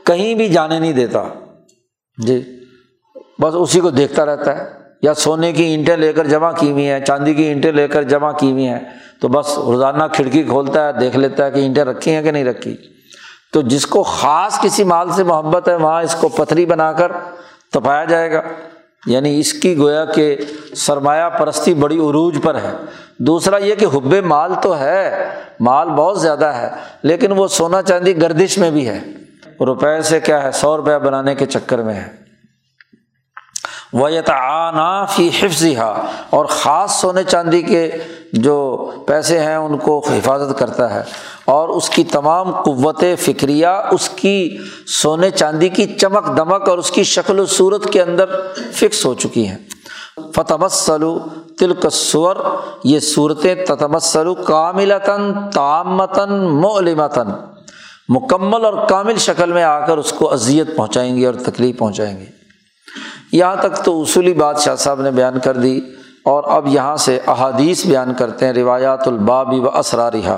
کہیں 0.04 0.34
بھی 0.34 0.48
جانے 0.48 0.78
نہیں 0.78 0.92
دیتا۔ 0.92 1.24
جی 2.18 2.60
بس 3.38 3.54
اسی 3.56 3.80
کو 3.80 3.90
دیکھتا 3.90 4.26
رہتا 4.26 4.58
ہے۔ 4.58 4.87
یا 5.02 5.14
سونے 5.14 5.52
کی 5.52 5.62
اینٹیں 5.62 5.96
لے 5.96 6.12
کر 6.12 6.26
جمع 6.26 6.52
کی 6.52 6.70
ہوئی 6.70 6.88
ہیں، 6.88 7.00
چاندی 7.00 7.34
کی 7.34 7.42
اینٹیں 7.42 7.72
لے 7.72 7.88
کر 7.88 8.02
جمع 8.02 8.32
کی 8.32 8.52
ہوئی 8.52 8.66
ہیں، 8.66 8.78
تو 9.20 9.28
بس 9.28 9.58
روزانہ 9.58 10.04
کھڑکی 10.12 10.42
کھولتا 10.42 10.88
ہے، 10.88 10.92
دیکھ 10.92 11.16
لیتا 11.16 11.44
ہے 11.44 11.50
کہ 11.50 11.60
اینٹیں 11.60 11.84
رکھی 11.84 12.10
ہیں 12.10 12.22
کہ 12.22 12.30
نہیں 12.30 12.44
رکھی۔ 12.44 12.76
تو 13.52 13.62
جس 13.62 13.86
کو 13.86 14.02
خاص 14.02 14.60
کسی 14.60 14.84
مال 14.84 15.10
سے 15.10 15.22
محبت 15.22 15.68
ہے، 15.68 15.74
وہاں 15.74 16.02
اس 16.02 16.14
کو 16.14 16.28
پتھری 16.28 16.66
بنا 16.66 16.92
کر 16.92 17.12
تپایا 17.72 18.04
جائے 18.04 18.32
گا۔ 18.32 18.42
یعنی 19.06 19.40
اس 19.40 19.52
کی 19.52 19.78
گویا 19.78 20.04
کہ 20.04 20.36
سرمایہ 20.76 21.28
پرستی 21.28 21.74
بڑی 21.74 21.98
عروج 21.98 22.38
پر 22.42 22.54
ہے۔ 22.54 22.76
دوسرا 23.18 23.56
یہ 23.56 23.74
کہ 23.74 23.84
حب 23.84 24.14
مال 24.14 24.52
تو 24.62 24.78
ہے، 24.78 25.28
مال 25.60 25.88
بہت 25.88 26.20
زیادہ 26.20 26.46
ہے، 26.46 26.70
لیکن 27.02 27.32
وہ 27.32 27.48
سونا 27.48 27.82
چاندی 27.82 28.22
گردش 28.22 28.58
میں 28.58 28.70
بھی 28.70 28.88
ہے۔ 28.88 28.98
روپے 29.60 30.02
سے 30.02 30.20
کیا 30.20 30.42
ہے؟ 30.42 30.52
سو 30.52 30.76
روپیہ 30.76 30.98
بنانے 30.98 31.34
کے 31.34 31.46
چکر 31.46 31.78
میں 31.78 31.94
ہے۔ 31.94 32.27
ویتعانہ 33.92 35.04
فی 35.08 35.30
حفظ 35.40 35.66
اور 36.30 36.44
خاص 36.44 37.00
سونے 37.00 37.24
چاندی 37.24 37.62
کے 37.62 37.90
جو 38.32 38.90
پیسے 39.06 39.40
ہیں 39.40 39.56
ان 39.56 39.78
کو 39.78 40.04
حفاظت 40.08 40.58
کرتا 40.58 40.94
ہے۔ 40.94 41.02
اور 41.44 41.68
اس 41.68 41.90
کی 41.90 42.04
تمام 42.04 42.62
قوت 42.62 43.04
فکریہ، 43.18 43.66
اس 43.66 44.08
کی 44.08 44.56
سونے 44.86 45.30
چاندی 45.30 45.68
کی 45.68 45.86
چمک 45.94 46.36
دمک 46.36 46.68
اور 46.68 46.78
اس 46.78 46.90
کی 46.90 47.02
شکل 47.02 47.40
و 47.40 47.46
صورت 47.46 47.84
کے 47.84 48.02
اندر 48.02 48.24
فکس 48.72 49.06
ہو 49.06 49.14
چکی 49.14 49.48
ہیں۔ 49.48 49.58
فتمسلو 50.34 51.18
تلک 51.58 51.86
سور 51.92 52.36
یہ 52.84 53.00
صورتیں 53.00 53.54
تتمسلو 53.54 54.34
کاملتاً، 54.34 55.34
تامتاً 55.54 56.30
ملمتاً 56.40 57.26
مکمل 58.08 58.64
اور 58.64 58.86
کامل 58.88 59.16
شکل 59.16 59.52
میں 59.52 59.62
آ 59.62 59.86
کر 59.86 59.98
اس 59.98 60.12
کو 60.12 60.32
اذیت 60.32 60.76
پہنچائیں 60.76 61.16
گی 61.16 61.24
اور 61.24 61.34
تکلیف 61.34 61.78
پہنچائیں 61.78 62.20
گی۔ 62.20 62.37
یہاں 63.32 63.56
تک 63.56 63.84
تو 63.84 64.02
اصولی 64.02 64.34
بات 64.34 64.60
شاہ 64.60 64.76
صاحب 64.76 65.02
نے 65.02 65.10
بیان 65.10 65.38
کر 65.38 65.56
دی 65.56 65.80
اور 66.24 66.44
اب 66.46 66.66
یہاں 66.66 66.96
سے 66.96 67.20
احادیث 67.26 67.86
بیان 67.86 68.14
کرتے 68.14 68.46
ہیں، 68.46 68.52
روایات 68.52 69.08
البابی 69.08 69.58
و 69.58 69.76
اسرارحا 69.76 70.36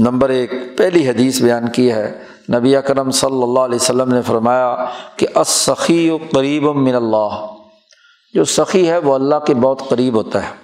نمبر 0.00 0.28
ایک، 0.28 0.52
پہلی 0.76 1.10
حدیث 1.10 1.42
بیان 1.42 1.68
کی 1.68 1.92
ہے۔ 1.92 2.24
نبی 2.54 2.76
اکرم 2.76 3.10
صلی 3.10 3.42
اللہ 3.42 3.60
علیہ 3.60 3.76
وسلم 3.76 4.14
نے 4.14 4.22
فرمایا 4.22 4.76
کہ 5.16 5.26
اسخی 5.34 6.10
و 6.10 6.18
قریب 6.32 6.62
من 6.62 6.94
اللہ۔ 6.94 7.46
جو 8.34 8.44
سخی 8.44 8.88
ہے 8.88 8.98
وہ 8.98 9.14
اللہ 9.14 9.38
کے 9.46 9.54
بہت 9.54 9.82
قریب 9.88 10.14
ہوتا 10.14 10.42
ہے۔ 10.42 10.54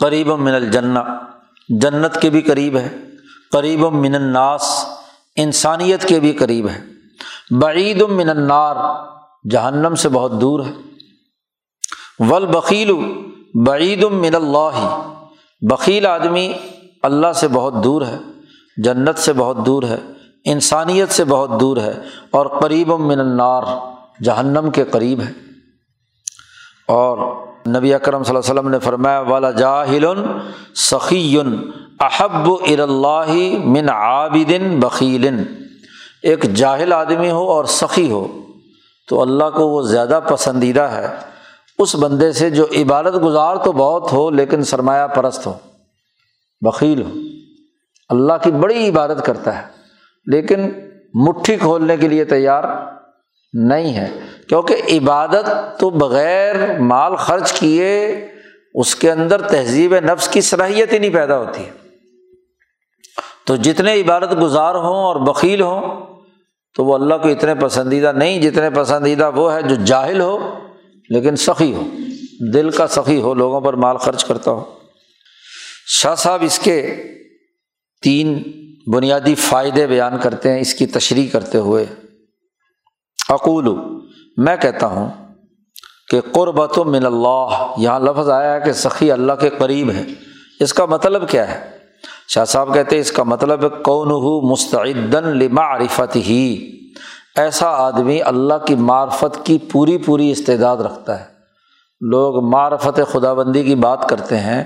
قریب 0.00 0.28
من 0.28 0.54
الجنہ۔ 0.54 0.98
جنت 1.68 2.20
کے 2.20 2.30
بھی 2.30 2.40
قریب 2.40 2.76
ہے۔ 2.76 2.88
قریب 3.52 3.80
من 3.80 4.14
الناس۔ 4.14 4.84
انسانیت 5.36 6.04
کے 6.04 6.20
بھی 6.20 6.32
قریب 6.32 6.68
ہے۔ 6.68 6.80
بعید 7.50 8.02
من 8.02 8.28
النار، 8.28 8.76
جہنم 9.50 9.94
سے 9.94 10.08
بہت 10.08 10.40
دور 10.40 10.60
ہے۔ 10.60 10.72
ول 12.18 12.46
بکیل 12.46 12.92
بعید 13.66 14.04
من 14.04 14.34
اللہ 14.34 15.02
بکیل 15.60 16.06
آدمی 16.06 16.52
اللہ 17.02 17.32
سے 17.32 17.48
بہت 17.48 17.74
دور 17.84 18.02
ہے، 18.02 18.16
جنت 18.76 19.18
سے 19.18 19.32
بہت 19.32 19.66
دور 19.66 19.82
ہے، 19.82 19.96
انسانیت 20.44 21.10
سے 21.10 21.24
بہت 21.24 21.60
دور 21.60 21.76
ہے، 21.76 21.92
اور 22.30 22.46
قریب 22.46 22.88
من 22.88 23.20
النار، 23.20 23.62
جہنم 24.22 24.70
کے 24.70 24.84
قریب 24.84 25.20
ہے۔ 25.20 25.32
اور 26.88 27.18
نبی 27.68 27.94
اکرم 27.94 28.22
صلی 28.22 28.36
اللہ 28.36 28.50
علیہ 28.50 28.60
وسلم 28.60 28.70
نے 28.70 28.78
فرمایا، 28.78 29.20
والا 29.20 29.50
جاہل 29.50 30.04
سخی 30.74 31.38
احب 32.00 32.50
الا 32.50 33.24
من 33.64 33.88
عابدن 33.88 34.80
بخیل۔ 34.80 35.28
ایک 36.22 36.42
جاہل 36.42 36.92
آدمی 36.92 37.30
ہو 37.30 37.50
اور 37.50 37.64
سخی 37.64 38.10
ہو، 38.10 38.42
تو 39.08 39.22
اللہ 39.22 39.44
کو 39.44 39.68
وہ 39.68 39.82
زیادہ 39.82 40.20
پسندیدہ 40.28 40.80
ہے۔ 40.80 41.16
اس 41.78 41.94
بندے 41.94 42.32
سے 42.32 42.50
جو 42.50 42.66
عبادت 42.76 43.24
گزار 43.24 43.56
تو 43.56 43.72
بہت 43.72 44.12
ہو، 44.12 44.30
لیکن 44.30 44.64
سرمایہ 44.64 45.06
پرست 45.06 45.46
ہو، 45.46 45.54
بخیل 46.60 47.02
ہو۔ 47.02 47.10
اللہ 48.08 48.32
کی 48.42 48.50
بڑی 48.50 48.88
عبادت 48.88 49.26
کرتا 49.26 49.58
ہے، 49.58 49.62
لیکن 50.26 50.70
مٹھی 51.14 51.56
کھولنے 51.56 51.96
کے 51.96 52.08
لیے 52.08 52.24
تیار 52.24 52.64
نہیں 53.52 53.94
ہے۔ 53.94 54.20
کیونکہ 54.48 54.76
عبادت 54.92 55.78
تو 55.80 55.90
بغیر 55.90 56.80
مال 56.80 57.16
خرچ 57.16 57.52
کیے 57.52 58.08
اس 58.74 58.94
کے 58.94 59.10
اندر 59.10 59.42
تہذیب 59.42 59.98
نفس 59.98 60.28
کی 60.28 60.40
صلاحیت 60.40 60.92
ہی 60.92 60.98
نہیں 60.98 61.14
پیدا 61.14 61.38
ہوتی۔ 61.38 61.64
تو 63.44 63.56
جتنے 63.56 64.00
عبادت 64.00 64.40
گزار 64.42 64.74
ہوں 64.74 65.04
اور 65.04 65.16
بکیل 65.16 65.60
ہوں 65.60 66.09
تو 66.74 66.84
وہ 66.84 66.94
اللہ 66.94 67.14
کو 67.14 67.28
اتنے 67.28 67.54
پسندیدہ 67.54 68.12
نہیں، 68.12 68.42
جتنے 68.42 68.70
پسندیدہ 68.70 69.30
وہ 69.30 69.54
ہے 69.54 69.62
جو 69.62 69.74
جاہل 69.84 70.20
ہو، 70.20 70.58
لیکن 71.08 71.36
سخی 71.36 71.74
ہو۔ 71.74 71.82
دل 72.54 72.70
کا 72.70 72.86
سخی 72.86 73.20
ہو، 73.20 73.34
لوگوں 73.34 73.60
پر 73.60 73.74
مال 73.74 73.96
خرچ 73.96 74.24
کرتا 74.24 74.50
ہو۔ 74.50 74.64
شاہ 75.86 76.14
صاحب 76.14 76.42
اس 76.42 76.58
کے 76.58 77.04
تین 78.02 78.42
بنیادی 78.94 79.34
فائدے 79.34 79.86
بیان 79.86 80.18
کرتے 80.18 80.52
ہیں، 80.52 80.60
اس 80.60 80.74
کی 80.74 80.86
تشریح 80.86 81.28
کرتے 81.32 81.58
ہوئے۔ 81.58 81.86
اقول، 83.28 83.68
میں 84.36 84.56
کہتا 84.56 84.86
ہوں 84.86 85.08
کہ 86.08 86.20
قربت 86.20 86.78
و 86.78 86.84
من 86.84 87.06
اللہ۔ 87.06 87.74
یہاں 87.76 88.00
لفظ 88.00 88.30
آیا 88.30 88.54
ہے 88.54 88.60
کہ 88.60 88.72
سخی 88.72 89.12
اللہ 89.12 89.32
کے 89.32 89.50
قریب 89.58 89.90
ہے۔ 89.90 90.04
اس 90.60 90.74
کا 90.74 90.86
مطلب 90.86 91.28
کیا 91.28 91.54
ہے؟ 91.54 91.79
شاہ 92.34 92.44
صاحب 92.44 92.74
کہتے 92.74 92.98
اس 92.98 93.12
کا 93.12 93.22
مطلب 93.22 93.82
کون 93.82 94.10
ہو 94.10 94.50
مستعدن 94.50 95.24
لما 95.24 95.76
عرفت 95.76 96.16
ہی 96.16 96.70
ایسا 97.36 97.66
آدمی 97.66 98.22
اللہ 98.22 98.54
کی 98.66 98.74
معرفت 98.74 99.46
کی 99.46 99.58
پوری 99.72 99.98
پوری 99.98 100.30
استعداد 100.30 100.76
رکھتا 100.76 101.20
ہے۔ 101.20 101.24
لوگ 102.00 102.44
معرفت 102.44 103.00
خدا 103.12 103.32
بندی 103.32 103.62
کی 103.62 103.74
بات 103.74 104.08
کرتے 104.08 104.38
ہیں 104.38 104.64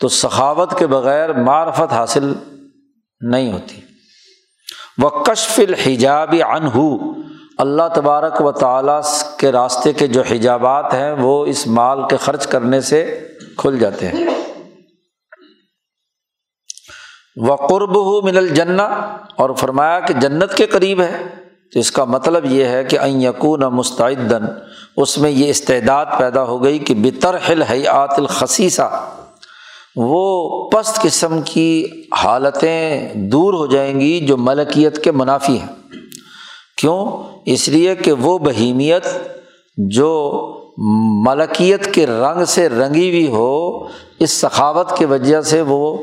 تو 0.00 0.08
سخاوت 0.08 0.78
کے 0.78 0.86
بغیر 0.86 1.32
معرفت 1.32 1.92
حاصل 1.92 2.32
نہیں 3.20 3.52
ہوتی۔ 3.52 3.80
وہ 4.98 5.08
کشف 5.08 5.60
الحجاب 5.68 6.34
انہ 6.48 6.98
اللہ 7.58 7.82
تبارک 7.94 8.40
و 8.40 8.52
تعالیٰ 8.52 9.00
کے 9.38 9.52
راستے 9.52 9.92
کے 9.92 10.06
جو 10.06 10.22
حجابات 10.30 10.94
ہیں، 10.94 11.12
وہ 11.12 11.46
اس 11.46 11.66
مال 11.66 11.98
کے 12.10 12.16
خرچ 12.16 12.46
کرنے 12.46 12.80
سے 12.80 13.28
کھل 13.56 13.78
جاتے 13.78 14.08
ہیں۔ 14.08 14.33
و 17.36 17.54
قرب 17.54 17.96
ہو 17.96 18.22
من 18.22 18.36
الجنا 18.36 18.84
اور 19.36 19.50
فرمایا 19.50 20.00
کہ 20.00 20.14
جنت 20.14 20.54
کے 20.54 20.66
قریب 20.66 21.00
ہے۔ 21.00 21.44
تو 21.72 21.80
اس 21.80 21.90
کا 21.90 22.04
مطلب 22.04 22.44
یہ 22.44 22.64
ہے 22.64 22.84
کہ 22.84 22.98
این 22.98 23.22
یقون 23.22 23.60
مستعدن 23.60 24.44
اس 24.96 25.18
میں 25.18 25.30
یہ 25.30 25.50
استعداد 25.50 26.06
پیدا 26.18 26.42
ہو 26.42 26.62
گئی 26.62 26.78
کہ 26.78 26.94
بتر 26.94 27.36
حیات 27.50 28.18
الخصیصہ 28.18 29.10
وہ 29.96 30.50
پست 30.70 31.02
قسم 31.02 31.40
کی 31.44 31.86
حالتیں 32.24 33.10
دور 33.14 33.54
ہو 33.54 33.66
جائیں 33.66 34.00
گی 34.00 34.26
جو 34.26 34.36
ملکیت 34.36 35.04
کے 35.04 35.10
منافی 35.10 35.58
ہیں۔ 35.58 35.68
کیوں؟ 36.76 37.22
اس 37.46 37.68
لیے 37.68 37.94
کہ 37.94 38.12
وہ 38.12 38.38
بہیمیت 38.38 39.06
جو 39.76 40.32
ملکیت 41.26 41.94
کے 41.94 42.06
رنگ 42.06 42.44
سے 42.44 42.68
رنگی 42.68 43.10
ہوئی 43.10 43.30
ہو، 43.30 43.84
اس 44.18 44.30
سخاوت 44.30 44.96
کی 44.96 45.04
وجہ 45.04 45.40
سے 45.40 45.62
وہ 45.62 45.96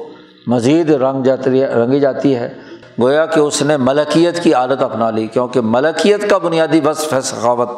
مزید 0.48 0.90
رنگ 0.90 1.24
جاتی 1.24 1.66
رنگی 1.66 2.00
جاتی 2.00 2.36
ہے۔ 2.36 2.54
گویا 3.02 3.26
کہ 3.26 3.40
اس 3.40 3.62
نے 3.62 3.78
ملکیت 3.78 4.44
کی 4.44 4.54
عادت 4.54 4.82
اپنا 4.82 5.12
لی، 5.12 5.28
کیونکہ 5.28 5.60
ملکیت 5.64 6.30
کا 6.30 6.38
بنیادی 6.38 6.80
وصف 6.80 7.14
ہے 7.14 7.22
سخاوت۔ 7.22 7.70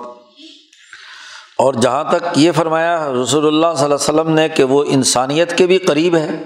اور 1.57 1.73
جہاں 1.73 2.03
تک 2.03 2.23
یہ 2.35 2.51
فرمایا 2.51 3.09
رسول 3.23 3.47
اللہ 3.47 3.67
صلی 3.75 3.83
اللہ 3.83 3.85
علیہ 3.85 3.93
وسلم 3.93 4.29
نے 4.29 4.49
کہ 4.49 4.63
وہ 4.63 4.83
انسانیت 4.87 5.57
کے 5.57 5.65
بھی 5.65 5.77
قریب 5.77 6.15
ہے، 6.15 6.43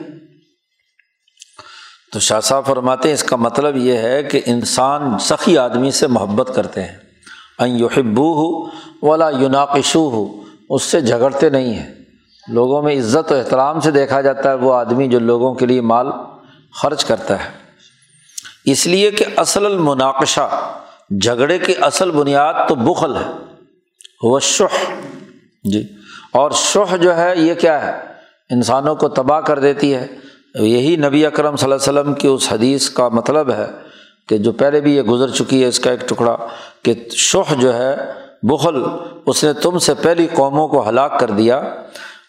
تو 2.14 2.20
شاہ 2.20 2.40
صاحب 2.40 2.66
فرماتے 2.66 3.08
ہیں، 3.08 3.14
اس 3.14 3.24
کا 3.24 3.36
مطلب 3.36 3.78
یہ 3.78 3.98
ہے 3.98 4.24
کہ 4.24 4.42
انسان 4.46 5.20
سخی 5.20 5.58
آدمی 5.58 5.92
سے 5.92 6.08
محبت 6.08 6.56
کرتے 6.56 6.82
ہیں۔ 6.82 6.96
این 7.60 7.80
یحبو 7.80 8.34
ہو 8.34 8.70
ولا 9.02 9.30
یوناقشو 9.30 10.10
ہو 10.10 10.44
اس 10.70 10.84
سے 10.84 11.02
جھگڑتے 11.02 11.50
نہیں 11.50 11.74
ہیں۔ 11.74 11.94
لوگوں 12.48 12.82
میں 12.82 13.00
عزت 13.00 13.32
و 13.32 13.36
احترام 13.36 13.80
سے 13.80 13.92
دیکھا 13.92 14.22
جاتا 14.22 14.50
ہے 14.50 14.54
وہ 14.54 14.74
آدمی 14.74 15.08
جو 15.08 15.20
لوگوں 15.20 15.54
کے 15.54 15.66
لیے 15.66 15.82
مال 15.82 16.08
خرچ 16.74 17.06
کرتا 17.06 17.46
ہے۔ 17.46 17.50
اس 18.66 18.88
لیے 18.88 19.12
کہ 19.12 19.26
اصل 19.36 19.66
المناقشہ، 19.66 20.50
جھگڑے 21.22 21.60
کی 21.60 21.74
اصل 21.82 22.12
بنیاد 22.12 22.54
تو 22.68 22.76
بخل 22.76 23.16
ہے۔ 23.16 23.32
وہ 24.24 24.40
شہ 24.40 24.92
جی۔ 25.64 25.84
اور 26.32 26.52
شہ 26.52 26.98
جو 26.98 27.16
ہے، 27.16 27.34
یہ 27.36 27.54
کیا 27.54 27.88
ہے؟ 27.88 28.02
انسانوں 28.50 28.96
کو 28.96 29.10
تباہ 29.10 29.40
کر 29.40 29.60
دیتی 29.60 29.96
ہے۔ 29.96 30.08
یہی 30.56 30.96
نبی 30.96 31.26
اکرم 31.26 31.56
صلی 31.56 31.72
اللہ 31.72 31.90
علیہ 31.90 32.00
وسلم 32.00 32.14
کی 32.14 32.28
اس 32.28 32.54
حدیث 32.54 32.90
کا 32.90 33.08
مطلب 33.08 33.52
ہے 33.52 33.68
کہ 34.30 34.38
جو 34.38 34.52
پہلے 34.52 34.82
بھی 34.82 34.96
یہ 34.96 35.02
گزر 35.02 35.30
چکی 35.30 35.64
ہے، 35.64 35.68
اس 35.68 35.80
کا 35.80 35.92
ایک 35.92 36.10
ٹکڑا 36.10 36.38
کہ 36.84 36.94
شہ 37.12 37.54
جو 37.60 37.78
ہے، 37.78 37.96
بخل، 38.44 38.84
اس 39.26 39.44
نے 39.44 39.54
تم 39.54 39.80
سے 39.80 39.94
پہلی 39.94 40.28
قوموں 40.34 40.68
کو 40.68 40.90
ہلاک 40.90 41.20
کر 41.20 41.32
دیا۔ 41.32 41.64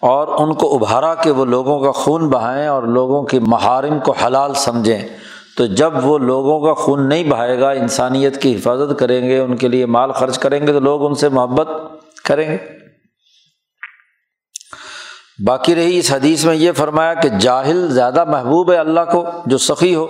اور 0.01 0.29
ان 0.29 0.55
کو 0.55 0.75
ابھارا 0.75 1.15
کہ 1.15 1.31
وہ 1.31 1.45
لوگوں 1.45 1.81
کا 1.81 1.93
خون 1.93 2.29
بہائیں 2.29 2.67
اور 2.67 2.83
لوگوں 2.83 3.23
کی 3.23 3.39
محارم 3.39 3.99
کو 4.01 4.13
حلال 4.13 4.55
سمجھیں۔ 4.55 5.09
تو 5.57 5.67
جب 5.67 5.93
وہ 6.03 6.19
لوگوں 6.19 6.61
کا 6.61 6.75
خون 6.75 7.09
نہیں 7.09 7.25
بہائے 7.25 7.61
گا، 7.61 7.71
انسانیت 7.71 8.43
کی 8.43 8.57
حفاظت 8.57 8.99
کریں 8.99 9.29
گے، 9.29 9.39
ان 9.39 9.57
کے 9.57 9.69
لیے 9.69 9.87
مال 9.87 10.13
خرچ 10.13 10.39
کریں 10.39 10.67
گے، 10.67 10.73
تو 10.73 10.81
لوگ 10.81 11.07
ان 11.07 11.15
سے 11.15 11.29
محبت 11.29 11.69
کریں 12.25 12.53
گے۔ 12.53 12.59
باقی 15.47 15.75
رہی 15.75 15.99
اس 15.99 16.13
حدیث 16.13 16.45
میں 16.45 16.55
یہ 16.55 16.73
فرمایا 16.73 17.15
کہ 17.15 17.29
جاہل 17.29 17.91
زیادہ 17.91 18.25
محبوب 18.25 18.73
ہے 18.73 18.77
اللہ 18.77 19.01
کو 19.13 19.25
جو 19.47 19.59
سخی 19.59 19.95
ہو۔ 19.95 20.07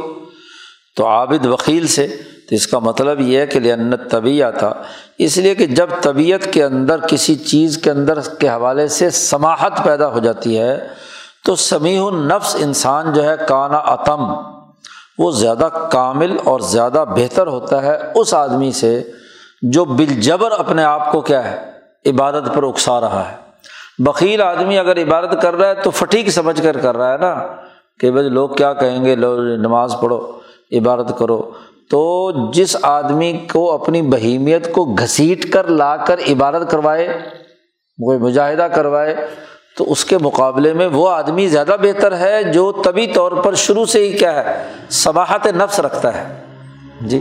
تو 0.97 1.07
عابد 1.07 1.47
وکیل 1.47 1.86
سے 1.86 2.16
تو 2.49 2.55
اس 2.55 2.66
کا 2.66 2.78
مطلب 2.78 3.20
یہ 3.20 3.38
ہے 3.38 3.46
کہ 3.46 3.61
لنت 3.61 4.11
طبیعت 4.11 4.59
تھا 4.59 4.72
اس 5.18 5.36
لیے 5.36 5.55
کہ 5.55 5.66
جب 5.66 5.86
طبیعت 6.03 6.53
کے 6.53 6.64
اندر 6.64 7.01
کسی 7.09 7.34
چیز 7.34 7.78
کے 7.78 7.90
اندر 7.90 8.20
کے 8.20 8.49
حوالے 8.49 8.88
سے 8.88 9.11
سماہت 9.11 9.72
پیدا 9.84 10.09
ہو 10.09 10.18
جاتی 10.18 10.59
ہے، 10.59 10.88
تو 11.44 11.57
سمیع 11.57 12.05
النفس 12.05 12.57
انسان 12.61 13.12
جو 13.12 13.24
ہے 13.24 13.34
کانا 13.49 13.80
عتم 13.84 14.20
وہ 15.18 15.30
زیادہ 15.30 15.68
کامل 15.92 16.36
اور 16.44 16.61
زیادہ 16.61 17.05
بہتر 17.16 17.46
ہوتا 17.46 17.82
ہے 17.82 17.99
اس 18.14 18.34
آدمی 18.34 18.72
سے 18.72 19.03
جو 19.62 19.84
بالجبر 19.84 20.51
اپنے 20.51 20.84
آپ 20.84 21.12
کو 21.12 21.20
کیا 21.20 21.51
ہے، 21.51 21.57
عبادت 22.07 22.55
پر 22.55 22.62
اکسا 22.62 23.01
رہا 23.01 23.32
ہے۔ 23.32 23.36
بکیل 23.99 24.42
آدمی 24.42 24.78
اگر 24.78 25.03
عبادت 25.03 25.42
کر 25.42 25.57
رہا 25.57 25.68
ہے 25.68 25.74
تو 25.74 25.90
فٹیک 25.90 26.30
سمجھ 26.30 26.62
کر 26.62 26.76
کر 26.76 26.96
رہا 26.96 27.12
ہے 27.12 27.18
نا 27.18 27.46
کہ 28.01 28.11
بھائی 28.11 28.28
لوگ 28.28 28.49
کیا 28.49 28.72
کہیں 28.72 29.05
گے، 29.05 29.16
لوگ 29.16 29.38
نماز 29.38 29.94
پڑھو، 30.01 30.38
عبادت 30.72 31.12
کرو۔ 31.18 31.51
تو 31.91 32.30
جس 32.53 32.76
آدمی 32.82 33.47
کو 33.53 33.72
اپنی 33.72 34.03
بہیمیت 34.03 34.72
کو 34.72 34.84
گھسیٹ 34.84 35.53
کر 35.53 35.66
لا 35.66 35.97
کر 35.97 36.20
عبادت 36.32 36.70
کروائے 36.70 37.09
کوئی 37.99 38.18
مجاہدہ 38.18 38.62
کروائے، 38.62 39.16
تو 39.76 39.93
اس 39.93 40.05
کے 40.05 40.18
مقابلے 40.18 40.72
میں 40.72 40.86
وہ 40.86 41.11
آدمی 41.11 41.49
زیادہ 41.49 41.76
بہتر 41.82 42.18
ہے 42.18 42.43
جو 42.43 42.72
طبی 42.84 43.07
طور 43.07 43.32
پر 43.32 43.55
شروع 43.55 43.84
سے 43.84 44.09
ہی 44.09 44.18
کیا 44.18 44.34
ہے 44.34 44.72
صباحت 44.91 45.47
نفس 45.47 45.80
رکھتا 45.80 46.14
ہے۔ 46.14 46.45
جی 47.01 47.20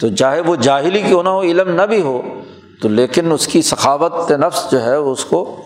تو 0.00 0.14
چاہے 0.14 0.40
وہ 0.40 0.56
جاہلی 0.56 1.02
کیوں 1.02 1.22
نہ 1.22 1.28
ہو، 1.28 1.42
علم 1.42 1.74
نہ 1.74 1.82
بھی 1.82 2.00
ہو، 2.00 2.22
تو 2.82 2.88
لیکن 2.88 3.32
اس 3.32 3.46
کی 3.46 3.62
ثقافت 3.62 4.32
نفس 4.32 4.70
جو 4.70 4.82
ہے 4.82 4.94
اس 4.94 5.24
کو 5.24 5.62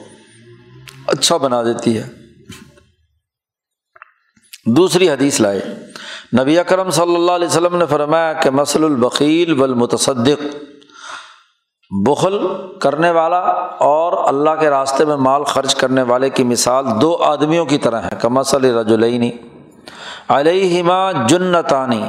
اچھا 1.06 1.36
بنا 1.36 1.62
دیتی 1.62 1.98
ہے۔ 1.98 2.04
دوسری 4.66 5.10
حدیث 5.10 5.40
لائے۔ 5.40 5.60
نبی 6.32 6.58
اکرم 6.58 6.90
صلی 6.90 7.14
اللہ 7.14 7.32
علیہ 7.32 7.48
وسلم 7.48 7.76
نے 7.76 7.86
فرمایا 7.86 8.32
کہ 8.32 8.50
مسل 8.50 8.84
البقیل 8.84 9.52
والمتصدق، 9.60 10.42
بخل 11.90 12.36
کرنے 12.80 13.10
والا 13.10 13.38
اور 13.86 14.12
اللہ 14.28 14.60
کے 14.60 14.70
راستے 14.70 15.04
میں 15.04 15.16
مال 15.16 15.44
خرچ 15.44 15.74
کرنے 15.74 16.02
والے 16.02 16.30
کی 16.30 16.44
مثال 16.44 16.84
دو 17.00 17.16
آدمیوں 17.22 17.64
کی 17.66 17.78
طرح 17.78 18.00
ہے 18.02 18.16
کمسل 18.20 18.64
رجولینی 18.76 19.30
علیہما 20.28 21.10
جنتانی، 21.28 22.02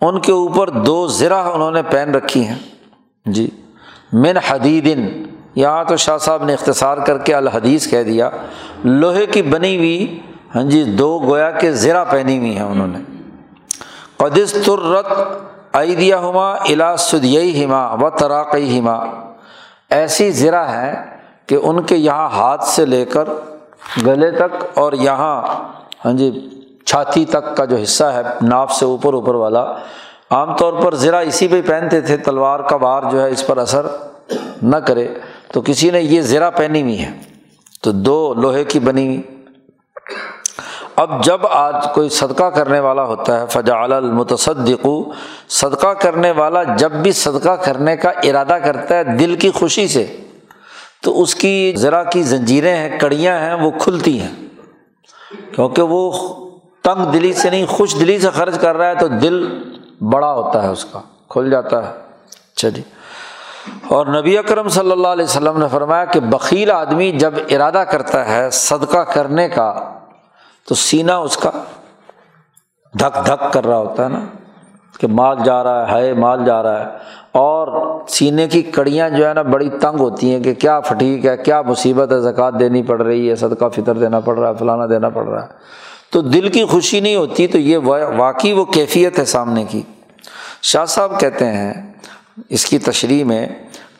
ان 0.00 0.20
کے 0.20 0.32
اوپر 0.32 0.70
دو 0.70 1.06
ذرا 1.08 1.40
انہوں 1.44 1.70
نے 1.70 1.82
پہن 1.90 2.14
رکھی 2.14 2.46
ہیں۔ 2.46 2.58
جی 3.26 3.48
من 4.12 4.36
حدیدن، 4.48 5.06
یہاں 5.54 5.84
تو 5.84 5.96
شاہ 5.96 6.18
صاحب 6.18 6.44
نے 6.44 6.52
اختصار 6.54 6.98
کر 7.06 7.18
کے 7.18 7.34
الحدیث 7.34 7.90
کہہ 7.90 8.02
دیا، 8.02 8.30
لوہے 8.84 9.26
کی 9.26 9.42
بنی 9.44 9.76
ہوئی 9.76 10.18
ہاں 10.54 10.62
جی 10.70 10.82
دو 10.98 11.18
گویا 11.20 11.50
کے 11.50 11.72
زرا 11.72 12.04
پہنی 12.04 12.38
ہوئی 12.38 12.56
ہیں 12.56 12.64
انہوں 12.64 12.86
نے۔ 12.86 12.98
قدس 14.20 14.52
ترت 14.52 15.12
عیدیہ 15.74 16.14
ہما 16.14 16.52
الا 16.52 16.96
سدیئی 16.96 17.64
ہما 17.64 17.94
و 17.94 18.10
تراقی 18.10 18.78
ہما 18.78 19.04
ایسی 19.90 20.30
زرا 20.30 20.72
ہے 20.72 20.94
کہ 21.46 21.58
ان 21.62 21.82
کے 21.82 21.96
یہاں 21.96 22.28
ہاتھ 22.28 22.64
سے 22.64 22.86
لے 22.86 23.04
کر 23.04 23.28
گلے 24.06 24.30
تک 24.30 24.78
اور 24.78 24.92
یہاں 24.92 25.42
ہاں 26.04 26.12
جی 26.12 26.48
چھاتی 26.84 27.24
تک 27.24 27.56
کا 27.56 27.64
جو 27.64 27.76
حصہ 27.76 28.04
ہے، 28.04 28.22
ناف 28.42 28.72
سے 28.72 28.84
اوپر 28.84 29.14
اوپر 29.14 29.34
والا۔ 29.34 29.74
عام 30.30 30.56
طور 30.56 30.72
پر 30.72 30.94
زرا 30.94 31.18
اسی 31.18 31.48
پہ 31.48 31.62
پہنتے 31.62 32.00
تھے، 32.00 32.16
تلوار 32.16 32.60
کا 32.60 32.76
بار 32.76 33.02
جو 33.12 33.22
ہے 33.22 33.30
اس 33.30 33.46
پر 33.46 33.56
اثر 33.56 33.86
نہ 34.62 34.76
کرے۔ 34.76 35.08
تو 35.52 35.60
کسی 35.60 35.90
نے 35.90 36.00
یہ 36.00 36.20
زرا 36.20 36.50
پہنی 36.50 36.82
ہوئی 36.82 37.02
ہے۔ 37.02 37.10
تو 37.82 37.92
دو 37.92 38.34
لوہے 38.34 38.64
کی 38.64 38.78
بنی 38.78 39.06
ہوئی 39.06 39.39
اب 41.02 41.24
جب 41.24 41.46
آج 41.46 41.86
کوئی 41.94 42.08
صدقہ 42.08 42.44
کرنے 42.44 42.80
والا 42.80 43.02
ہوتا 43.02 43.40
ہے 43.40 43.46
فجا 43.46 43.74
المتصدق، 43.74 44.86
صدقہ 45.48 45.88
کرنے 45.88 46.30
والا 46.30 46.62
جب 46.62 46.92
بھی 46.92 47.12
صدقہ 47.12 47.50
کرنے 47.50 47.96
کا 47.96 48.10
ارادہ 48.10 48.56
کرتا 48.64 48.96
ہے 48.96 49.04
دل 49.04 49.34
کی 49.34 49.50
خوشی 49.50 49.88
سے، 49.88 50.16
تو 51.02 51.22
اس 51.22 51.34
کی 51.34 51.72
ذرا 51.76 52.02
کی 52.04 52.22
زنجیریں 52.22 52.76
ہیں، 52.76 52.98
کڑیاں 52.98 53.38
ہیں، 53.40 53.54
وہ 53.54 53.70
کھلتی 53.70 54.20
ہیں۔ 54.20 54.34
کیونکہ 55.54 55.82
وہ 55.82 56.12
تنگ 56.82 57.10
دلی 57.10 57.32
سے 57.32 57.50
نہیں، 57.50 57.66
خوش 57.66 57.94
دلی 58.00 58.18
سے 58.18 58.30
خرچ 58.30 58.58
کر 58.58 58.76
رہا 58.76 58.88
ہے، 58.88 58.94
تو 58.94 59.08
دل 59.08 59.58
بڑا 60.00 60.32
ہوتا 60.32 60.62
ہے 60.62 60.68
اس 60.68 60.84
کا، 60.84 61.00
کھل 61.28 61.50
جاتا 61.50 61.88
ہے۔ 61.88 61.92
اچھا 62.54 62.68
جی 62.68 62.82
اور 63.88 64.06
نبی 64.06 64.38
اکرم 64.38 64.68
صلی 64.68 64.92
اللہ 64.92 65.08
علیہ 65.08 65.24
وسلم 65.24 65.58
نے 65.58 65.66
فرمایا 65.70 66.04
کہ 66.04 66.20
بکیل 66.20 66.70
آدمی 66.70 67.12
جب 67.12 67.34
ارادہ 67.50 67.84
کرتا 67.90 68.28
ہے 68.28 68.50
صدقہ 68.50 68.98
کرنے 68.98 69.48
کا 69.48 69.96
تو 70.70 70.74
سینا 70.74 71.16
اس 71.16 71.36
کا 71.36 71.50
دھک 73.00 73.26
دھک 73.26 73.52
کر 73.52 73.66
رہا 73.66 73.76
ہوتا 73.76 74.04
ہے 74.04 74.08
نا، 74.08 74.20
کہ 75.00 75.06
مال 75.06 75.36
جا 75.44 75.64
رہا 75.64 75.86
ہے 75.86 75.92
ہائے 75.92 76.14
مال 76.14 76.44
جا 76.44 76.62
رہا 76.62 76.80
ہے۔ 76.80 76.98
اور 77.32 77.98
سینے 78.08 78.48
کی 78.48 78.62
کڑیاں 78.62 79.10
جو 79.10 79.28
ہے 79.28 79.34
نا، 79.34 79.42
بڑی 79.42 79.70
تنگ 79.70 80.00
ہوتی 80.00 80.34
ہیں 80.34 80.44
کہ 80.44 80.54
کیا 80.54 80.80
پھٹیک 80.80 81.26
ہے، 81.26 81.36
کیا 81.36 81.62
مصیبت 81.62 82.12
ہے 82.12 82.20
زکوٰۃ 82.20 82.50
دینی 82.60 82.82
پڑ 82.82 83.02
رہی 83.02 83.30
ہے، 83.30 83.36
صدقہ 83.36 83.68
فطر 83.68 83.94
دینا 83.94 84.20
پڑ 84.20 84.38
رہا 84.38 84.48
ہے، 84.48 84.54
فلانا 84.54 84.86
دینا 84.86 85.08
پڑ 85.08 85.26
رہا 85.26 85.42
ہے۔ 85.42 85.48
تو 86.10 86.20
دل 86.20 86.48
کی 86.48 86.64
خوشی 86.64 87.00
نہیں 87.00 87.16
ہوتی، 87.16 87.46
تو 87.46 87.58
یہ 87.58 87.78
واقعی 88.16 88.52
وہ 88.52 88.64
کیفیت 88.64 89.18
ہے 89.18 89.24
سامنے 89.24 89.64
کی۔ 89.64 89.82
شاہ 90.62 90.84
صاحب 90.84 91.20
کہتے 91.20 91.46
ہیں، 91.46 91.74
اس 92.48 92.66
کی 92.66 92.78
تشریح 92.78 93.24
میں، 93.24 93.48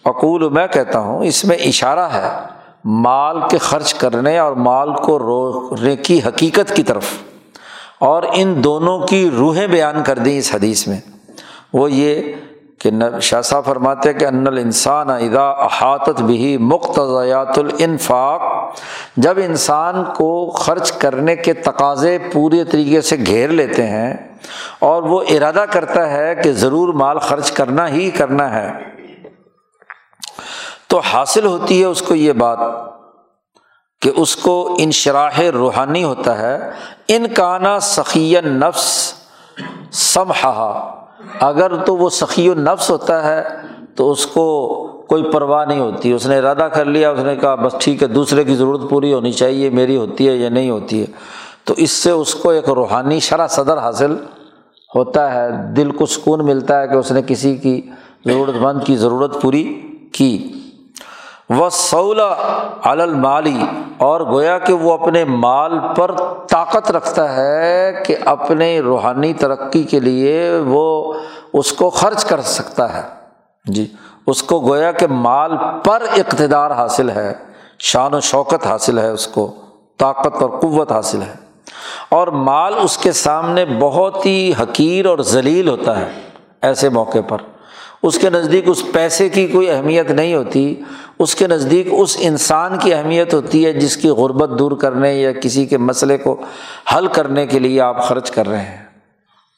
اقول 0.04 0.48
میں 0.48 0.66
کہتا 0.66 0.98
ہوں، 0.98 1.24
اس 1.24 1.44
میں 1.44 1.56
اشارہ 1.56 2.08
ہے۔ 2.12 2.59
مال 2.84 3.36
کے 3.50 3.58
خرچ 3.58 3.94
کرنے 3.94 4.38
اور 4.38 4.52
مال 4.52 4.94
کو 4.94 5.18
روکنے 5.18 5.96
کی 5.96 6.20
حقیقت 6.26 6.76
کی 6.76 6.82
طرف۔ 6.82 7.04
اور 7.98 8.22
ان 8.32 8.64
دونوں 8.64 8.98
کی 8.98 9.30
روحیں 9.30 9.66
بیان 9.66 10.02
کر 10.04 10.18
دیں 10.18 10.38
اس 10.38 10.54
حدیث 10.54 10.88
میں۔ 10.88 11.00
وہ 11.72 11.92
یہ 11.92 12.32
کہ 12.78 12.90
شاہ 13.22 13.40
صاحب 13.40 13.64
فرماتے 13.64 14.12
کہ 14.12 14.24
ان 14.24 14.46
الانسان 14.46 15.10
ادا 15.10 15.50
احاطت 15.50 16.22
بھی 16.22 16.56
مقتضیات 16.56 17.58
الانفاق، 17.58 18.40
جب 19.16 19.38
انسان 19.44 20.04
کو 20.04 20.50
خرچ 20.50 20.92
کرنے 20.92 21.36
کے 21.36 21.52
تقاضے 21.52 22.18
پورے 22.32 22.64
طریقے 22.64 23.00
سے 23.00 23.16
گھیر 23.26 23.48
لیتے 23.48 23.86
ہیں 23.86 24.14
اور 24.78 25.02
وہ 25.02 25.22
ارادہ 25.28 25.64
کرتا 25.70 26.10
ہے 26.10 26.34
کہ 26.34 26.52
ضرور 26.52 26.94
مال 26.94 27.18
خرچ 27.18 27.52
کرنا 27.52 27.88
ہی 27.88 28.10
کرنا 28.10 28.54
ہے۔ 28.54 28.99
تو 30.90 30.98
حاصل 30.98 31.46
ہوتی 31.46 31.80
ہے 31.80 31.84
اس 31.84 32.02
کو 32.02 32.14
یہ 32.14 32.32
بات 32.32 32.58
کہ 34.02 34.10
اس 34.16 34.36
کو 34.36 34.76
انشراح 34.78 35.40
روحانی 35.54 36.04
ہوتا 36.04 36.38
ہے، 36.38 36.70
ان 37.08 37.26
کا 37.34 37.58
نا 37.58 37.80
سخی 37.80 38.34
نفس 38.44 39.14
سمحا 39.92 40.90
اگر 41.40 41.76
تو 41.76 41.96
وہ 41.96 42.10
سخی 42.10 42.48
و 42.48 42.54
نفس 42.54 42.90
ہوتا 42.90 43.24
ہے 43.24 43.48
تو 43.96 44.10
اس 44.10 44.26
کو 44.26 44.44
کوئی 45.08 45.22
پرواہ 45.32 45.64
نہیں 45.64 45.80
ہوتی، 45.80 46.12
اس 46.12 46.26
نے 46.26 46.38
ارادہ 46.38 46.68
کر 46.72 46.84
لیا، 46.84 47.10
اس 47.10 47.20
نے 47.20 47.36
کہا 47.36 47.54
بس 47.54 47.74
ٹھیک 47.78 48.02
ہے، 48.02 48.08
دوسرے 48.08 48.44
کی 48.44 48.54
ضرورت 48.54 48.90
پوری 48.90 49.14
ہونی 49.14 49.32
چاہیے، 49.32 49.70
میری 49.70 49.96
ہوتی 49.96 50.28
ہے 50.28 50.36
یا 50.36 50.48
نہیں 50.48 50.70
ہوتی 50.70 51.00
ہے۔ 51.00 51.06
تو 51.64 51.74
اس 51.76 51.90
سے 51.90 52.10
اس 52.10 52.34
کو 52.34 52.50
ایک 52.50 52.68
روحانی 52.68 53.20
شرح 53.20 53.46
صدر 53.46 53.78
حاصل 53.78 54.16
ہوتا 54.94 55.34
ہے، 55.34 55.48
دل 55.76 55.90
کو 55.90 56.06
سکون 56.06 56.46
ملتا 56.46 56.82
ہے 56.82 56.88
کہ 56.88 56.94
اس 56.94 57.12
نے 57.12 57.20
کسی 57.26 57.56
کی 57.56 57.90
ضرورت 58.26 58.54
مند 58.54 58.78
کی 58.84 58.96
ضرورت 58.96 59.42
پوری 59.42 59.82
کی۔ 60.12 60.59
وہ 61.50 61.70
سولہ 61.70 62.34
المالی 62.82 63.62
اور 63.98 64.20
گویا 64.20 64.58
کہ 64.58 64.72
وہ 64.72 64.92
اپنے 64.92 65.24
مال 65.24 65.78
پر 65.96 66.10
طاقت 66.50 66.90
رکھتا 66.90 67.36
ہے 67.36 68.02
کہ 68.06 68.16
اپنے 68.24 68.80
روحانی 68.80 69.32
ترقی 69.32 69.82
کے 69.82 70.00
لیے 70.00 70.58
وہ 70.66 71.14
اس 71.52 71.72
کو 71.72 71.90
خرچ 71.90 72.24
کر 72.24 72.40
سکتا 72.40 72.94
ہے۔ 72.94 73.02
جی 73.64 73.92
اس 74.26 74.42
کو 74.42 74.60
گویا 74.60 74.92
کہ 74.92 75.06
مال 75.06 75.52
پر 75.84 76.02
اقتدار 76.16 76.70
حاصل 76.70 77.10
ہے، 77.10 77.32
شان 77.78 78.14
و 78.14 78.20
شوکت 78.20 78.66
حاصل 78.66 78.98
ہے، 78.98 79.08
اس 79.08 79.26
کو 79.26 79.54
طاقت 79.98 80.42
اور 80.42 80.50
قوت 80.50 80.92
حاصل 80.92 81.22
ہے۔ 81.22 81.34
اور 82.08 82.28
مال 82.28 82.74
اس 82.82 82.98
کے 82.98 83.12
سامنے 83.12 83.64
بہت 83.64 84.26
ہی 84.26 84.52
حقیر 84.62 85.06
اور 85.06 85.18
ذلیل 85.18 85.68
ہوتا 85.68 85.98
ہے 85.98 86.06
ایسے 86.62 86.88
موقع 86.88 87.18
پر۔ 87.28 87.38
اس 88.02 88.18
کے 88.18 88.30
نزدیک 88.30 88.64
اس 88.66 88.84
پیسے 88.92 89.28
کی 89.28 89.46
کوئی 89.46 89.70
اہمیت 89.70 90.10
نہیں 90.10 90.34
ہوتی، 90.34 90.82
اس 91.18 91.34
کے 91.34 91.46
نزدیک 91.46 91.88
اس 91.90 92.16
انسان 92.20 92.78
کی 92.78 92.94
اہمیت 92.94 93.34
ہوتی 93.34 93.66
ہے 93.66 93.72
جس 93.72 93.96
کی 93.96 94.08
غربت 94.08 94.58
دور 94.58 94.72
کرنے 94.72 95.14
یا 95.14 95.32
کسی 95.32 95.66
کے 95.66 95.78
مسئلے 95.78 96.18
کو 96.18 96.36
حل 96.96 97.06
کرنے 97.06 97.46
کے 97.46 97.58
لیے 97.58 97.80
آپ 97.80 98.04
خرچ 98.04 98.30
کر 98.30 98.48
رہے 98.48 98.62
ہیں۔ 98.62 98.84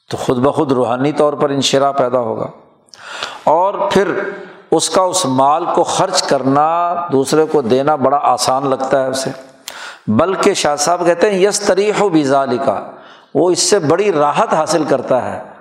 تو 0.09 0.17
خود 0.17 0.37
بخود 0.37 0.71
روحانی 0.71 1.11
طور 1.11 1.33
پر 1.33 1.49
انشرا 1.49 1.91
پیدا 1.91 2.19
ہوگا۔ 2.19 2.47
اور 3.43 3.73
پھر 3.91 4.07
اس 4.71 4.89
کا 4.89 5.01
اس 5.01 5.25
مال 5.25 5.65
کو 5.75 5.83
خرچ 5.83 6.23
کرنا 6.23 6.95
دوسرے 7.11 7.45
کو 7.51 7.61
دینا 7.61 7.95
بڑا 7.95 8.19
آسان 8.21 8.69
لگتا 8.69 9.03
ہے 9.03 9.09
اسے۔ 9.09 9.29
بلکہ 10.07 10.53
شاہ 10.53 10.75
صاحب 10.75 11.05
کہتے 11.05 11.31
ہیں 11.31 11.39
یس 11.39 11.59
تریح 11.59 11.93
و 11.99 12.09
بیزالی 12.09 12.57
کا 12.65 12.91
وہ 13.33 13.51
اس 13.51 13.59
سے 13.59 13.79
بڑی 13.79 14.11
راحت 14.11 14.53
حاصل 14.53 14.83
کرتا 14.83 15.33
ہے۔ 15.33 15.52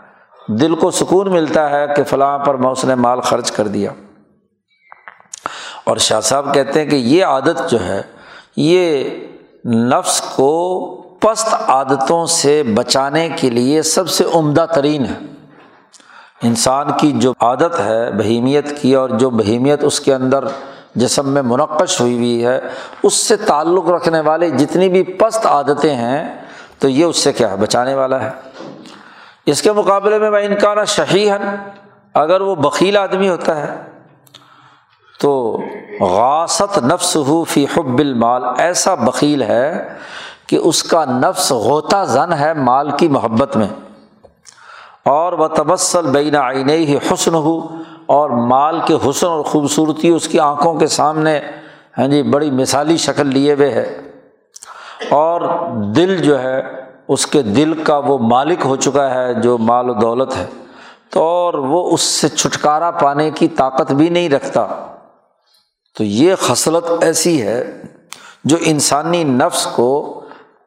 دل 0.48 0.74
کو 0.74 0.90
سکون 0.90 1.32
ملتا 1.32 1.70
ہے 1.70 1.86
کہ 1.96 2.04
فلاں 2.04 2.38
پر 2.38 2.54
میں 2.54 2.68
اس 2.68 2.84
نے 2.84 2.94
مال 2.94 3.20
خرچ 3.20 3.50
کر 3.50 3.68
دیا۔ 3.68 3.90
اور 5.84 5.96
شاہ 5.96 6.20
صاحب 6.20 6.54
کہتے 6.54 6.82
ہیں 6.82 6.90
کہ 6.90 6.96
یہ 6.96 7.24
عادت 7.24 7.70
جو 7.70 7.86
ہے، 7.86 8.02
یہ 8.56 9.04
نفس 9.66 10.20
کو 10.20 10.88
پست 11.20 11.54
عادتوں 11.54 12.26
سے 12.26 12.62
بچانے 12.62 13.28
کے 13.36 13.50
لیے 13.50 13.82
سب 13.82 14.08
سے 14.08 14.24
عمدہ 14.34 14.66
ترین 14.74 15.04
ہے۔ 15.04 15.18
انسان 16.42 16.86
کی 17.00 17.12
جو 17.12 17.32
عادت 17.40 17.80
ہے، 17.80 18.10
بہیمیت 18.10 18.82
کی، 18.82 18.94
اور 18.94 19.08
جو 19.08 19.30
بہیمیت 19.30 19.84
اس 19.84 20.00
کے 20.00 20.14
اندر 20.14 20.44
جسم 20.94 21.28
میں 21.28 21.42
منقش 21.42 22.00
ہوئی 22.00 22.14
ہوئی 22.14 22.46
ہے، 22.46 22.60
اس 23.02 23.14
سے 23.14 23.36
تعلق 23.36 23.88
رکھنے 23.88 24.20
والے 24.20 24.50
جتنی 24.50 24.88
بھی 24.88 25.02
پست 25.02 25.46
عادتیں 25.46 25.94
ہیں، 25.94 26.34
تو 26.78 26.88
یہ 26.88 27.04
اس 27.04 27.16
سے 27.16 27.32
کیا 27.32 27.50
ہے، 27.50 27.56
بچانے 27.56 27.94
والا 27.94 28.22
ہے۔ 28.24 28.51
اس 29.46 29.62
کے 29.62 29.72
مقابلے 29.72 30.18
میں 30.18 30.30
میں 30.30 30.44
انکان 30.44 30.84
شہیحن 30.84 31.56
اگر 32.14 32.40
وہ 32.40 32.54
بکیل 32.54 32.96
آدمی 32.96 33.28
ہوتا 33.28 33.56
ہے، 33.56 33.82
تو 35.20 35.58
غاست 36.00 36.78
نفس 36.78 37.16
ہو 37.16 37.44
فی 37.44 37.66
حب 37.76 37.98
المال، 37.98 38.42
ایسا 38.58 38.94
بکیل 38.94 39.42
ہے 39.42 39.94
کہ 40.46 40.56
اس 40.56 40.82
کا 40.82 41.04
نفس 41.04 41.52
غوطہ 41.52 42.04
زن 42.04 42.32
ہے 42.32 42.54
مال 42.54 42.90
کی 42.90 43.08
محبت 43.08 43.56
میں۔ 43.56 43.68
اور 45.04 45.32
وہ 45.32 45.48
تبسل 45.48 46.06
بین 46.06 46.36
آئین 46.36 46.68
ہی 46.68 46.96
حسن 46.96 47.34
ہو 47.34 47.58
اور 48.06 48.30
مال 48.30 48.80
کے 48.86 48.94
حسن 49.10 49.26
اور 49.26 49.42
خوبصورتی 49.42 50.08
اس 50.08 50.28
کی 50.28 50.40
آنکھوں 50.40 50.74
کے 50.74 50.86
سامنے 50.86 51.40
ہاں 51.98 52.08
جی 52.08 52.22
بڑی 52.22 52.50
مثالی 52.50 52.96
شکل 52.96 53.26
لیے 53.26 53.54
ہوئے 53.54 53.70
ہے۔ 53.70 54.00
اور 55.10 55.40
دل 55.82 56.16
جو 56.16 56.42
ہے 56.42 56.62
اس 57.08 57.26
کے 57.26 57.42
دل 57.42 57.82
کا 57.82 57.98
وہ 57.98 58.18
مالک 58.18 58.58
ہو 58.64 58.76
چکا 58.76 59.14
ہے 59.14 59.34
جو 59.34 59.58
مال 59.58 59.90
و 59.90 59.94
دولت 59.94 60.36
ہے۔ 60.36 60.46
تو 61.10 61.22
اور 61.22 61.54
وہ 61.54 61.90
اس 61.90 62.00
سے 62.00 62.28
چھٹکارا 62.28 62.90
پانے 62.90 63.30
کی 63.30 63.48
طاقت 63.48 63.92
بھی 63.92 64.08
نہیں 64.08 64.28
رکھتا۔ 64.28 64.66
تو 65.98 66.04
یہ 66.04 66.34
خصلت 66.34 66.84
ایسی 67.00 67.42
ہے 67.42 67.82
جو 68.44 68.56
انسانی 68.60 69.24
نفس 69.24 69.66
کو 69.66 70.20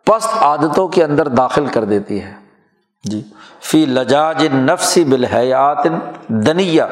پست 0.06 0.30
عادتوں 0.42 0.88
کے 0.88 1.04
اندر 1.04 1.28
داخل 1.28 1.66
کر 1.66 1.84
دیتی 1.84 2.22
ہے۔ 2.22 2.34
جی۔ 3.04 3.22
فی 3.62 3.86
لجاج 3.86 4.48
نفسی 4.54 5.04
بالحیات 5.04 5.88
دنیا 6.28 6.88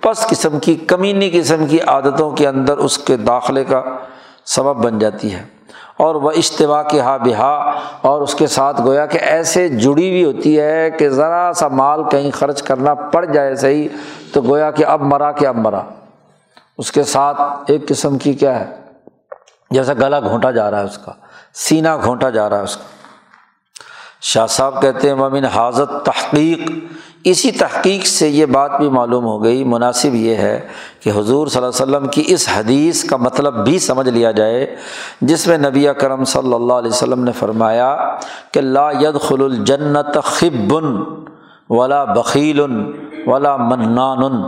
پس 0.00 0.26
قسم 0.26 0.58
کی، 0.58 0.74
کمینی 0.74 1.30
قسم 1.30 1.66
کی 1.66 1.80
عادتوں 1.80 2.30
کے 2.30 2.48
اندر 2.48 2.78
اس 2.78 2.98
کے 2.98 3.16
داخلے 3.16 3.64
کا 3.64 3.82
سبب 4.44 4.84
بن 4.84 4.98
جاتی 4.98 5.34
ہے۔ 5.34 5.44
اور 5.96 6.14
وہ 6.14 6.30
اشتوا 6.30 6.82
کے 6.82 7.00
ہا 7.00 7.16
بہا، 7.16 7.54
اور 8.00 8.20
اس 8.22 8.34
کے 8.34 8.46
ساتھ 8.46 8.80
گویا 8.82 9.06
کہ 9.06 9.18
ایسے 9.18 9.68
جڑی 9.68 10.08
ہوئی 10.10 10.24
ہوتی 10.24 10.58
ہے 10.60 10.90
کہ 10.90 11.08
ذرا 11.08 11.52
سا 11.52 11.68
مال 11.68 12.02
کہیں 12.08 12.30
خرچ 12.30 12.62
کرنا 12.62 12.94
پڑ 12.94 13.24
جائے 13.24 13.54
صحیح، 13.56 13.88
تو 14.32 14.42
گویا 14.42 14.70
کہ 14.70 14.86
اب 14.86 15.02
مرا 15.02 15.32
کہ 15.32 15.46
اب 15.46 15.56
مرا۔ 15.56 15.82
اس 16.78 16.92
کے 16.92 17.02
ساتھ 17.02 17.40
ایک 17.66 17.88
قسم 17.88 18.18
کی 18.18 18.32
کیا 18.32 18.58
ہے؟ 18.60 18.66
جیسا 19.70 19.92
گلا 19.94 20.20
گھونٹا 20.20 20.50
جا 20.50 20.70
رہا 20.70 20.80
ہے 20.80 20.84
اس 20.84 20.98
کا 20.98 21.12
سینا 21.54 21.96
گھونٹا 21.96 22.30
جا 22.30 22.48
رہا 22.50 22.58
ہے 22.58 22.62
اس 22.62 22.76
کا۔ 22.76 22.82
شاہ 24.20 24.46
صاحب 24.46 24.80
کہتے 24.82 25.08
ہیں 25.08 25.14
ممن 25.14 25.44
حاضت 25.44 26.04
تحقیق 26.04 26.70
اسی 27.24 27.50
تحقیق 27.52 28.06
سے 28.06 28.28
یہ 28.28 28.46
بات 28.46 28.70
بھی 28.78 28.88
معلوم 28.90 29.24
ہو 29.24 29.42
گئی، 29.42 29.62
مناسب 29.64 30.14
یہ 30.14 30.36
ہے 30.36 30.58
کہ 31.00 31.10
حضور 31.16 31.46
صلی 31.46 31.58
اللہ 31.58 31.82
علیہ 31.82 31.82
وسلم 31.82 32.08
کی 32.12 32.22
اس 32.34 32.48
حدیث 32.54 33.02
کا 33.10 33.16
مطلب 33.16 33.62
بھی 33.64 33.78
سمجھ 33.78 34.08
لیا 34.08 34.30
جائے، 34.30 34.64
جس 35.20 35.46
میں 35.48 35.58
نبی 35.58 35.86
کرم 35.98 36.24
صلی 36.24 36.54
اللہ 36.54 36.72
علیہ 36.72 36.90
وسلم 36.90 37.24
نے 37.24 37.32
فرمایا 37.32 37.96
کہ 38.52 38.60
لا 38.60 38.88
ید 39.00 39.20
خل 39.22 39.42
الجنت 39.42 40.18
خبن 40.24 40.96
ولا 41.70 42.04
بخیل 42.04 42.60
ولا 43.26 43.56
منان۔ 43.58 44.42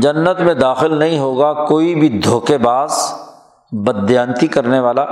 جنت 0.00 0.40
میں 0.40 0.54
داخل 0.54 0.98
نہیں 0.98 1.18
ہوگا 1.18 1.52
کوئی 1.66 1.94
بھی 1.94 2.08
دھوکے 2.24 2.58
باز 2.58 2.98
بدیانتی 3.72 4.46
کرنے 4.46 4.80
والا، 4.80 5.04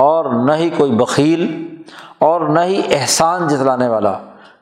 اور 0.00 0.24
نہ 0.44 0.52
ہی 0.58 0.68
کوئی 0.76 0.90
بخیل، 0.96 1.46
اور 2.18 2.40
نہ 2.48 2.60
ہی 2.60 2.80
احسان 2.90 3.46
جتلانے 3.48 3.88
والا۔ 3.88 4.16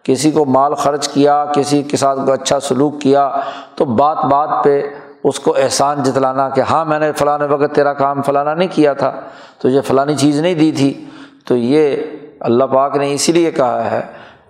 کسی 0.09 0.31
کو 0.31 0.45
مال 0.45 0.75
خرچ 0.75 1.09
کیا، 1.09 1.45
کسی 1.45 1.83
کے 1.83 1.97
ساتھ 1.97 2.19
کو 2.27 2.33
اچھا 2.33 2.61
سلوک 2.61 3.01
کیا، 3.01 3.31
تو 3.75 3.85
بات 3.85 4.25
بات 4.25 4.65
پہ 4.65 4.83
اس 5.25 5.41
کو 5.41 5.57
احسان 5.59 6.03
جتلانا 6.03 6.49
کہ 6.49 6.61
ہاں 6.61 6.85
میں 6.85 6.99
نے 6.99 7.13
فلاں 7.13 7.39
وقت 7.51 7.75
تیرا 7.75 7.93
کام 7.93 8.23
فلانا 8.23 8.55
نہیں 8.55 8.69
کیا 8.73 8.93
تھا، 8.93 9.13
تو 9.59 9.69
یہ 9.69 9.81
فلانی 9.81 10.17
چیز 10.17 10.41
نہیں 10.41 10.55
دی 10.55 10.73
تھی۔ 10.73 11.05
تو 11.47 11.57
یہ 11.57 11.97
اللہ 12.41 12.65
پاک 12.65 12.97
نے 12.97 13.15
اسی 13.15 13.33
لیے 13.33 13.51
کہا 13.51 13.91
ہے 13.91 14.01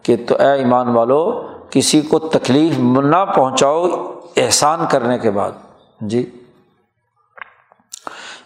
کہ 0.03 0.17
تو 0.29 0.37
اے 0.37 0.53
ایمان 0.53 0.89
والو، 0.89 1.47
کسی 1.71 2.01
کو 2.01 2.19
تکلیف 2.19 2.79
نہ 2.79 3.25
پہنچاؤ 3.35 3.87
احسان 4.37 4.81
کرنے 4.89 5.19
کے 5.19 5.31
بعد۔ 5.31 5.51
جی۔ 6.01 6.31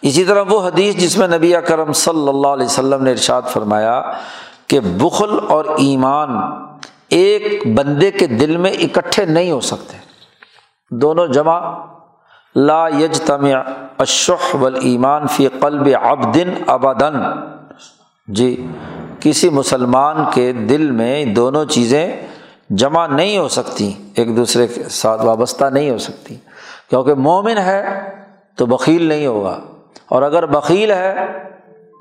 اسی 0.03 0.25
طرح 0.25 0.43
وہ 0.51 0.67
حدیث 0.67 0.97
جس 0.97 1.19
میں 1.19 1.29
نبی 1.29 1.53
کرم 1.67 1.93
صلی 1.93 2.29
اللہ 2.29 2.49
علیہ 2.49 2.67
وسلم 2.67 3.05
نے 3.05 3.11
ارشاد 3.11 3.43
فرمایا 3.43 4.03
کہ 4.67 4.81
بخل 4.81 5.39
اور 5.49 5.65
ایمان 5.65 6.29
ایک 7.13 7.67
بندے 7.67 8.11
کے 8.11 8.27
دل 8.27 8.57
میں 8.57 8.71
اکٹھے 8.71 9.25
نہیں 9.25 9.51
ہو 9.51 9.61
سکتے۔ 9.61 9.97
دونوں 10.91 11.27
جمع۔ 11.27 11.85
لا 12.57 12.89
یج 12.89 13.21
تم 13.21 13.47
اشح 13.99 14.57
و 14.57 14.67
ایمان 14.67 15.27
فی 15.27 15.49
قلب 15.49 15.89
ابدن 16.03 16.51
ابدن 16.67 17.15
جی 18.27 18.67
کسی 19.21 19.51
مسلمان 19.51 20.17
کے 20.35 20.53
دل 20.53 20.91
میں 20.91 21.25
دونوں 21.25 21.65
چیزیں 21.65 22.27
جمع 22.71 23.07
نہیں 23.07 23.39
ہو 23.39 23.49
سکتی، 23.49 23.93
ایک 24.15 24.37
دوسرے 24.37 24.67
کے 24.67 24.83
ساتھ 24.83 25.23
وابستہ 25.23 25.65
نہیں 25.65 25.91
ہو 25.91 25.99
سکتی۔ 25.99 26.37
کیونکہ 26.91 27.15
مومن 27.15 27.59
ہے 27.59 28.11
تو 28.57 28.67
بکیل 28.67 29.03
نہیں 29.03 29.27
ہوگا۔ 29.27 29.61
اور 30.09 30.23
اگر 30.23 30.47
بکیل 30.47 30.91
ہے 30.91 31.15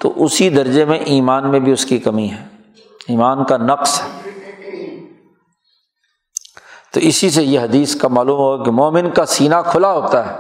تو 0.02 0.14
اسی 0.16 0.50
درجے 0.50 0.86
میں 0.86 0.98
ایمان 0.98 1.52
میں 1.52 1.60
بھی 1.60 1.72
اس 1.72 1.86
کی 1.86 1.98
کمی 1.98 2.32
ہے۔ 2.32 2.44
ایمان 3.08 3.44
کا 3.44 3.58
نقص 3.58 4.02
ہے۔ 4.02 4.21
تو 6.94 7.00
اسی 7.00 7.30
سے 7.30 7.44
یہ 7.44 7.60
حدیث 7.60 7.96
کا 7.96 8.08
معلوم 8.08 8.40
ہوگا 8.40 8.64
کہ 8.64 8.72
مومن 8.72 9.10
کا 9.10 9.26
سینہ 9.26 9.56
کھلا 9.66 9.92
ہوتا 9.92 10.26
ہے، 10.26 10.36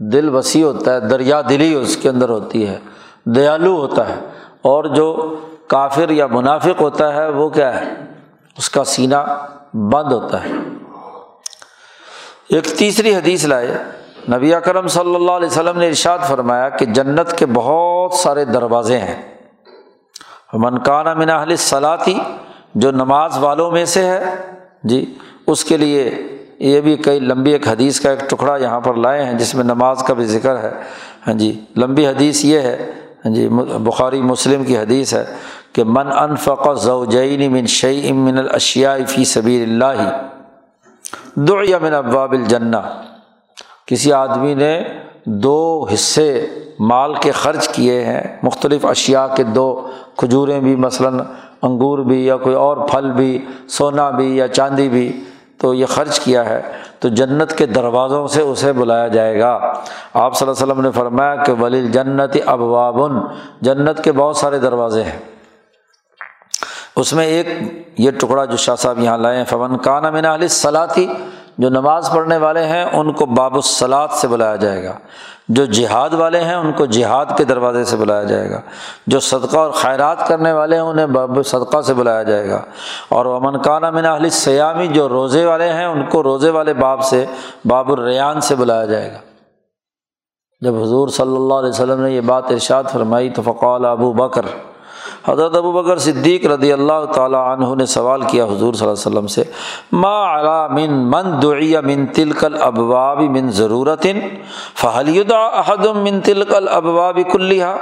دل 0.00 0.28
وسیع 0.28 0.64
ہوتا 0.64 0.94
ہے، 0.94 1.00
دریا 1.00 1.40
دلی 1.48 1.74
اس 1.74 1.96
کے 1.96 2.08
اندر 2.08 2.28
ہوتی 2.28 2.66
ہے، 2.68 2.78
دیالو 3.24 3.76
ہوتا 3.76 4.08
ہے، 4.08 4.14
اور 4.62 4.84
جو 4.84 5.36
کافر 5.68 6.10
یا 6.10 6.26
منافق 6.26 6.80
ہوتا 6.80 7.12
ہے 7.14 7.28
وہ 7.28 7.48
کیا 7.48 7.80
ہے؟ 7.80 7.94
اس 8.56 8.70
کا 8.70 8.84
سینہ 8.84 9.16
بند 9.92 10.12
ہوتا 10.12 10.44
ہے۔ 10.44 10.52
ایک 12.48 12.66
تیسری 12.78 13.14
حدیث 13.14 13.44
لائے، 13.44 13.74
نبی 14.32 14.54
اکرم 14.54 14.86
صلی 14.88 15.14
اللہ 15.14 15.32
علیہ 15.32 15.46
وسلم 15.46 15.78
نے 15.78 15.86
ارشاد 15.88 16.18
فرمایا 16.28 16.68
کہ 16.68 16.86
جنت 16.86 17.36
کے 17.38 17.46
بہت 17.46 18.14
سارے 18.14 18.44
دروازے 18.44 18.98
ہیں۔ 18.98 19.20
منکانہ 20.52 21.14
من 21.14 21.54
صلاحی 21.56 22.18
جو 22.74 22.90
نماز 22.90 23.38
والوں 23.38 23.70
میں 23.70 23.84
سے 23.84 24.04
ہے 24.06 24.34
جی 24.84 25.04
اس 25.48 25.64
کے 25.64 25.76
لیے 25.76 26.10
یہ 26.58 26.80
بھی 26.80 26.96
کئی 26.96 27.20
لمبی 27.20 27.52
ایک 27.52 27.68
حدیث 27.68 28.00
کا 28.00 28.10
ایک 28.10 28.30
ٹکڑا 28.30 28.56
یہاں 28.56 28.80
پر 28.80 28.94
لائے 28.94 29.24
ہیں 29.24 29.38
جس 29.38 29.54
میں 29.54 29.64
نماز 29.64 30.02
کا 30.02 30.14
بھی 30.14 30.24
ذکر 30.24 30.62
ہے۔ 30.62 30.70
ہاں 31.26 31.34
جی 31.34 31.60
لمبی 31.76 32.06
حدیث 32.06 32.44
یہ 32.44 32.58
ہے۔ 32.58 32.92
ہاں 33.24 33.34
جی 33.34 33.48
بخاری 33.78 34.22
مسلم 34.22 34.64
کی 34.64 34.78
حدیث 34.78 35.14
ہے 35.14 35.24
کہ 35.72 35.84
من 35.84 36.06
انفق 36.18 36.68
زوجین 36.82 37.52
من 37.52 37.66
شعی 37.66 38.12
من 38.12 38.38
الاشیاء 38.38 38.96
فی 39.08 39.24
صبیر 39.24 39.68
اللہ 39.68 40.22
دعی 41.34 41.72
من 41.82 41.94
ابواب 41.94 42.32
الجنہ۔ 42.32 42.76
کسی 43.86 44.12
آدمی 44.12 44.54
نے 44.54 44.82
دو 45.24 45.86
حصے 45.94 46.46
مال 46.80 47.14
کے 47.14 47.30
خرچ 47.30 47.68
کیے 47.68 48.04
ہیں، 48.04 48.22
مختلف 48.42 48.86
اشیا 48.86 49.26
کے 49.26 49.42
دو، 49.42 49.88
کھجوریں 50.16 50.60
بھی 50.60 50.76
مثلاً، 50.76 51.20
انگور 51.62 51.98
بھی 51.98 52.26
یا 52.26 52.36
کوئی 52.36 52.56
اور 52.56 52.76
پھل 52.76 53.10
بھی، 53.10 53.38
سونا 53.68 54.10
بھی 54.10 54.36
یا 54.36 54.48
چاندی 54.48 54.88
بھی۔ 54.88 55.20
تو 55.60 55.74
یہ 55.74 55.86
خرچ 55.86 56.20
کیا 56.20 56.44
ہے، 56.44 56.62
تو 56.98 57.08
جنت 57.08 57.52
کے 57.58 57.66
دروازوں 57.66 58.28
سے 58.28 58.42
اسے 58.42 58.72
بلایا 58.72 59.08
جائے 59.08 59.40
گا۔ 59.40 59.72
آپ 60.14 60.36
صلی 60.36 60.48
اللہ 60.48 60.64
علیہ 60.64 60.72
وسلم 60.72 60.84
نے 60.84 60.90
فرمایا 60.90 61.36
کہ 61.36 61.52
ولی 61.52 61.88
جنت 61.88 62.36
ابوابن 62.46 63.12
جنت 63.60 64.04
کے 64.04 64.12
بہت 64.12 64.36
سارے 64.36 64.58
دروازے 64.58 65.02
ہیں۔ 65.04 65.18
اس 66.96 67.12
میں 67.12 67.26
ایک 67.26 67.46
یہ 67.98 68.10
ٹکڑا 68.10 68.44
جو 68.44 68.56
شاہ 68.56 68.76
صاحب 68.76 68.98
یہاں 68.98 69.18
لائے 69.18 69.36
ہیں 69.36 69.44
فون 69.44 69.78
کانا 69.78 70.10
من 70.10 70.24
علی 70.24 70.48
صلاحی 70.48 71.06
جو 71.58 71.68
نماز 71.68 72.10
پڑھنے 72.14 72.36
والے 72.36 72.64
ہیں، 72.64 72.84
ان 72.84 73.12
کو 73.12 73.26
باب 73.26 73.54
الصلاط 73.54 74.12
سے 74.12 74.28
بلایا 74.28 74.56
جائے 74.56 74.84
گا۔ 74.84 74.98
جو 75.48 75.64
جہاد 75.64 76.10
والے 76.12 76.40
ہیں، 76.40 76.54
ان 76.54 76.72
کو 76.72 76.86
جہاد 76.86 77.26
کے 77.36 77.44
دروازے 77.44 77.84
سے 77.84 77.96
بلایا 77.96 78.22
جائے 78.22 78.50
گا۔ 78.50 78.60
جو 79.06 79.20
صدقہ 79.20 79.56
اور 79.56 79.70
خیرات 79.70 80.28
کرنے 80.28 80.52
والے 80.52 80.76
ہیں، 80.76 80.82
انہیں 80.82 81.06
باب 81.06 81.38
صدقہ 81.44 81.80
سے 81.80 81.94
بلایا 81.94 82.22
جائے 82.22 82.50
گا۔ 82.50 82.62
اور 83.08 83.26
امن 83.26 83.58
کانا 83.58 83.90
من 83.90 84.06
اہل 84.06 84.30
سیامی 84.30 84.86
جو 84.86 85.08
روزے 85.08 85.46
والے 85.46 85.72
ہیں، 85.72 85.86
ان 85.86 86.06
کو 86.06 86.22
روزے 86.22 86.50
والے 86.50 86.74
باب 86.74 87.04
سے، 87.04 87.24
باب 87.64 87.92
الریان 87.92 88.40
سے 88.40 88.54
بلایا 88.54 88.84
جائے 88.84 89.12
گا۔ 89.12 89.18
جب 90.60 90.82
حضور 90.82 91.08
صلی 91.08 91.36
اللہ 91.36 91.54
علیہ 91.54 91.68
وسلم 91.68 92.00
نے 92.00 92.10
یہ 92.10 92.20
بات 92.20 92.44
ارشاد 92.50 92.84
فرمائی، 92.92 93.30
تو 93.30 93.42
فقال 93.42 93.84
ابو 93.84 94.12
بکر 94.12 94.42
حضرت 95.26 95.56
ابو 95.56 95.72
بکر 95.72 95.98
صدیق 95.98 96.46
رضی 96.46 96.72
اللہ 96.72 97.04
تعالیٰ 97.14 97.40
عنہ 97.52 97.74
نے 97.78 97.86
سوال 97.86 98.22
کیا 98.30 98.44
حضور 98.44 98.74
صلی 98.74 98.86
اللہ 98.86 98.98
علیہ 98.98 99.06
وسلم 99.06 99.26
سے، 99.26 99.42
ما 99.92 100.38
علا 100.38 100.66
من 100.66 100.90
من 101.10 101.32
دعی 101.42 101.74
من 101.86 102.06
تلکل 102.14 102.56
ابواب 102.62 103.20
من 103.36 103.50
ضرورت 103.50 104.06
فہل 104.80 105.32
احد 105.34 105.86
من 106.02 106.20
تلکل 106.24 106.68
ابواب 106.70 107.18
کلیہ 107.32 107.74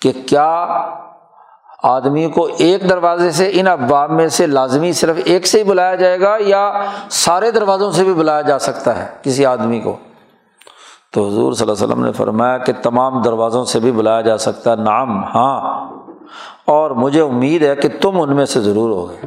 کہ 0.00 0.12
کیا 0.26 0.52
آدمی 1.84 2.26
کو 2.30 2.48
ایک 2.64 2.88
دروازے 2.88 3.30
سے 3.36 3.50
ان 3.52 3.68
ابواب 3.68 4.10
میں 4.10 4.28
سے 4.36 4.46
لازمی 4.46 4.92
صرف 5.00 5.16
ایک 5.24 5.46
سے 5.46 5.58
ہی 5.58 5.64
بلایا 5.64 5.94
جائے 5.94 6.20
گا 6.20 6.36
یا 6.46 6.70
سارے 7.10 7.50
دروازوں 7.50 7.90
سے 7.92 8.04
بھی 8.04 8.14
بلایا 8.14 8.40
جا 8.48 8.58
سکتا 8.58 8.98
ہے 8.98 9.06
کسی 9.22 9.46
آدمی 9.46 9.80
کو؟ 9.80 9.96
تو 11.12 11.28
حضور 11.28 11.52
صلی 11.52 11.70
اللہ 11.70 11.84
علیہ 11.84 11.92
وسلم 11.92 12.04
نے 12.04 12.12
فرمایا 12.12 12.58
کہ 12.58 12.72
تمام 12.82 13.22
دروازوں 13.22 13.64
سے 13.64 13.80
بھی 13.80 13.92
بلایا 13.92 14.20
جا 14.20 14.38
سکتا 14.38 14.70
ہے۔ 14.70 14.76
نام 14.76 15.24
ہاں۔ 15.24 15.90
اور 16.64 16.90
مجھے 16.90 17.20
امید 17.20 17.62
ہے 17.62 17.76
کہ 17.76 17.88
تم 18.00 18.20
ان 18.20 18.36
میں 18.36 18.46
سے 18.46 18.60
ضرور 18.60 18.90
ہوگے۔ 18.90 19.26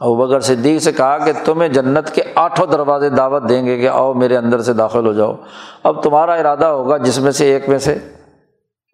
ابو 0.00 0.16
بکر 0.16 0.40
صدیق 0.40 0.82
سے 0.82 0.92
کہا 0.92 1.18
کہ 1.18 1.32
تمہیں 1.44 1.68
جنت 1.68 2.10
کے 2.10 2.22
آٹھوں 2.34 2.66
دروازے 2.66 3.08
دعوت 3.08 3.48
دیں 3.48 3.66
گے 3.66 3.78
کہ 3.78 3.88
آؤ 3.88 4.14
میرے 4.14 4.36
اندر 4.36 4.62
سے 4.62 4.72
داخل 4.72 5.06
ہو 5.06 5.12
جاؤ۔ 5.12 5.34
اب 5.82 6.02
تمہارا 6.02 6.34
ارادہ 6.34 6.64
ہوگا 6.64 6.96
جس 6.96 7.18
میں 7.18 7.32
سے 7.32 7.52
ایک 7.52 7.68
میں 7.68 7.78
سے 7.78 7.98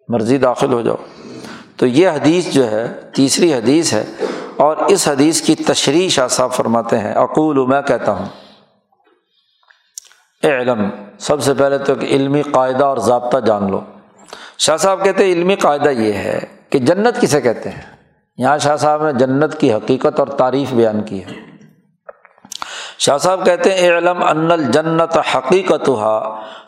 مرضی 0.09 0.37
داخل 0.37 0.73
ہو 0.73 0.81
جاؤ۔ 0.81 0.95
تو 1.77 1.85
یہ 1.85 2.09
حدیث 2.09 2.53
جو 2.53 2.71
ہے، 2.71 3.01
تیسری 3.15 3.53
حدیث 3.53 3.93
ہے 3.93 4.05
اور 4.57 4.77
اس 4.77 5.07
حدیث 5.07 5.41
کی 5.41 5.55
تشریح 5.55 6.09
شاہ 6.09 6.27
صاحب 6.27 6.51
فرماتے 6.51 6.99
ہیں۔ 6.99 7.13
اقول، 7.13 7.65
میں 7.65 7.81
کہتا 7.81 8.11
ہوں۔ 8.11 8.25
اے 10.43 10.57
علم 10.57 10.89
سب 11.21 11.43
سے 11.43 11.53
پہلے 11.53 11.77
تو 11.77 11.93
علمی 12.01 12.41
قاعدہ 12.41 12.85
اور 12.85 12.97
ضابطہ 12.97 13.37
جان 13.37 13.71
لو۔ 13.71 13.81
شاہ 14.57 14.77
صاحب 14.77 15.03
کہتے 15.03 15.25
ہیں 15.25 15.31
علمی 15.31 15.55
قاعدہ 15.55 15.89
یہ 15.89 16.13
ہے 16.13 16.39
کہ 16.69 16.79
جنت 16.79 17.21
کسے 17.21 17.41
کہتے 17.41 17.69
ہیں؟ 17.69 17.81
یہاں 18.37 18.57
شاہ 18.57 18.75
صاحب 18.75 19.05
نے 19.05 19.13
جنت 19.13 19.59
کی 19.59 19.73
حقیقت 19.73 20.19
اور 20.19 20.27
تعریف 20.27 20.73
بیان 20.73 21.03
کی 21.03 21.23
ہے۔ 21.25 21.51
شاہ 22.99 23.17
صاحب 23.17 23.45
کہتے 23.45 23.73
ہیں 23.73 23.97
علم 23.97 24.23
ان 24.23 24.51
الجنت 24.51 25.17
حقیقت 25.35 25.89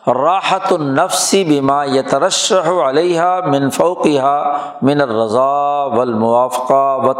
راحت 0.08 0.72
النفسی 0.72 1.44
بیما 1.44 1.84
یترشح 1.84 2.88
علیہ 2.88 3.22
من 3.46 3.70
فوقہ 3.70 4.58
من 4.82 5.00
الرضا 5.00 5.84
و 5.84 6.00
الموافقہ 6.00 6.98
و 7.02 7.12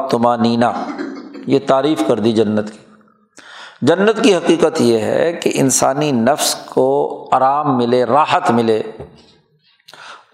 یہ 1.46 1.58
تعریف 1.66 2.02
کر 2.08 2.18
دی 2.18 2.32
جنت 2.32 2.72
کی۔ 2.72 2.93
جنت 3.86 4.22
کی 4.22 4.34
حقیقت 4.34 4.80
یہ 4.80 4.98
ہے 4.98 5.32
کہ 5.32 5.50
انسانی 5.54 6.12
نفس 6.12 6.54
کو 6.54 7.28
آرام 7.32 7.76
ملے، 7.76 8.04
راحت 8.04 8.50
ملے۔ 8.50 8.82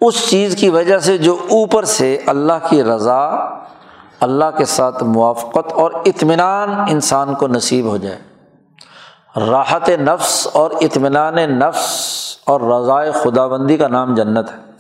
اس 0.01 0.29
چیز 0.29 0.57
کی 0.57 0.69
وجہ 0.69 0.99
سے 0.99 1.19
جو 1.19 1.37
اوپر 1.51 1.85
سے 1.85 2.19
اللہ 2.27 2.53
کی 2.69 2.83
رضا، 2.83 3.29
اللہ 4.21 4.45
کے 4.59 4.65
ساتھ 4.65 5.03
موافقت 5.03 5.73
اور 5.73 5.91
اطمینان 6.07 6.75
انسان 6.89 7.35
کو 7.35 7.49
نصیب 7.49 7.87
ہو 7.87 7.97
جائے۔ 7.97 8.19
راحت 9.51 9.89
نفس 9.89 10.49
اور 10.53 10.71
اطمینان 10.71 11.35
نفس 11.35 12.07
اور 12.47 12.61
رضائے 12.61 13.13
خدا 13.13 13.47
بندی 13.47 13.77
کا 13.77 13.89
نام 13.89 14.15
جنت 14.15 14.51
ہے۔ 14.51 14.71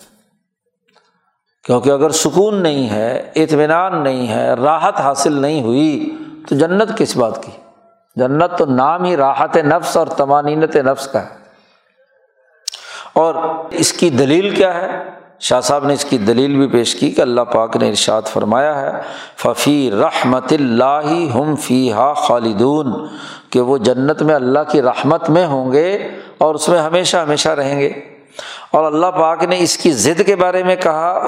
کیونکہ 1.65 1.91
اگر 1.91 2.11
سکون 2.11 2.63
نہیں 2.63 2.89
ہے، 2.91 3.31
اطمینان 3.35 4.03
نہیں 4.03 4.29
ہے، 4.29 4.55
راحت 4.55 5.01
حاصل 5.01 5.33
نہیں 5.33 5.63
ہوئی 5.63 6.17
تو 6.49 6.55
جنت 6.55 6.99
کس 6.99 7.17
بات 7.17 7.43
کی؟ 7.43 7.60
جنت 8.21 8.59
تو 8.59 8.65
نام 8.67 9.05
ہی 9.05 9.17
راحت 9.17 9.57
نفس 9.57 9.97
اور 9.97 10.07
تمانینت 10.07 10.77
نفس 10.77 11.07
کا 11.07 11.23
ہے۔ 11.23 11.41
اور 13.13 13.35
اس 13.71 13.93
کی 13.93 14.11
دلیل 14.11 14.51
کیا 14.51 14.75
ہے؟ 14.75 15.11
شاہ 15.41 15.61
صاحب 15.61 15.87
نے 15.87 15.95
اس 15.95 16.05
کی 16.05 16.19
دلیل 16.19 16.57
بھی 16.57 16.67
پیش 16.67 16.95
کی 16.95 17.11
کہ 17.11 17.23
اللہ 17.23 17.41
پاک 17.41 17.77
نے 17.77 17.89
ارشاد 17.89 18.23
فرمایا 18.23 18.81
ہے 18.81 18.91
ففی 19.37 19.91
رحمت 19.91 20.53
اللہ 20.53 21.31
ہم 21.35 21.57
فی 21.57 21.93
ہا 21.93 22.13
خالدون۔ 22.13 23.07
کہ 23.51 23.61
وہ 23.61 23.79
جنت 23.79 24.23
میں 24.23 24.35
اللہ 24.35 24.59
کی 24.69 24.83
رحمت 24.83 25.31
میں 25.31 25.47
ہوں 25.47 25.73
گے 25.73 26.09
اور 26.39 26.55
اس 26.55 26.69
میں 26.69 26.79
ہمیشہ 26.79 27.17
ہمیشہ 27.17 27.49
رہیں 27.49 27.81
گے۔ 27.81 28.20
اور 28.71 28.85
اللہ 28.85 29.07
پاک 29.07 29.45
نے 29.45 29.59
اس 29.59 29.77
کی 29.79 29.93
ضد 29.93 30.21
کے 30.27 30.37
بارے 30.37 30.63
میں 30.63 30.77
کہا 30.77 31.27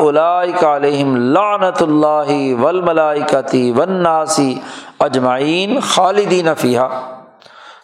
علیہم 0.77 1.17
لعنت 1.17 1.83
اللہ 1.83 2.31
ول 2.63 2.81
ملائکتی 2.81 3.73
ون 3.77 3.93
ناسی 3.93 4.55
اجمعین 4.99 5.81
خالدین 5.81 6.49
فیحہ 6.59 7.01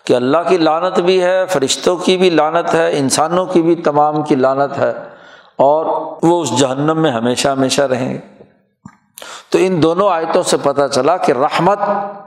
کہ 0.05 0.15
اللہ 0.15 0.49
کی 0.49 0.59
لانت 0.59 1.01
بھی 1.01 1.23
ہے، 1.23 1.47
فرشتوں 1.47 1.97
کی 1.97 2.17
بھی 2.17 2.31
لانت 2.31 2.75
ہے، 2.75 2.99
انسانوں 2.99 3.47
کی 3.47 3.63
بھی 3.63 3.75
تمام 3.75 4.23
کی 4.23 4.35
لانت 4.35 4.79
ہے، 4.79 4.93
اور 5.57 5.87
وہ 6.23 6.43
اس 6.43 6.59
جہنم 6.59 7.03
میں 7.03 7.11
ہمیشہ 7.11 7.49
ہمیشہ 7.49 7.83
رہیں 7.83 8.15
گے۔ 8.15 8.19
تو 9.51 9.59
ان 9.61 9.83
دونوں 9.83 10.11
آیتوں 10.11 10.43
سے 10.43 10.57
پتہ 10.63 10.87
چلا 10.93 11.17
کہ 11.17 11.33
رحمت، 11.33 11.79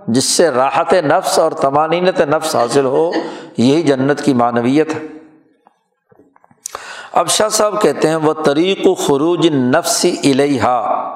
جس 0.07 0.25
سے 0.25 0.49
راحت 0.51 0.93
نفس 0.93 1.39
اور 1.39 1.51
تمانینت 1.51 2.21
نفس 2.21 2.55
حاصل 2.55 2.85
ہو، 2.85 3.11
یہی 3.57 3.81
جنت 3.81 4.21
کی 4.21 4.33
معنویت 4.33 4.93
ہے۔ 4.95 5.20
اب 7.13 7.29
شاہ 7.29 7.49
صاحب 7.49 7.81
کہتے 7.81 8.07
ہیں، 8.07 8.15
وہ 8.15 8.33
طریق 8.33 8.87
و 8.87 8.93
خروج 8.93 9.47
نفسی 9.47 10.15
الحا 10.23 11.09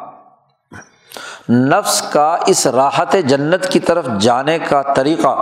نفس 1.49 2.01
کا 2.01 2.37
اس 2.47 2.67
راحت 2.67 3.15
جنت 3.25 3.69
کی 3.69 3.79
طرف 3.79 4.07
جانے 4.19 4.59
کا 4.59 4.81
طریقہ۔ 4.81 5.35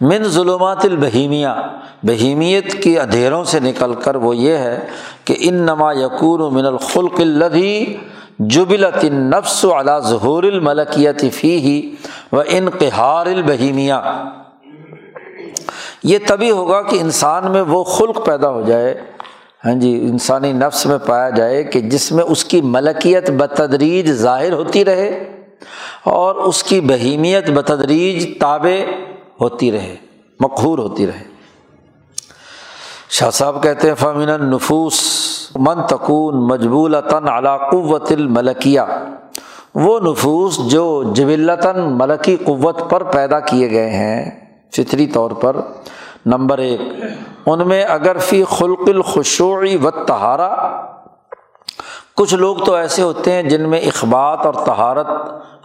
من 0.00 0.24
ظلمات 0.24 0.84
البہیمیہ۔ 0.84 1.48
بہیمیت 2.02 2.82
کی 2.82 2.98
ادھیروں 2.98 3.44
سے 3.44 3.60
نکل 3.60 3.94
کر 3.94 4.14
وہ 4.14 4.36
یہ 4.36 4.56
ہے 4.56 4.86
کہ 5.24 5.36
ان 5.38 5.54
نما 5.54 5.92
یقون 5.92 6.54
من 6.54 6.66
الخلق 6.66 7.20
الدھی 7.20 7.96
جبلت 8.38 9.04
نفس 9.04 9.64
علا 9.64 9.98
ظہور 9.98 10.42
الملکیت 10.42 11.24
فی 11.34 11.56
ہی 11.56 11.94
و 12.32 12.42
انقہار 12.46 13.26
البہیمیہ۔ 13.26 13.94
یہ 16.02 16.18
تبھی 16.26 16.50
ہوگا 16.50 16.82
کہ 16.82 16.96
انسان 17.00 17.50
میں 17.50 17.62
وہ 17.62 17.84
خلق 17.84 18.26
پیدا 18.26 18.50
ہو 18.50 18.62
جائے 18.62 19.11
ہاں 19.64 19.74
جی 19.74 19.90
انسانی 20.02 20.52
نفس 20.52 20.86
میں 20.86 20.98
پایا 21.06 21.30
جائے 21.30 21.64
کہ 21.64 21.80
جس 21.80 22.12
میں 22.12 22.24
اس 22.24 22.44
کی 22.44 22.60
ملکیت 22.60 23.30
بتدریج 23.30 24.12
ظاہر 24.12 24.52
ہوتی 24.52 24.84
رہے 24.84 25.10
اور 26.04 26.34
اس 26.34 26.62
کی 26.62 26.80
بہیمیت 26.80 27.50
بتدریج 27.50 28.38
تابع 28.40 28.76
ہوتی 29.40 29.70
رہے، 29.72 29.94
مقہور 30.40 30.78
ہوتی 30.78 31.06
رہے۔ 31.06 31.22
شاہ 33.10 33.30
صاحب 33.30 33.62
کہتے 33.62 33.88
ہیں 33.88 33.94
فامین 33.94 34.28
النفوس 34.28 35.00
من 35.54 35.86
تکون 35.88 36.46
مجبول 36.48 36.96
تن 37.10 37.26
قوت 37.70 38.12
الملکیہ 38.12 38.80
وہ 39.74 39.98
نفوس 40.00 40.58
جو 40.70 41.02
جبلتاً 41.14 41.76
ملکی 41.98 42.36
قوت 42.44 42.90
پر 42.90 43.02
پیدا 43.02 43.40
کیے 43.40 43.70
گئے 43.70 43.90
ہیں، 43.90 44.30
فطری 44.76 45.06
طور 45.06 45.30
پر۔ 45.30 45.56
نمبر 46.26 46.58
ایک 46.58 46.80
ان 47.46 47.68
میں 47.68 47.84
اگر 47.84 48.18
فی 48.18 48.44
خلق 48.44 48.80
الخشوعی 48.86 49.76
و 49.76 49.90
تہارا 49.90 50.80
کچھ 52.16 52.34
لوگ 52.34 52.56
تو 52.56 52.74
ایسے 52.74 53.02
ہوتے 53.02 53.32
ہیں 53.32 53.42
جن 53.42 53.68
میں 53.68 53.80
اخبات 53.80 54.46
اور 54.46 54.54
تہارت 54.54 55.06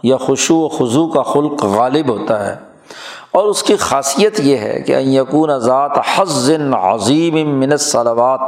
یا 0.02 0.16
خوشو 0.16 0.56
و 0.56 0.68
خضو 0.68 1.08
کا 1.08 1.22
خلق 1.22 1.64
غالب 1.64 2.08
ہوتا 2.08 2.46
ہے۔ 2.46 2.56
اور 3.32 3.44
اس 3.44 3.62
کی 3.62 3.76
خاصیت 3.76 4.40
یہ 4.40 4.56
ہے 4.56 4.80
کہ 4.80 4.92
یقون 4.92 5.58
ذات 5.58 5.98
حزن 6.14 6.74
عظیم 6.74 7.58
من 7.60 7.72
الصلوات، 7.72 8.40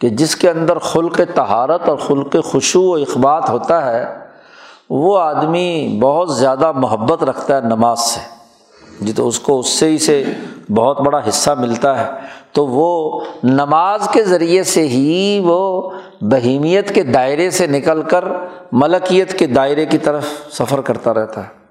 کہ 0.00 0.08
جس 0.08 0.36
کے 0.36 0.50
اندر 0.50 0.78
خلق 0.78 1.20
تہارت 1.34 1.88
اور 1.88 1.96
خلق 1.96 2.36
خوشو 2.44 2.82
و 2.82 2.94
اخبات 2.94 3.50
ہوتا 3.50 3.92
ہے، 3.92 4.18
وہ 4.90 5.18
آدمی 5.18 5.98
بہت 6.02 6.36
زیادہ 6.36 6.72
محبت 6.72 7.24
رکھتا 7.24 7.56
ہے 7.56 7.60
نماز 7.60 7.98
سے۔ 7.98 8.20
جی 9.00 9.12
تو 9.12 9.28
اس 9.28 9.40
کو 9.40 9.58
اس 9.58 9.68
سے 9.68 9.88
ہی 9.88 9.98
سے 9.98 10.24
بہت 10.74 11.00
بڑا 11.00 11.20
حصہ 11.28 11.50
ملتا 11.50 12.00
ہے، 12.00 12.10
تو 12.52 12.66
وہ 12.66 13.20
نماز 13.42 14.08
کے 14.12 14.24
ذریعے 14.24 14.62
سے 14.62 14.88
ہی 14.88 15.40
وہ 15.44 15.90
بہیمیت 16.20 16.94
کے 16.94 17.02
دائرے 17.02 17.50
سے 17.50 17.66
نکل 17.66 18.02
کر 18.02 18.24
ملکیت 18.72 19.38
کے 19.38 19.46
دائرے 19.46 19.86
کی 19.86 19.98
طرف 19.98 20.24
سفر 20.52 20.80
کرتا 20.80 21.14
رہتا 21.14 21.40
ہے۔ 21.40 21.62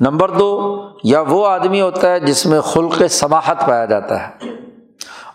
نمبر 0.00 0.30
دو، 0.30 0.82
یا 1.04 1.20
وہ 1.20 1.46
آدمی 1.46 1.80
ہوتا 1.80 2.12
ہے 2.12 2.20
جس 2.20 2.46
میں 2.46 2.60
خلق 2.60 3.02
سماہت 3.10 3.56
پایا 3.68 3.84
جاتا 3.84 4.28
ہے۔ 4.28 4.28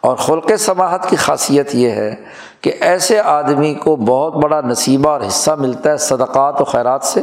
اور 0.01 0.15
خلق 0.15 0.51
سماہت 0.59 1.09
کی 1.09 1.15
خاصیت 1.15 1.75
یہ 1.75 1.89
ہے 1.89 2.15
کہ 2.61 2.71
ایسے 2.79 3.19
آدمی 3.19 3.73
کو 3.73 3.95
بہت 3.95 4.35
بڑا 4.35 4.61
نصیبہ 4.61 5.09
اور 5.09 5.21
حصہ 5.27 5.51
ملتا 5.51 5.91
ہے 5.91 5.97
صدقات 5.97 6.61
و 6.61 6.63
خیرات 6.63 7.03
سے، 7.03 7.21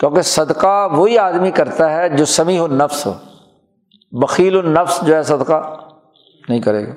کیونکہ 0.00 0.22
صدقہ 0.22 0.88
وہی 0.92 1.18
آدمی 1.18 1.50
کرتا 1.50 1.96
ہے 1.96 2.08
جو 2.08 2.24
سمیع 2.24 2.62
النفس 2.62 3.06
ہو۔ 3.06 3.12
بکیل 4.12 4.58
النفس 4.58 5.00
جو 5.02 5.16
ہے 5.16 5.22
صدقہ 5.22 5.76
نہیں 6.48 6.60
کرے 6.60 6.88
گا۔ 6.88 6.92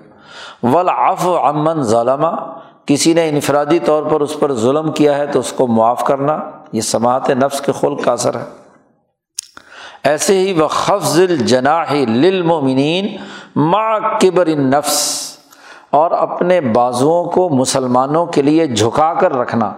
ولاف 0.68 1.28
امن 1.28 1.84
ظالمہ 1.84 2.57
کسی 2.86 3.14
نے 3.14 3.30
انفرادی 3.30 3.80
طور 3.80 4.03
پر 4.03 4.22
اس 4.22 4.39
پر 4.39 4.53
ظلم 4.53 4.91
کیا 4.91 5.18
ہے 5.18 5.28
تو 5.28 5.39
اس 5.39 5.53
کو 5.53 5.68
معاف 5.68 6.03
کرنا، 6.03 6.39
یہ 6.72 6.82
سماعت 6.82 7.30
نفس 7.30 7.62
کے 7.62 7.72
خلق 7.72 8.03
کا 8.03 8.12
اثر 8.12 8.36
ہے۔ 8.36 8.45
ایسے 10.03 10.39
ہی 10.39 10.62
وہ 10.62 10.68
خفظ 10.68 11.20
الجناح 11.20 11.93
للمومنین 11.93 13.18
ما 13.55 13.99
کبر 13.99 14.47
نفس 14.47 15.22
اور 15.89 16.12
اپنے 16.12 16.62
بازوؤں 16.62 17.26
کو 17.26 17.49
مسلمانوں 17.49 18.26
کے 18.26 18.41
لیے 18.41 18.68
جھکا 18.68 19.14
کر 19.14 19.38
رکھنا، 19.38 19.74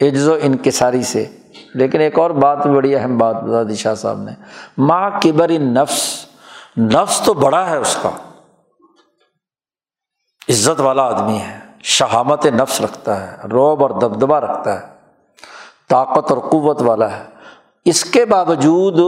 عجز 0.00 0.28
و 0.28 0.34
انکساری 0.42 1.02
سے۔ 1.02 1.26
لیکن 1.74 2.00
ایک 2.00 2.18
اور 2.18 2.30
بات 2.30 2.66
بڑی 2.66 2.96
اہم 2.96 3.18
بات 3.18 3.36
بتا 3.42 3.62
دی 3.62 3.74
شاہ 3.74 3.94
صاحب 3.94 4.22
نے۔ 4.22 4.32
ماں 4.78 5.10
کبر 5.22 5.50
نفس 5.50 6.26
نفس 6.76 7.20
تو 7.20 7.34
بڑا 7.34 7.70
ہے 7.70 7.76
اس 7.76 7.98
کا۔ 8.02 8.10
عزت 10.48 10.80
والا 10.80 11.02
آدمی 11.02 11.38
ہے، 11.38 11.58
شہامت 11.82 12.46
نفس 12.46 12.80
رکھتا 12.80 13.32
ہے، 13.32 13.36
روب 13.48 13.82
اور 13.82 13.90
دبدبا 13.90 14.40
رکھتا 14.40 14.82
ہے، 14.82 14.86
طاقت 15.88 16.32
اور 16.32 16.38
قوت 16.38 16.82
والا 16.82 17.16
ہے۔ 17.16 17.24
اس 17.84 18.04
کے 18.04 18.24
باوجود 18.24 18.98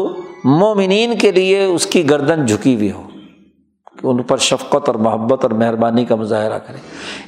مومنین 0.44 1.18
کے 1.18 1.32
لیے 1.32 1.64
اس 1.64 1.86
کی 1.86 2.10
گردن 2.10 2.46
جھکی 2.46 2.74
ہوئی 2.74 2.92
ہو۔ 2.92 3.02
کہ 4.00 4.06
ان 4.06 4.22
پر 4.22 4.36
شفقت 4.36 4.88
اور 4.88 4.94
محبت 4.94 5.42
اور 5.42 5.50
مہربانی 5.50 6.04
کا 6.04 6.14
مظاہرہ 6.14 6.58
کرے 6.58 6.78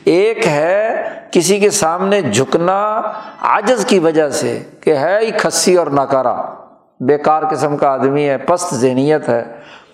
ایک 0.05 0.47
ہے 0.47 1.03
کسی 1.31 1.59
کے 1.59 1.71
سامنے 1.71 2.23
جھکنا 2.23 3.03
عجز 3.41 3.87
کی 3.87 3.99
وجہ 3.99 4.29
سے 4.29 4.63
کہ 4.81 4.97
ہے 4.97 5.19
ہی 5.21 5.31
کھسی 5.31 5.77
اور 5.77 5.87
ناکارا 5.87 6.43
بیکار 7.01 7.43
قسم 7.51 7.77
کا 7.77 7.89
آدمی 7.89 8.29
ہے، 8.29 8.39
پست 8.39 8.75
ذہنیت 8.75 9.29
ہے، 9.29 9.45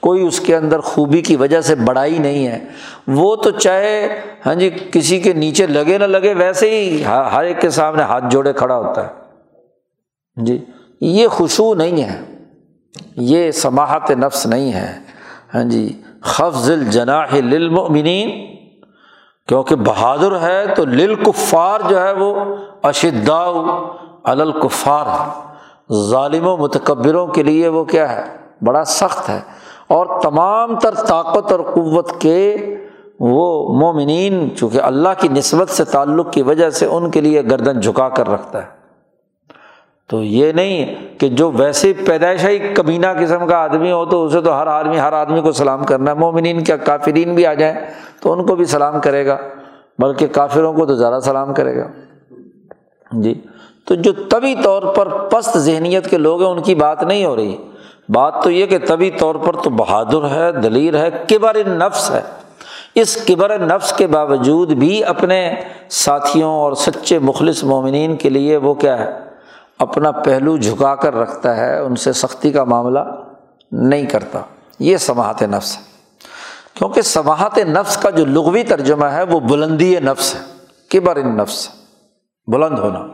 کوئی 0.00 0.26
اس 0.26 0.40
کے 0.40 0.56
اندر 0.56 0.80
خوبی 0.80 1.22
کی 1.22 1.36
وجہ 1.36 1.60
سے 1.60 1.74
بڑائی 1.74 2.18
نہیں 2.18 2.46
ہے۔ 2.46 2.58
وہ 3.08 3.36
تو 3.36 3.50
چاہے 3.50 4.20
ہاں 4.46 4.54
جی 4.54 4.70
کسی 4.92 5.20
کے 5.20 5.32
نیچے 5.32 5.66
لگے 5.66 5.98
نہ 5.98 6.04
لگے، 6.04 6.34
ویسے 6.34 6.70
ہی 6.70 7.04
ہر 7.04 7.44
ایک 7.44 7.60
کے 7.60 7.70
سامنے 7.70 8.02
ہاتھ 8.02 8.24
جوڑے 8.30 8.52
کھڑا 8.52 8.76
ہوتا 8.76 9.06
ہے۔ 9.06 9.08
جی 10.36 10.64
یہ 11.00 11.28
خوشبو 11.28 11.74
نہیں 11.74 12.02
ہے۔ 12.02 12.20
یہ 13.16 13.50
سماحت 13.50 14.10
نفس 14.10 14.46
نہیں 14.46 14.72
ہے۔ 14.72 14.92
ہاں 15.54 15.64
جی 15.64 16.02
خفض 16.22 16.70
الجناح 16.70 17.34
للمؤمنین، 17.34 18.56
کیونکہ 19.48 19.76
بہادر 19.76 20.40
ہے 20.40 20.74
تو 20.74 20.84
للکفار 20.84 21.80
جو 21.88 22.02
ہے 22.02 22.12
وہ 22.12 22.56
اشدا 22.82 23.50
الکفار 24.24 25.06
ہے 25.06 25.52
ظالم 25.94 26.46
و 26.46 26.56
متکبروں 26.56 27.26
کے 27.26 27.42
لیے 27.42 27.68
وہ 27.68 27.84
کیا 27.84 28.12
ہے؟ 28.12 28.36
بڑا 28.62 28.84
سخت 28.84 29.28
ہے۔ 29.28 29.40
اور 29.88 30.20
تمام 30.22 30.78
تر 30.78 30.94
طاقت 30.94 31.52
اور 31.52 31.60
قوت 31.60 32.20
کے 32.20 32.56
وہ 33.20 33.74
مومنین، 33.74 34.56
چونکہ 34.56 34.80
اللہ 34.80 35.08
کی 35.18 35.28
نسبت 35.28 35.70
سے 35.70 35.84
تعلق 35.84 36.32
کی 36.32 36.42
وجہ 36.42 36.70
سے 36.70 36.86
ان 36.86 37.10
کے 37.10 37.20
لیے 37.20 37.44
گردن 37.44 37.80
جھکا 37.80 38.08
کر 38.08 38.28
رکھتا 38.30 38.62
ہے۔ 38.62 38.81
تو 40.12 40.22
یہ 40.22 40.52
نہیں 40.52 40.94
کہ 41.18 41.28
جو 41.28 41.50
ویسے 41.50 41.92
پیدائشی 42.06 42.58
کبینہ 42.58 43.06
قسم 43.20 43.46
کا 43.46 43.56
آدمی 43.56 43.92
ہو 43.92 44.04
تو 44.04 44.24
اسے 44.24 44.40
تو 44.40 44.62
ہر 44.62 44.66
آدمی 44.66 44.98
ہر 44.98 45.12
آدمی 45.12 45.40
کو 45.40 45.52
سلام 45.52 45.84
کرنا 45.84 46.10
ہے۔ 46.10 46.16
مومنین 46.16 46.64
کیا 46.64 46.76
کافرین 46.76 47.34
بھی 47.34 47.46
آ 47.46 47.54
جائیں 47.54 47.74
تو 48.20 48.32
ان 48.32 48.46
کو 48.46 48.56
بھی 48.56 48.64
سلام 48.64 49.00
کرے 49.00 49.26
گا، 49.26 49.36
بلکہ 49.98 50.26
کافروں 50.26 50.72
کو 50.72 50.86
تو 50.86 50.94
زیادہ 50.94 51.20
سلام 51.20 51.54
کرے 51.54 51.76
گا۔ 51.76 51.86
جی 53.12 53.40
تو 53.84 53.94
جو 53.94 54.12
طبی 54.12 54.54
طور 54.62 54.82
پر 54.82 55.08
پست 55.08 55.58
ذہنیت 55.58 56.10
کے 56.10 56.18
لوگ 56.18 56.42
ہیں، 56.42 56.50
ان 56.50 56.62
کی 56.62 56.74
بات 56.74 57.02
نہیں 57.02 57.24
ہو 57.24 57.36
رہی۔ 57.36 57.56
بات 58.08 58.34
تو 58.42 58.50
یہ 58.50 58.66
کہ 58.66 58.78
طبی 58.78 59.10
طور 59.10 59.34
پر 59.34 59.52
تو 59.52 59.70
بہادر 59.70 60.30
ہے، 60.30 60.52
دلیر 60.52 60.96
ہے، 60.96 61.08
کبر 61.28 61.56
نفس 61.66 62.10
ہے۔ 62.10 62.20
اس 62.94 63.24
کبر 63.28 63.58
نفس 63.58 63.92
کے 63.92 64.06
باوجود 64.06 64.72
بھی 64.72 65.04
اپنے 65.04 65.54
ساتھیوں 65.88 66.50
اور 66.50 66.72
سچے 66.72 67.18
مخلص 67.18 67.64
مومنین 67.64 68.16
کے 68.16 68.30
لیے 68.30 68.56
وہ 68.56 68.74
کیا 68.74 68.98
ہے؟ 68.98 69.31
اپنا 69.82 70.10
پہلو 70.10 70.56
جھکا 70.56 70.94
کر 70.94 71.14
رکھتا 71.14 71.56
ہے، 71.56 71.78
ان 71.78 71.96
سے 71.96 72.12
سختی 72.12 72.50
کا 72.50 72.64
معاملہ 72.64 72.98
نہیں 73.72 74.06
کرتا۔ 74.06 74.40
یہ 74.78 74.96
سماعت 74.96 75.42
نفس 75.42 75.76
ہے۔ 75.76 75.82
کیونکہ 76.74 77.02
سماعت 77.02 77.58
نفس 77.58 77.96
کا 77.96 78.10
جو 78.10 78.24
لغوی 78.24 78.62
ترجمہ 78.62 79.04
ہے، 79.04 79.22
وہ 79.22 79.40
بلندی 79.40 79.96
نفس 80.00 80.34
ہے۔ 80.34 80.40
کبر 80.90 81.22
نفس 81.22 81.68
بلند 82.52 82.78
ہونا۔ 82.78 83.08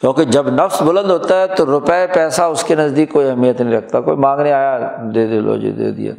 کیونکہ 0.00 0.24
جب 0.24 0.48
نفس 0.48 0.82
بلند 0.82 1.10
ہوتا 1.10 1.40
ہے، 1.40 1.46
تو 1.46 1.66
روپے، 1.66 2.06
پیسہ 2.14 2.42
اس 2.42 2.64
کے 2.64 2.74
نزدیک 2.74 3.12
کوئی 3.12 3.28
اہمیت 3.28 3.60
نہیں 3.60 3.78
رکھتا۔ 3.78 4.00
کوئی 4.00 4.16
مانگنے 4.16 4.52
آیا، 4.52 4.96
دے 5.14 5.26
دے 5.26 5.40
لو 5.40 5.56
جی 5.56 5.70
دے 5.70 5.90
دیا۔ 5.90 6.12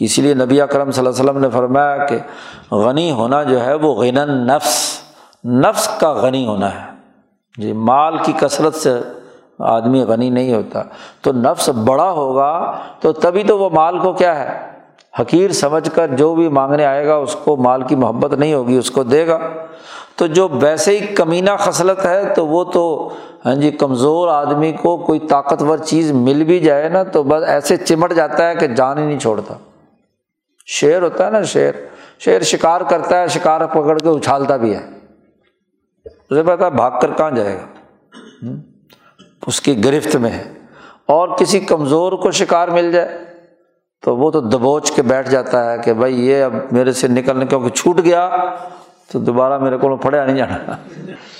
اسی 0.00 0.22
لیے 0.22 0.34
نبی 0.34 0.60
اکرم 0.60 0.90
صلی 0.90 1.06
اللہ 1.06 1.20
علیہ 1.20 1.30
وسلم 1.30 1.42
نے 1.42 1.48
فرمایا 1.50 2.06
کہ 2.06 2.18
غنی 2.74 3.10
ہونا 3.10 3.42
جو 3.42 3.64
ہے، 3.64 3.74
وہ 3.74 3.94
غن 3.94 4.46
نفس۔ 4.46 4.98
نفس 5.44 5.88
کا 6.00 6.12
غنی 6.12 6.46
ہونا 6.46 6.74
ہے۔ 6.74 6.93
جی 7.58 7.72
مال 7.72 8.18
کی 8.18 8.32
کثرت 8.40 8.74
سے 8.74 8.92
آدمی 9.58 10.02
غنی 10.02 10.30
نہیں 10.30 10.54
ہوتا۔ 10.54 10.82
تو 11.22 11.32
نفس 11.32 11.68
بڑا 11.68 12.10
ہوگا 12.10 12.78
تو 13.00 13.12
تبھی 13.12 13.42
تو 13.42 13.58
وہ 13.58 13.70
مال 13.70 13.98
کو 13.98 14.12
کیا 14.12 14.38
ہے؟ 14.38 14.74
حقیر 15.20 15.52
سمجھ 15.52 15.90
کر 15.94 16.08
جو 16.08 16.34
بھی 16.34 16.48
مانگنے 16.48 16.84
آئے 16.84 17.06
گا، 17.06 17.14
اس 17.14 17.36
کو 17.44 17.56
مال 17.56 17.82
کی 17.82 17.96
محبت 17.96 18.34
نہیں 18.34 18.54
ہوگی، 18.54 18.76
اس 18.76 18.90
کو 18.90 19.02
دے 19.02 19.26
گا۔ 19.26 19.38
تو 20.16 20.26
جو 20.26 20.48
ویسے 20.48 20.98
ہی 20.98 21.06
کمینہ 21.06 21.50
خصلت 21.58 22.06
ہے، 22.06 22.34
تو 22.34 22.46
وہ 22.46 22.64
تو 22.64 23.08
ہاں 23.46 23.54
جی 23.54 23.70
کمزور 23.70 24.28
آدمی 24.28 24.72
کو 24.72 24.96
کوئی 24.96 25.18
طاقتور 25.18 25.78
چیز 25.78 26.12
مل 26.12 26.44
بھی 26.44 26.60
جائے 26.60 26.88
نا، 26.88 27.02
تو 27.02 27.22
بس 27.22 27.44
ایسے 27.46 27.76
چمٹ 27.76 28.12
جاتا 28.12 28.48
ہے 28.48 28.54
کہ 28.54 28.66
جان 28.66 28.98
ہی 28.98 29.06
نہیں 29.06 29.18
چھوڑتا۔ 29.18 29.54
شیر 30.66 31.02
ہوتا 31.02 31.26
ہے 31.26 31.30
نا، 31.30 31.42
شیر۔ 31.42 31.72
شیر 32.18 32.42
شکار 32.42 32.80
کرتا 32.80 33.20
ہے، 33.20 33.28
شکار 33.28 33.60
پکڑ 33.60 33.98
کے 33.98 34.08
اچھالتا 34.08 34.56
بھی 34.56 34.74
ہے۔ 34.74 35.03
اسے 36.34 36.56
پتا 36.56 36.68
بھاگ 36.68 36.90
کر 37.00 37.10
کہاں 37.16 37.30
جائے 37.30 37.56
گا۔ 37.56 37.66
اس 39.46 39.60
کی 39.60 39.84
گرفت 39.84 40.16
میں 40.16 40.30
ہے 40.30 40.52
اور 41.06 41.28
کسی 41.28 41.60
کمزور 41.60 42.12
کو 42.12 42.30
شکار 42.30 42.68
مل 42.68 42.92
جائے 42.92 43.24
تو 44.02 44.16
وہ 44.16 44.30
تو 44.30 44.40
دبوچ 44.40 44.92
کے 44.92 45.02
بیٹھ 45.02 45.30
جاتا 45.30 45.72
ہے 45.72 45.78
کہ 45.78 45.92
بھائی 45.92 46.28
یہ 46.28 46.44
اب 46.44 46.54
میرے 46.72 46.92
سے 46.92 47.08
نکلنے 47.08 47.46
کیونکہ 47.46 47.68
چھوٹ 47.68 48.00
گیا 48.04 48.30
تو 49.12 49.18
دوبارہ 49.18 49.58
میرے 49.58 49.76
کو 49.76 49.96
پڑھیا 49.96 50.24
نہیں 50.24 50.36
جانا۔ 50.36 50.72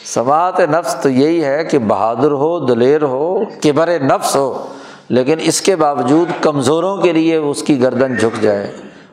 سماعت 0.05 0.61
نفس 0.61 0.97
تو 1.03 1.09
یہی 1.09 1.45
ہے 1.45 1.65
کہ 1.65 1.79
بہادر 1.79 2.31
ہو، 2.31 2.67
دلیر 2.67 3.03
ہو 3.03 3.45
کہ 3.61 3.73
بر 3.73 4.01
نفس 4.01 4.37
ہو، 4.37 4.67
لیکن 5.09 5.37
اس 5.41 5.61
کے 5.61 5.77
باوجود 5.77 6.43
کمزوروں 6.43 6.97
کے 6.97 7.13
لیے 7.13 7.37
اس 7.37 7.63
کی 7.63 7.83
گردن 7.83 8.17
جھک 8.17 8.43
جائے۔ 8.43 8.73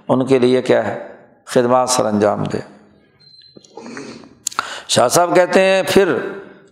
ان 0.09 0.25
کے 0.25 0.39
لیے 0.39 0.61
کیا 0.61 0.87
ہے؟ 0.87 1.07
خدمات 1.45 1.89
سر 1.89 2.05
انجام 2.05 2.43
دے۔ 2.43 2.80
شاہ 4.91 5.07
صاحب 5.07 5.35
کہتے 5.35 5.59
ہیں، 5.59 5.83
پھر 5.87 6.17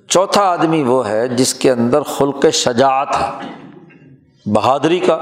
چوتھا 0.08 0.42
آدمی 0.42 0.84
وہ 0.84 1.10
ہے 1.10 1.28
جس 1.28 1.54
کے 1.54 1.72
اندر 1.72 2.02
خلق 2.02 2.46
شجاعت 2.54 3.08
ہے۔ 3.22 3.48
بہادری 4.46 5.00
کا 5.00 5.20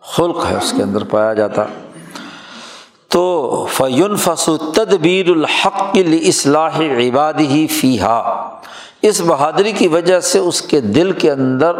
خلق 0.00 0.46
ہے، 0.50 0.56
اس 0.56 0.74
کے 0.76 0.82
اندر 0.82 1.04
پایا 1.04 1.34
جاتا۔ 1.34 1.64
تو 3.08 3.66
فیون 3.72 4.16
فسو 4.16 4.56
تدبیر 4.56 5.28
الحق 5.28 5.96
اصلاح 6.28 6.80
عباد 6.80 7.32
ہی 7.40 7.66
فی 7.66 7.98
اس 9.02 9.22
بہادری 9.26 9.72
کی 9.72 9.88
وجہ 9.88 10.20
سے 10.20 10.38
اس 10.38 10.62
کے 10.62 10.80
دل 10.80 11.12
کے 11.12 11.30
اندر 11.30 11.76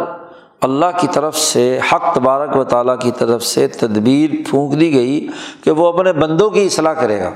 اللہ 0.61 0.97
کی 0.99 1.07
طرف 1.11 1.37
سے، 1.37 1.79
حق 1.91 2.15
تبارک 2.15 2.55
و 2.55 2.63
تعالیٰ 2.63 2.99
کی 2.99 3.11
طرف 3.11 3.43
سے 3.43 3.67
تدبیر 3.67 4.49
پھونک 4.49 4.79
دی 4.79 4.93
گئی 4.93 5.27
کہ 5.63 5.71
وہ 5.71 5.87
اپنے 5.87 6.13
بندوں 6.13 6.49
کی 6.49 6.65
اصلاح 6.65 6.93
کرے 6.93 7.19
گا۔ 7.19 7.31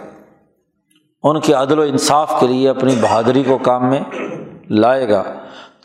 ان 1.23 1.39
کے 1.39 1.53
عدل 1.53 1.79
و 1.79 1.81
انصاف 1.81 2.33
کے 2.39 2.47
لیے 2.47 2.69
اپنی 2.69 2.95
بہادری 3.01 3.43
کو 3.43 3.57
کام 3.57 3.89
میں 3.89 3.99
لائے 4.69 5.09
گا۔ 5.09 5.23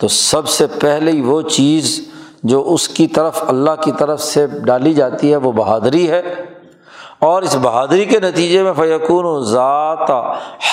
تو 0.00 0.08
سب 0.08 0.48
سے 0.48 0.66
پہلے 0.66 1.10
ہی 1.10 1.20
وہ 1.20 1.42
چیز 1.42 2.08
جو 2.42 2.64
اس 2.72 2.88
کی 2.88 3.06
طرف، 3.06 3.44
اللہ 3.48 3.70
کی 3.80 3.92
طرف 3.98 4.20
سے 4.20 4.46
ڈالی 4.46 4.94
جاتی 4.94 5.30
ہے، 5.30 5.36
وہ 5.36 5.52
بہادری 5.52 6.10
ہے۔ 6.10 6.22
اور 7.18 7.42
اس 7.42 7.56
بہادری 7.62 8.04
کے 8.04 8.20
نتیجے 8.20 8.62
میں 8.62 8.72
فیقون 8.72 9.24
و 9.24 9.40
ذات 9.40 10.10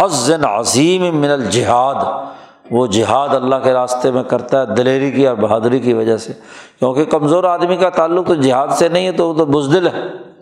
حسن 0.01 0.45
عظیم 0.45 1.15
من 1.15 1.29
الجہاد۔ 1.29 2.25
وہ 2.71 2.87
جہاد 2.87 3.29
اللہ 3.29 3.55
کے 3.63 3.73
راستے 3.73 4.11
میں 4.11 4.23
کرتا 4.23 4.61
ہے 4.61 4.75
دلیری 4.75 5.11
کی 5.11 5.27
اور 5.27 5.35
بہادری 5.35 5.79
کی 5.79 5.93
وجہ 5.93 6.17
سے۔ 6.17 6.33
کیونکہ 6.79 7.03
کمزور 7.03 7.43
آدمی 7.43 7.77
کا 7.77 7.89
تعلق 7.89 8.27
تو 8.27 8.35
جہاد 8.35 8.67
سے 8.67 8.89
نہیں 8.89 9.05
ہے، 9.05 9.11
تو 9.11 9.29
وہ 9.29 9.33
تو 9.33 9.45
بزدل 9.45 9.87
ہے۔ 9.87 10.34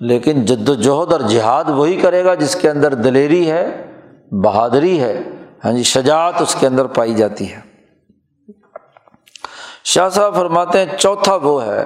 لیکن 0.00 0.44
جد 0.44 0.68
و 0.68 0.74
جہد 0.74 1.12
اور 1.12 1.20
جہاد 1.20 1.64
وہی 1.68 1.96
کرے 1.96 2.24
گا 2.24 2.34
جس 2.34 2.56
کے 2.56 2.70
اندر 2.70 2.94
دلیری 2.94 3.50
ہے، 3.50 3.90
بہادری 4.30 5.00
ہے۔ 5.00 5.22
ہاں 5.64 5.72
جی 5.72 5.82
شجاعت 5.82 6.42
اس 6.42 6.56
کے 6.60 6.66
اندر 6.66 6.84
پائی 6.84 7.14
جاتی 7.14 7.52
ہے۔ 7.52 7.60
شاہ 9.84 10.08
صاحب 10.08 10.34
فرماتے 10.34 10.78
ہیں، 10.78 10.86
چوتھا 10.98 11.34
وہ 11.34 11.64
ہے 11.64 11.84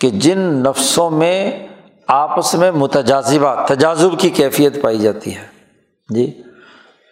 کہ 0.00 0.10
جن 0.10 0.38
نفسوں 0.38 1.10
میں 1.10 1.66
آپس 2.08 2.54
میں 2.54 2.70
متجازبہ 2.70 3.66
تجازب 3.66 4.18
کی 4.18 4.30
کیفیت 4.30 4.82
پائی 4.82 4.98
جاتی 4.98 5.34
ہے۔ 5.34 5.44
جی 6.08 6.42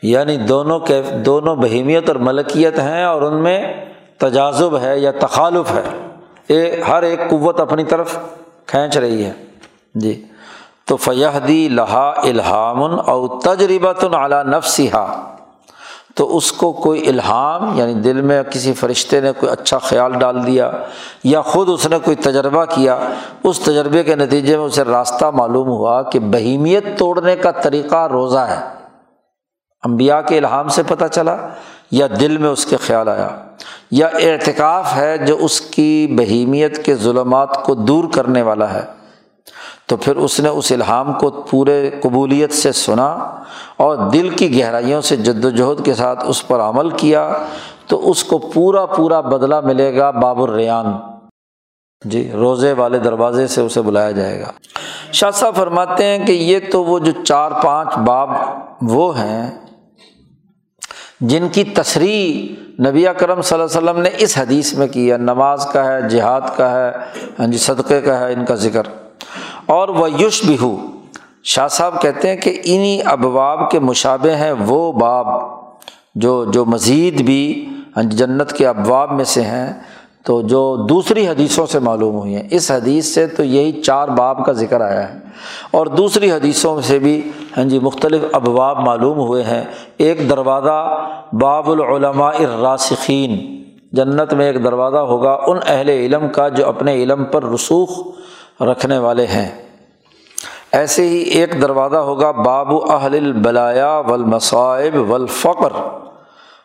یعنی 0.03 0.37
دونوں 0.37 0.81
کیف، 0.81 1.13
دونوں 1.13 1.57
بہیمیت 1.57 2.09
اور 2.09 2.17
ملکیت 2.17 2.79
ہیں 2.79 3.05
اور 3.05 3.23
ان 3.23 3.43
میں 3.43 3.75
تجازب 4.19 4.79
ہے 4.79 4.99
یا 4.99 5.11
تخالف 5.11 5.73
ہے۔ 5.73 6.07
اے، 6.47 6.83
ہر 6.83 7.03
ایک 7.03 7.21
قوت 7.31 7.61
اپنی 7.61 7.85
طرف 7.85 8.19
کھینچ 8.67 8.97
رہی 8.97 9.25
ہے۔ 9.25 9.33
جی۔ 9.95 10.25
تو 10.87 10.97
فیحدی 10.97 11.69
لہا 11.69 12.13
الحام 12.17 12.83
او 12.83 13.41
تجربۃ 13.41 14.15
اعلیٰ 14.15 14.45
نفسا 14.45 15.35
تو 16.15 16.37
اس 16.37 16.53
کو 16.53 16.73
کوئی 16.73 17.09
الہام 17.09 17.79
یعنی 17.79 17.95
دل 17.95 18.21
میں 18.21 18.43
کسی 18.43 18.73
فرشتے 18.73 19.21
نے 19.21 19.33
کوئی 19.33 19.53
اچھا 19.53 19.79
خیال 19.79 20.13
ڈال 20.13 20.47
دیا 20.47 20.73
یا 21.25 21.41
خود 21.41 21.69
اس 21.69 21.87
نے 21.87 21.99
کوئی 21.99 22.17
تجربہ 22.17 22.65
کیا، 22.65 22.99
اس 23.45 23.61
تجربے 23.61 24.03
کے 24.03 24.15
نتیجے 24.15 24.57
میں 24.57 24.65
اسے 24.65 24.85
راستہ 24.85 25.25
معلوم 25.25 25.69
ہوا 25.69 26.03
کہ 26.03 26.21
بہیمیت 26.21 26.99
توڑنے 26.99 27.37
کا 27.37 27.51
طریقہ 27.51 28.07
روزہ 28.07 28.39
ہے۔ 28.39 28.61
امبیا 29.83 30.21
کے 30.21 30.39
الہام 30.39 30.69
سے 30.69 30.83
پتہ 30.89 31.05
چلا 31.13 31.37
یا 31.91 32.07
دل 32.21 32.39
میں 32.39 32.51
اس 32.51 32.67
کے 32.67 32.77
خیال 32.77 33.09
آیا۔ 33.09 33.29
یا 33.91 34.07
اعتکاف 34.07 34.97
ہے 34.97 35.19
جو 35.19 35.37
اس 35.41 35.61
کی 35.61 36.07
بہیمیت 36.19 36.85
کے 36.85 36.95
ظلمات 36.95 37.65
کو 37.65 37.75
دور 37.75 38.05
کرنے 38.15 38.43
والا 38.43 38.73
ہے۔ 38.73 38.98
تو 39.89 39.97
پھر 39.97 40.17
اس 40.17 40.41
نے 40.41 40.49
اس 40.49 40.73
الہام 40.73 41.13
کو 41.13 41.31
پورے 41.31 41.91
قبولیت 42.03 42.53
سے 42.53 42.73
سنا 42.73 43.07
اور 43.77 43.97
دل 43.97 44.29
کی 44.29 44.61
گہرائیوں 44.61 45.01
سے 45.01 45.17
جد 45.17 45.45
وجہد 45.45 45.85
کے 45.85 45.95
ساتھ 45.95 46.25
اس 46.27 46.49
پر 46.49 46.61
عمل 46.61 46.91
کیا 46.91 47.33
تو 47.87 48.11
اس 48.11 48.25
کو 48.25 48.39
پورا 48.39 48.87
پورا 48.87 49.21
بدلہ 49.21 49.61
ملے 49.61 49.97
گا 49.97 50.11
باب 50.11 50.43
الریان 50.43 50.87
جی 52.05 52.31
روزے 52.33 52.73
والے 52.73 52.99
دروازے 52.99 53.47
سے 53.47 53.61
اسے 53.61 53.83
بلایا 53.83 54.11
جائے 54.11 54.41
گا۔ 54.41 54.51
شاہ 55.13 55.31
صاحب 55.31 55.57
فرماتے 55.57 56.05
ہیں 56.05 56.27
کہ 56.27 56.33
یہ 56.33 56.59
تو 56.73 56.85
وہ 56.85 56.99
جو 56.99 57.13
چار 57.25 57.51
پانچ 57.63 57.99
باب 57.99 58.31
وہ 58.83 59.19
ہیں 59.19 59.51
جن 61.21 61.49
کی 61.53 61.65
تصریح 61.65 62.55
نبی 62.89 63.05
کرم 63.19 63.43
صلی 63.43 63.61
اللہ 63.61 63.79
علیہ 63.79 63.91
وسلم 63.91 64.03
نے 64.03 64.11
اس 64.19 64.39
حدیث 64.39 64.75
میں 64.75 64.87
کی 64.87 65.13
ہے۔ 65.13 65.17
نماز 65.17 65.67
کا 65.73 65.85
ہے، 65.85 66.09
جہاد 66.09 66.41
کا 66.57 66.71
ہے 66.71 66.93
ہاں 67.39 67.47
جی 67.47 67.59
صدقے 67.59 68.01
کا 68.01 68.21
ہے، 68.21 68.33
ان 68.33 68.45
کا 68.45 68.55
ذکر۔ 68.55 68.83
اور 69.67 69.89
وہ 69.89 70.11
یوش 70.11 70.45
بھی 70.45 70.57
ہو 70.63 70.77
شاہ 71.45 71.69
صاحب 71.69 72.03
کہتے 72.03 72.29
ہیں 72.29 72.37
کہ 72.37 72.61
انہیں 72.65 73.03
ابواب 73.05 73.71
کے 73.71 73.79
مشابے 73.79 74.35
ہیں 74.35 74.53
وہ 74.53 74.93
باب 74.93 75.27
جو 76.15 76.45
جو 76.45 76.65
مزید 76.65 77.23
بھی 77.23 77.69
جنت 78.03 78.53
کے 78.53 78.67
ابواب 78.67 79.13
میں 79.13 79.25
سے 79.25 79.43
ہیں، 79.43 79.73
تو 80.25 80.43
جو 80.43 80.87
دوسری 80.89 81.29
حدیثوں 81.29 81.67
سے 81.67 81.79
معلوم 81.79 82.15
ہوئی 82.15 82.35
ہیں۔ 82.35 82.43
اس 82.51 82.71
حدیث 82.71 83.07
سے 83.07 83.27
تو 83.27 83.45
یہی 83.45 83.83
چار 83.83 84.09
باب 84.09 84.45
کا 84.45 84.53
ذکر 84.53 84.81
آیا 84.81 85.09
ہے۔ 85.09 85.19
اور 85.71 85.87
دوسری 85.87 86.33
حدیثوں 86.33 86.81
سے 86.81 86.99
بھی 86.99 87.31
ہاں 87.57 87.65
جی 87.65 87.79
مختلف 87.79 88.23
ابواب 88.33 88.79
معلوم 88.79 89.19
ہوئے 89.19 89.43
ہیں۔ 89.43 89.65
ایک 89.97 90.31
دروازہ 90.31 91.07
باب 91.33 91.71
العلماء 91.71 92.33
الراسخین۔ 92.39 93.63
جنت 93.93 94.35
میں 94.35 94.47
ایک 94.47 94.65
دروازہ 94.65 94.97
ہوگا 94.97 95.39
ان 95.47 95.59
اہل 95.67 95.89
علم 95.89 96.29
کا 96.29 96.49
جو 96.49 96.69
اپنے 96.69 96.95
علم 96.95 97.25
پر 97.25 97.45
رسوخ 97.45 98.09
رکھنے 98.61 98.99
والے 98.99 99.27
ہیں۔ 99.27 99.63
ایسے 100.73 101.09
ہی 101.09 101.17
ایک 101.17 101.63
دروازہ 101.63 101.97
ہوگا، 101.97 102.31
باب 102.31 102.93
اہل 102.93 103.15
البلایا 103.15 103.99
والمصائب 103.99 105.11
والفقر۔ 105.11 105.73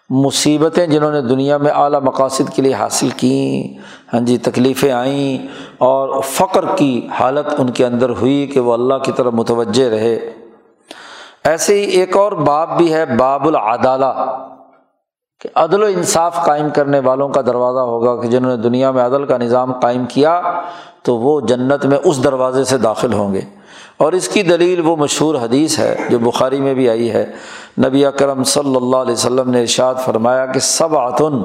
مصیبتیں 0.10 0.88
جنہوں 0.88 1.12
نے 1.12 1.22
دنیا 1.22 1.58
میں 1.58 1.72
اعلیٰ 1.72 2.02
مقاصد 2.02 2.54
کے 2.56 2.62
لیے 2.62 2.74
حاصل 2.74 3.10
کیں۔ 3.10 3.78
ہاں 4.14 4.22
جی 4.22 4.38
تکلیفیں 4.38 4.92
آئیں 4.92 5.48
اور 5.78 6.22
فقر 6.22 6.66
کی 6.76 7.08
حالت 7.20 7.54
ان 7.58 7.70
کے 7.70 7.86
اندر 7.86 8.10
ہوئی 8.10 8.48
کہ 8.48 8.60
وہ 8.60 8.74
اللہ 8.74 8.94
کی 8.94 9.12
طرف 9.12 9.34
متوجہ 9.34 9.90
رہے۔ 9.90 10.20
ایسے 11.44 11.76
ہی 11.76 11.90
ایک 11.90 12.18
اور 12.18 12.32
باب 12.32 12.78
بھی 12.78 12.94
ہے، 12.94 13.06
باب 13.06 13.48
العدالہ۔ 13.48 14.38
کہ 15.44 15.50
عدل 15.56 15.84
و 15.84 15.86
انصاف 15.86 16.46
قائم 16.46 16.70
کرنے 16.70 17.00
والوں 17.00 17.30
کا 17.30 17.42
دروازہ 17.42 17.80
ہوگا 17.80 18.22
کہ 18.22 18.28
جنہوں 18.28 18.58
نے 18.58 18.64
دنیا 18.64 18.92
میں 18.92 19.06
عدل 19.06 19.26
کا 19.26 19.38
نظام 19.38 19.80
قائم 19.80 20.06
کیا 20.06 20.42
تو 21.04 21.18
وہ 21.18 21.42
جنت 21.42 21.86
میں 21.86 21.98
اس 22.04 22.24
دروازے 22.24 22.64
سے 22.64 22.78
داخل 22.78 23.14
ہوں 23.14 23.34
گے۔ 23.34 23.42
اور 23.98 24.14
اس 24.14 24.28
کی 24.28 24.42
دلیل 24.42 24.82
وہ 24.86 24.96
مشہور 24.96 25.36
حدیث 25.36 25.80
ہے 25.80 25.96
جو 26.10 26.20
بخاری 26.20 26.60
میں 26.60 26.74
بھی 26.74 26.90
آئی 26.90 27.12
ہے۔ 27.12 27.32
نبی 27.88 28.06
اکرم 28.06 28.44
صلی 28.44 28.76
اللہ 28.76 28.98
علیہ 28.98 29.14
وسلم 29.14 29.50
نے 29.50 29.62
ارشاد 29.62 29.96
فرمایا 29.96 30.46
کہ 30.46 30.60
سب 30.60 30.98
آتن 30.98 31.42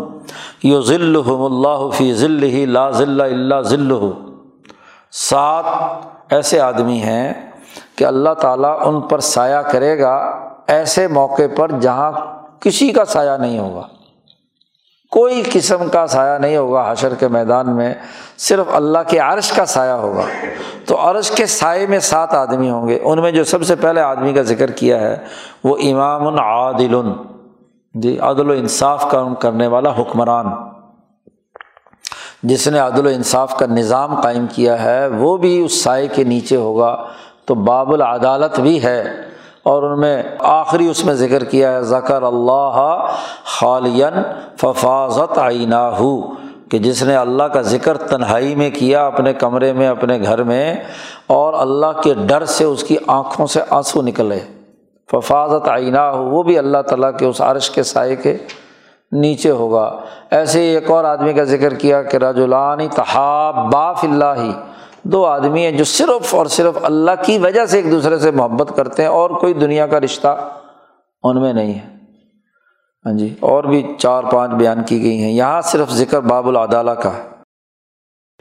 یو 0.62 0.80
ذل 0.80 1.16
اللہ 1.26 1.90
فی 1.94 2.14
ذل 2.14 2.42
ہی 2.42 2.66
لا 2.66 2.90
ذل 2.90 3.20
اللہ 3.20 3.60
ذل 3.60 3.92
سات 5.12 5.64
ایسے 6.30 6.60
آدمی 6.60 6.98
ہیں 6.98 7.50
کہ 7.96 8.04
اللہ 8.04 8.34
تعالیٰ 8.40 8.78
ان 8.84 9.00
پر 9.00 9.18
سایہ 9.18 9.58
کرے 9.58 10.00
گا 10.00 10.38
ایسے 10.66 11.08
موقع 11.08 11.42
پر 11.56 11.70
جہاں 11.80 12.37
کسی 12.60 12.92
کا 12.92 13.04
سایہ 13.04 13.30
نہیں 13.30 13.58
ہوگا۔ 13.58 13.88
کوئی 15.10 15.42
قسم 15.52 15.88
کا 15.88 16.06
سایہ 16.06 16.38
نہیں 16.38 16.56
ہوگا 16.56 16.92
حشر 16.92 17.14
کے 17.14 17.28
میدان 17.28 17.76
میں، 17.76 17.94
صرف 18.38 18.66
اللہ 18.72 18.98
کے 19.08 19.18
عرش 19.18 19.52
کا 19.52 19.64
سایہ 19.64 19.92
ہوگا۔ 19.92 20.22
تو 20.86 21.10
عرش 21.10 21.30
کے 21.30 21.46
سائے 21.46 21.86
میں 21.86 21.98
سات 21.98 22.34
آدمی 22.34 22.70
ہوں 22.70 22.88
گے۔ 22.88 22.98
ان 23.02 23.20
میں 23.20 23.30
جو 23.30 23.44
سب 23.44 23.64
سے 23.64 23.74
پہلے 23.74 24.00
آدمی 24.00 24.32
کا 24.32 24.42
ذکر 24.42 24.70
کیا 24.70 25.00
ہے، 25.00 25.16
وہ 25.64 25.76
امام 25.76 26.40
عادل۔ 26.40 27.12
جی 27.94 28.18
عدل 28.18 28.50
و 28.50 28.52
انصاف 28.52 29.10
کا 29.10 29.34
کرنے 29.40 29.66
والا 29.66 29.90
حکمران۔ 29.90 30.46
جس 32.42 32.68
نے 32.68 32.78
عدل 32.78 33.06
و 33.06 33.08
انصاف 33.08 33.56
کا 33.56 33.66
نظام 33.66 34.20
قائم 34.20 34.46
کیا 34.52 34.82
ہے، 34.82 35.06
وہ 35.06 35.36
بھی 35.36 35.64
اس 35.64 35.82
سائے 35.82 36.06
کے 36.06 36.24
نیچے 36.24 36.56
ہوگا۔ 36.56 37.06
تو 37.44 37.54
باب 37.54 37.92
العدالت 37.92 38.60
بھی 38.60 38.82
ہے۔ 38.82 39.04
اور 39.62 39.82
ان 39.82 40.00
میں 40.00 40.22
آخری 40.38 40.88
اس 40.88 41.04
میں 41.04 41.14
ذکر 41.14 41.44
کیا 41.44 41.72
ہے، 41.72 41.82
ذکر 41.82 42.22
اللہ 42.22 43.06
خالین 43.44 44.22
ففاظت 44.56 45.38
آئینہ 45.38 45.74
ہو 45.74 46.20
کہ 46.70 46.78
جس 46.78 47.02
نے 47.02 47.16
اللہ 47.16 47.42
کا 47.42 47.60
ذکر 47.60 47.96
تنہائی 47.96 48.54
میں 48.54 48.70
کیا 48.70 49.06
اپنے 49.06 49.32
کمرے 49.32 49.72
میں، 49.72 49.88
اپنے 49.88 50.18
گھر 50.22 50.42
میں، 50.42 50.74
اور 51.26 51.54
اللہ 51.54 52.00
کے 52.04 52.14
ڈر 52.26 52.44
سے 52.44 52.64
اس 52.64 52.84
کی 52.84 52.96
آنکھوں 53.06 53.46
سے 53.46 53.60
آنسو 53.70 54.02
نکلے۔ 54.02 54.38
ففاظت 55.10 55.68
آئینہ 55.68 55.98
ہو 55.98 56.24
وہ 56.24 56.42
بھی 56.42 56.58
اللہ 56.58 56.78
تعالیٰ 56.78 57.10
کے 57.18 57.26
اس 57.26 57.40
عرش 57.40 57.70
کے 57.70 57.82
سائے 57.82 58.16
کے 58.16 58.36
نیچے 59.12 59.50
ہوگا۔ 59.50 59.96
ایسے 60.30 60.60
ہی 60.60 60.66
ایک 60.66 60.90
اور 60.90 61.04
آدمی 61.04 61.32
کا 61.32 61.44
ذکر 61.44 61.74
کیا 61.74 62.02
کہ 62.02 62.16
رجولانی 62.16 62.88
تحاب 62.88 63.72
باف 63.72 64.04
اللہ 64.04 64.34
ہی 64.36 64.52
دو 65.12 65.26
آدمی 65.26 65.64
ہیں 65.64 65.72
جو 65.72 65.84
صرف 65.84 66.34
اور 66.34 66.46
صرف 66.46 66.74
اللہ 66.82 67.10
کی 67.24 67.38
وجہ 67.38 67.66
سے 67.66 67.76
ایک 67.76 67.90
دوسرے 67.90 68.18
سے 68.18 68.30
محبت 68.30 68.76
کرتے 68.76 69.02
ہیں 69.02 69.10
اور 69.10 69.30
کوئی 69.30 69.54
دنیا 69.54 69.86
کا 69.86 70.00
رشتہ 70.00 70.50
ان 71.22 71.40
میں 71.40 71.52
نہیں 71.52 71.74
ہے۔ 71.74 71.94
ہاں 73.06 73.18
جی 73.18 73.34
اور 73.40 73.64
بھی 73.64 73.94
چار 73.98 74.24
پانچ 74.24 74.50
بیان 74.50 74.84
کی 74.84 75.02
گئی 75.02 75.22
ہیں۔ 75.22 75.32
یہاں 75.32 75.60
صرف 75.60 75.90
ذکر 75.90 76.20
باب 76.20 76.48
العدالہ 76.48 76.90
کا 76.90 77.16
ہے۔ 77.16 77.28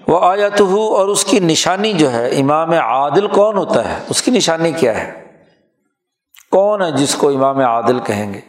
وہ 0.07 0.19
آیت 0.21 0.61
ہو 0.61 0.95
اور 0.95 1.07
اس 1.07 1.25
کی 1.25 1.39
نشانی 1.39 1.93
جو 1.93 2.11
ہے، 2.11 2.27
امام 2.27 2.71
عادل 2.71 3.27
کون 3.27 3.57
ہوتا 3.57 3.89
ہے؟ 3.89 3.95
اس 4.09 4.21
کی 4.21 4.31
نشانی 4.31 4.71
کیا 4.71 5.03
ہے؟ 5.03 5.23
کون 6.51 6.81
ہے 6.81 6.91
جس 6.91 7.15
کو 7.15 7.29
امام 7.29 7.59
عادل 7.59 7.99
کہیں 7.99 8.33
گے؟ 8.33 8.39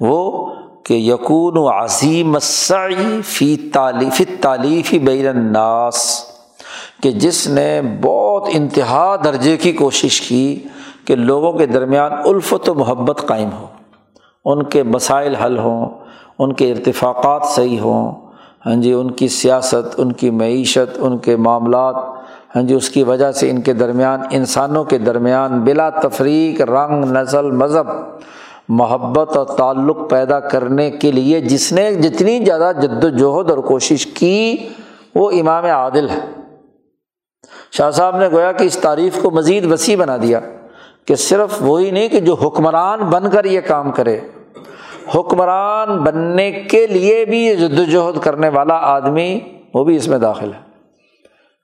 وہ 0.00 0.54
کہ 0.84 0.94
یقون 0.94 1.58
و 1.58 1.68
عظیم 1.68 2.38
فی 3.24 3.70
تعلیف 3.72 4.22
تعلیفی 4.40 4.98
بین 4.98 5.28
الناس۔ 5.28 6.24
کہ 7.02 7.10
جس 7.10 7.48
نے 7.48 7.80
بہت 8.02 8.42
انتہا 8.52 9.16
درجے 9.24 9.56
کی 9.56 9.72
کوشش 9.72 10.20
کی 10.20 10.62
کہ 11.04 11.16
لوگوں 11.16 11.52
کے 11.52 11.66
درمیان 11.66 12.12
الفت 12.24 12.68
و 12.68 12.74
محبت 12.74 13.22
قائم 13.26 13.48
ہو، 13.60 13.66
ان 14.44 14.62
کے 14.62 14.82
مسائل 14.82 15.34
حل 15.34 15.58
ہوں، 15.58 15.88
ان 16.38 16.52
کے 16.52 16.72
ارتفاقات 16.72 17.44
صحیح 17.44 17.80
ہوں 17.80 18.12
ہاں 18.66 18.74
جی 18.74 18.92
ان 18.92 19.10
کی 19.10 19.28
سیاست، 19.28 19.94
ان 19.96 20.12
کی 20.12 20.30
معیشت، 20.30 20.98
ان 20.98 21.18
کے 21.18 21.36
معاملات 21.36 21.94
ہاں 22.56 22.62
جی 22.62 22.74
اس 22.74 22.90
کی 22.90 23.02
وجہ 23.02 23.32
سے 23.32 23.50
ان 23.50 23.60
کے 23.60 23.72
درمیان، 23.72 24.20
انسانوں 24.30 24.84
کے 24.84 24.98
درمیان 24.98 25.60
بلا 25.60 25.90
تفریق، 25.90 26.60
رنگ، 26.60 27.04
نسل، 27.04 27.50
مذہب، 27.50 27.86
محبت 28.68 29.36
اور 29.36 29.46
تعلق 29.46 30.10
پیدا 30.10 30.40
کرنے 30.40 30.90
کے 30.90 31.12
لیے 31.12 31.40
جس 31.40 31.72
نے 31.72 31.94
جتنی 31.94 32.44
زیادہ 32.44 32.72
جد 32.82 33.04
و 33.04 33.08
جہد 33.08 33.50
اور 33.50 33.58
کوشش 33.58 34.06
کی، 34.06 34.56
وہ 35.14 35.30
امام 35.30 35.64
عادل 35.64 36.08
ہے۔ 36.10 36.35
شاہ 37.76 37.90
صاحب 37.90 38.16
نے 38.16 38.28
گویا 38.28 38.52
کہ 38.52 38.64
اس 38.64 38.76
تعریف 38.76 39.18
کو 39.22 39.30
مزید 39.30 39.72
وسیع 39.72 39.96
بنا 39.96 40.16
دیا 40.22 40.40
کہ 41.04 41.14
صرف 41.14 41.50
وہی 41.60 41.90
نہیں 41.90 42.08
کہ 42.08 42.20
جو 42.20 42.34
حکمران 42.34 43.00
بن 43.00 43.30
کر 43.30 43.44
یہ 43.44 43.60
کام 43.60 43.90
کرے، 43.90 44.20
حکمران 45.14 45.98
بننے 45.98 46.50
کے 46.52 46.86
لیے 46.86 47.24
بھی 47.24 47.46
یہ 47.46 47.54
جد 47.54 47.78
وجہد 47.78 48.18
کرنے 48.22 48.48
والا 48.48 48.74
آدمی 48.74 49.40
وہ 49.74 49.84
بھی 49.84 49.96
اس 49.96 50.08
میں 50.08 50.18
داخل 50.18 50.52
ہے۔ 50.54 50.60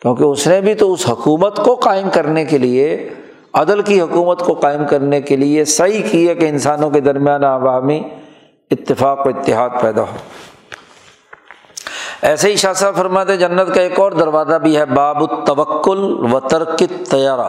کیونکہ 0.01 0.25
اس 0.25 0.47
نے 0.47 0.61
بھی 0.61 0.75
تو 0.75 0.93
اس 0.93 1.09
حکومت 1.09 1.57
کو 1.57 1.75
قائم 1.75 2.09
کرنے 2.13 2.45
کے 2.45 2.59
لیے، 2.59 3.09
عدل 3.53 3.83
کی 3.83 4.01
حکومت 4.01 4.41
کو 4.41 4.53
قائم 4.53 4.87
کرنے 4.87 5.21
کے 5.21 5.37
لیے 5.37 5.65
صحیح 5.65 6.03
کیا 6.11 6.35
کہ 6.35 6.49
انسانوں 6.49 6.91
کے 6.91 7.01
درمیان 7.01 7.45
عوامی 7.45 8.03
اتفاق 8.71 9.27
و 9.27 9.29
اتحاد 9.29 9.71
پیدا 9.81 10.03
ہو۔ 10.03 10.17
ایسے 12.23 12.51
ہی 12.51 12.57
شاہ 12.57 12.73
صاحب 12.73 12.97
فرماتے 12.97 13.37
جنت 13.37 13.75
کا 13.75 13.81
ایک 13.81 13.99
اور 14.01 14.13
دروازہ 14.13 14.55
بھی 14.55 14.77
ہے، 14.77 14.85
باب 14.85 15.23
التوکل 15.23 15.99
و 16.33 16.41
ترک 16.41 16.83
تیارہ 17.11 17.49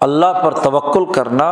اللہ 0.00 0.40
پر 0.42 0.52
توکل 0.52 1.04
کرنا 1.12 1.50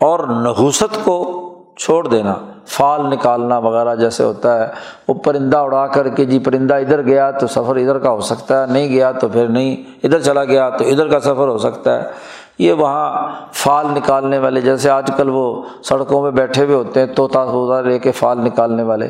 اور 0.00 0.18
نحوست 0.18 0.98
کو 1.04 1.38
چھوڑ 1.76 2.06
دینا، 2.08 2.34
فال 2.66 3.06
نکالنا 3.10 3.58
وغیرہ 3.58 3.94
جیسے 3.94 4.24
ہوتا 4.24 4.58
ہے۔ 4.60 4.68
وہ 5.08 5.14
پرندہ 5.14 5.58
اڑا 5.58 5.86
کر 5.86 6.08
کے 6.08 6.24
جی 6.24 6.38
پرندہ 6.38 6.74
ادھر 6.74 7.02
گیا 7.02 7.30
تو 7.30 7.46
سفر 7.46 7.76
ادھر 7.76 7.98
کا 7.98 8.10
ہو 8.10 8.20
سکتا 8.20 8.60
ہے، 8.60 8.72
نہیں 8.72 8.88
گیا 8.88 9.12
تو 9.12 9.28
پھر 9.28 9.48
نہیں، 9.48 9.76
ادھر 10.04 10.20
چلا 10.20 10.44
گیا 10.44 10.70
تو 10.70 10.84
ادھر 10.84 11.08
کا 11.08 11.20
سفر 11.20 11.48
ہو 11.48 11.58
سکتا 11.58 11.96
ہے۔ 11.96 12.10
یہ 12.58 12.72
وہاں 12.72 13.28
فال 13.52 13.86
نکالنے 13.86 14.38
والے، 14.38 14.60
جیسے 14.60 14.90
آج 14.90 15.10
کل 15.16 15.28
وہ 15.28 15.62
سڑکوں 15.82 16.22
میں 16.22 16.30
بیٹھے 16.30 16.64
ہوئے 16.64 16.76
ہوتے 16.76 17.00
ہیں، 17.00 17.06
طوطا 17.06 17.44
طوطا 17.44 17.80
لے 17.80 17.98
کے 17.98 18.12
فال 18.12 18.38
نکالنے 18.38 18.82
والے۔ 18.82 19.08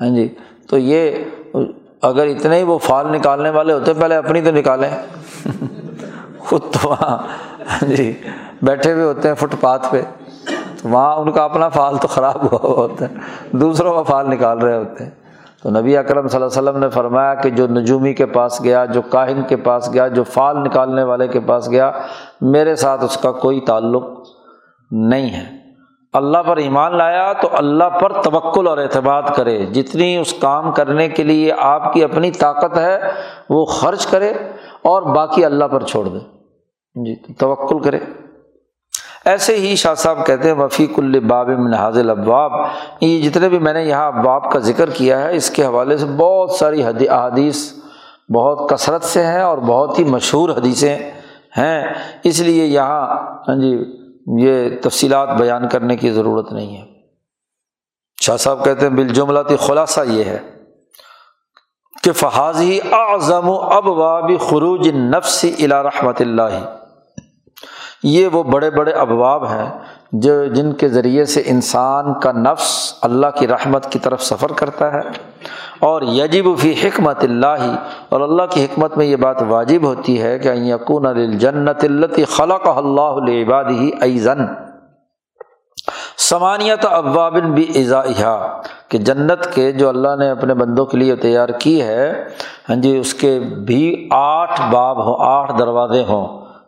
ہاں 0.00 0.08
جی۔ 0.08 0.34
تو 0.70 0.78
یہ 0.78 1.10
اگر 2.02 2.26
اتنے 2.26 2.58
ہی 2.58 2.62
وہ 2.62 2.78
فال 2.78 3.12
نکالنے 3.12 3.50
والے 3.50 3.72
ہوتے 3.72 3.92
پہلے 3.94 4.16
اپنی 4.16 4.40
تو 4.40 4.50
نکالیں۔ 4.50 4.90
خود 6.38 6.60
تو 6.60 6.88
وہاں 6.90 7.18
جی 7.84 8.12
بیٹھے 8.62 8.92
ہوئے 8.92 9.04
ہوتے 9.04 9.28
ہیں 9.28 9.34
فٹ 9.34 9.54
پاتھ 9.60 9.86
پہ۔ 9.90 10.02
تو 10.82 10.88
وہاں 10.88 11.16
ان 11.16 11.32
کا 11.32 11.44
اپنا 11.44 11.68
فال 11.68 11.96
تو 11.96 12.08
خراب 12.08 12.44
ہوا 12.44 12.58
ہوتا 12.62 13.08
ہے۔ 13.08 13.14
دوسروں 13.52 13.94
کا 13.94 14.02
فال 14.02 14.30
نکال 14.30 14.58
رہے 14.58 14.76
ہوتے 14.76 15.04
ہیں۔ 15.04 15.10
تو 15.62 15.70
نبی 15.70 15.96
اکرم 15.96 16.28
صلی 16.28 16.42
اللہ 16.42 16.58
علیہ 16.58 16.70
وسلم 16.70 16.80
نے 16.80 16.88
فرمایا 16.88 17.34
کہ 17.34 17.50
جو 17.50 17.66
نجومی 17.66 18.14
کے 18.14 18.26
پاس 18.26 18.64
گیا، 18.64 18.84
جو 18.84 19.02
کاہن 19.02 19.42
کے 19.48 19.56
پاس 19.56 19.92
گیا، 19.92 20.08
جو 20.08 20.24
فال 20.24 20.62
نکالنے 20.64 21.02
والے 21.02 21.28
کے 21.28 21.40
پاس 21.40 21.70
گیا، 21.70 21.92
میرے 22.40 22.76
ساتھ 22.76 23.04
اس 23.04 23.16
کا 23.16 23.32
کوئی 23.32 23.60
تعلق 23.60 24.04
نہیں 24.90 25.30
ہے۔ 25.30 25.59
اللہ 26.12 26.38
پر 26.38 26.56
ایمان 26.56 26.96
لایا 26.96 27.32
تو 27.32 27.48
اللہ 27.52 27.84
پر 27.84 28.22
توکل 28.22 28.66
اور 28.66 28.78
اعتماد 28.78 29.22
کرے۔ 29.36 29.66
جتنی 29.66 30.16
اس 30.16 30.34
کام 30.40 30.72
کرنے 30.72 31.08
کے 31.08 31.22
لیے 31.22 31.52
آپ 31.58 31.92
کی 31.92 32.04
اپنی 32.04 32.30
طاقت 32.30 32.78
ہے، 32.78 33.00
وہ 33.50 33.64
خرچ 33.64 34.06
کرے 34.06 34.32
اور 34.82 35.02
باقی 35.02 35.44
اللہ 35.44 35.64
پر 35.64 35.82
چھوڑ 35.82 36.08
دے۔ 36.08 36.18
جی 36.94 37.32
توکل 37.32 37.82
کرے۔ 37.82 37.98
ایسے 39.24 39.56
ہی 39.56 39.76
شاہ 39.76 39.94
صاحب 39.94 40.26
کہتے 40.26 40.48
ہیں 40.48 40.56
وفیق 40.56 40.98
الباب 40.98 41.48
من 41.48 41.74
حاضل 41.74 42.10
ابواب 42.10 42.52
یہ 43.00 43.30
جتنے 43.30 43.48
بھی 43.48 43.58
میں 43.58 43.72
نے 43.72 43.82
یہاں 43.82 44.06
ابواب 44.06 44.52
کا 44.52 44.58
ذکر 44.58 44.90
کیا 44.90 45.20
ہے، 45.20 45.36
اس 45.36 45.50
کے 45.50 45.64
حوالے 45.64 45.96
سے 45.96 46.06
بہت 46.06 46.50
ساری 46.50 46.82
احادیث 46.82 47.72
بہت 48.34 48.70
کثرت 48.70 49.04
سے 49.04 49.26
ہیں 49.26 49.42
اور 49.42 49.58
بہت 49.58 49.98
ہی 49.98 50.04
مشہور 50.04 50.50
حدیثیں 50.50 51.10
ہیں۔ 51.58 51.84
اس 52.24 52.40
لیے 52.40 52.64
یہاں 52.64 53.06
ہاں 53.48 53.60
جی 53.60 53.99
یہ 54.26 54.68
تفصیلات 54.82 55.28
بیان 55.28 55.68
کرنے 55.68 55.96
کی 55.96 56.10
ضرورت 56.10 56.52
نہیں 56.52 56.76
ہے۔ 56.76 56.82
شاہ 58.22 58.36
صاحب 58.36 58.64
کہتے 58.64 58.86
ہیں 58.86 58.94
بالجملاتی 58.94 59.56
خلاصہ 59.56 60.00
یہ 60.06 60.24
ہے 60.24 60.38
کہ 62.02 62.12
فحاظی 62.12 62.80
اعظم 62.92 63.48
و 63.48 63.54
اب 63.54 63.86
واب 63.86 64.30
خروج 64.40 64.88
نفس 64.88 65.46
الا 65.58 65.82
رحمۃ 65.82 66.20
اللہ۔ 66.20 66.76
یہ 68.02 68.26
وہ 68.26 68.42
بڑے 68.42 68.70
بڑے 68.70 68.92
ابواب 68.92 69.44
ہیں 69.44 69.78
جو 70.12 70.44
جن 70.44 70.72
کے 70.72 70.88
ذریعے 70.88 71.24
سے 71.24 71.42
انسان 71.46 72.20
کا 72.20 72.32
نفس 72.32 72.94
اللہ 73.02 73.26
کی 73.38 73.48
رحمت 73.48 73.92
کی 73.92 73.98
طرف 73.98 74.22
سفر 74.22 74.52
کرتا 74.52 74.92
ہے۔ 74.92 75.00
اور 75.80 76.02
یجب 76.14 76.46
فی 76.58 76.72
حکمت 76.82 77.22
اللہ، 77.24 77.62
اور 78.08 78.20
اللہ 78.20 78.46
کی 78.50 78.64
حکمت 78.64 78.96
میں 78.96 79.06
یہ 79.06 79.16
بات 79.16 79.42
واجب 79.48 79.84
ہوتی 79.84 80.20
ہے 80.22 80.38
کہ 80.38 80.52
یقون 80.64 81.06
الجنت 81.06 81.84
التی 81.84 82.24
خلق 82.30 82.66
اللہ 82.68 83.30
عباد 83.32 83.70
ہی 83.78 83.90
ایزن 84.00 84.44
سمانیت 86.18 86.84
ابوابن 86.90 87.52
بھی 87.52 87.62
ایزا 87.74 88.02
کہ 88.88 88.98
جنت 88.98 89.52
کے 89.54 89.70
جو 89.72 89.88
اللہ 89.88 90.16
نے 90.18 90.28
اپنے 90.30 90.54
بندوں 90.54 90.84
کے 90.86 90.96
لیے 90.96 91.16
تیار 91.16 91.48
کی 91.60 91.80
ہے 91.82 92.10
ہاں 92.68 92.76
جی 92.82 92.96
اس 92.98 93.14
کے 93.14 93.38
بھی 93.66 94.08
آٹھ 94.10 94.60
باب 94.72 95.04
ہوں، 95.04 95.16
آٹھ 95.20 95.58
دروازے 95.58 96.02
ہوں۔ 96.08 96.26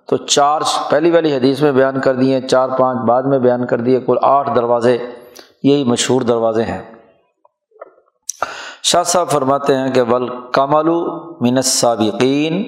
تو 0.09 0.17
چار، 0.17 0.61
پہلی 0.91 1.11
والی 1.11 1.35
حدیث 1.35 1.61
میں 1.63 1.73
بیان 1.73 2.01
کر 2.01 2.15
دیے 2.15 2.41
چار 2.41 2.69
پانچ 2.79 3.05
بعد 3.09 3.23
میں 3.23 3.39
بیان 3.39 3.67
کر 3.67 3.81
دیے 3.81 4.01
کل 4.07 4.17
آٹھ 4.23 4.51
دروازے، 4.57 4.97
یہی 5.63 5.85
مشہور 5.85 6.23
دروازے 6.23 6.63
ہیں۔ 6.63 6.83
شاہ 8.85 9.03
صاحب 9.03 9.31
فرماتے 9.31 9.77
ہیں 9.77 9.91
کہ 9.95 10.03
بل 10.05 10.27
کمل 10.53 10.89
من 11.41 11.57
السابقین 11.57 12.63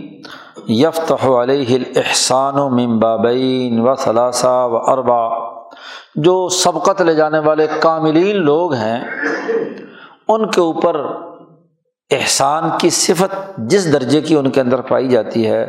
یفت 0.68 1.12
علیہ 1.26 1.74
الاحسان 1.74 2.58
و 2.58 2.68
ممبابین 2.70 3.80
و 3.80 3.94
ثلاثہ 3.94 4.46
و 4.46 4.76
اربا 4.92 5.22
جو 6.24 6.48
سبقت 6.48 7.02
لے 7.02 7.14
جانے 7.14 7.38
والے 7.38 7.66
کاملین 7.80 8.36
لوگ 8.36 8.74
ہیں، 8.74 9.00
ان 10.28 10.50
کے 10.50 10.60
اوپر 10.60 10.96
احسان 12.10 12.64
کی 12.80 12.90
صفت 12.90 13.34
جس 13.70 13.92
درجے 13.92 14.20
کی 14.20 14.34
ان 14.34 14.50
کے 14.50 14.60
اندر 14.60 14.80
پائی 14.80 15.08
جاتی 15.08 15.46
ہے 15.46 15.66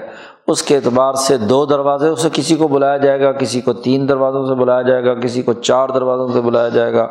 اس 0.48 0.62
کے 0.64 0.76
اعتبار 0.76 1.14
سے 1.14 1.38
دو 1.38 1.66
دروازے 1.66 2.16
سے 2.16 2.30
کسی 2.34 2.56
کو 2.56 2.68
بلایا 2.68 2.98
جائے 2.98 3.20
گا، 3.22 3.32
کسی 3.32 3.62
کو 3.62 3.74
تین 3.74 4.08
دروازوں 4.10 4.46
سے 4.48 4.56
بلایا 4.56 4.82
جائے 4.82 5.04
گا، 5.06 5.14
کسی 5.14 5.42
کو 5.42 5.54
چار 5.54 5.90
دروازوں 5.90 6.28
سے 6.28 6.42
بلایا 6.42 6.70
جائے 6.70 6.94
گا، 6.94 7.04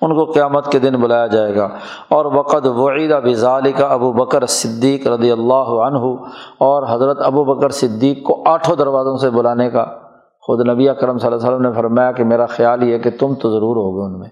ان 0.00 0.14
کو 0.16 0.24
قیامت 0.32 0.70
کے 0.72 0.78
دن 0.78 1.00
بلایا 1.00 1.26
جائے 1.26 1.54
گا۔ 1.54 1.68
اور 2.08 2.24
وقت 2.34 2.66
وعیدہ 2.66 3.20
بزال 3.24 3.70
کا 3.72 3.86
ابو 3.86 4.12
بکر 4.12 4.46
صدیق 4.46 5.06
رضی 5.06 5.30
اللہ 5.30 5.72
عنہ، 5.86 6.04
اور 6.66 6.82
حضرت 6.90 7.22
ابو 7.26 7.44
بکر 7.44 7.70
صدیق 7.70 8.22
کو 8.22 8.42
آٹھوں 8.48 8.76
دروازوں 8.76 9.16
سے 9.16 9.30
بلانے 9.30 9.70
کا 9.70 9.84
خود 10.46 10.68
نبی 10.68 10.88
اکرم 10.88 11.18
صلی 11.18 11.26
اللہ 11.26 11.36
علیہ 11.36 11.48
وسلم 11.48 11.66
نے 11.66 11.72
فرمایا 11.72 12.12
کہ 12.12 12.24
میرا 12.24 12.46
خیال 12.46 12.82
یہ 12.82 12.92
ہے 12.92 12.98
کہ 12.98 13.10
تم 13.10 13.34
تو 13.34 13.50
ضرور 13.50 13.76
ہوگے 13.76 14.04
ان 14.04 14.18
میں۔ 14.20 14.28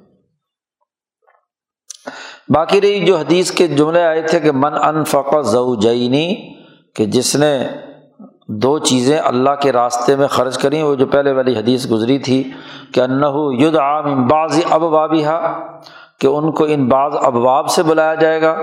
باقی 2.55 2.81
رہی 2.81 3.05
جو 3.07 3.17
حدیث 3.17 3.51
کے 3.51 3.67
جملے 3.67 4.03
آئے 4.05 4.23
تھے 4.23 4.41
کہ 4.41 4.53
من 4.53 4.75
انفق 4.85 5.35
زوجینی، 5.43 6.27
کہ 6.97 7.07
جس 7.07 7.37
نے 7.37 7.53
دو 8.51 8.79
چیزیں 8.79 9.19
اللہ 9.19 9.51
کے 9.61 9.73
راستے 9.73 10.17
میں 10.17 10.27
خرچ 10.27 10.59
کریں، 10.59 10.83
وہ 10.83 10.95
جو 10.95 11.07
پہلے 11.07 11.33
والی 11.33 11.57
حدیث 11.57 11.91
گزری 11.91 12.19
تھی 12.19 12.51
کہ 12.95 13.01
انہو 13.01 13.53
ید 13.53 13.77
عام 13.77 14.27
بعض 14.27 14.61
اب 14.71 14.83
بابیہ 14.83 15.63
کہ 16.21 16.27
ان 16.27 16.53
کو 16.53 16.65
ان 16.69 16.89
بعض 16.89 17.13
ابواب 17.23 17.71
سے 17.71 17.83
بلایا 17.83 18.15
جائے 18.15 18.43
گا۔ 18.43 18.57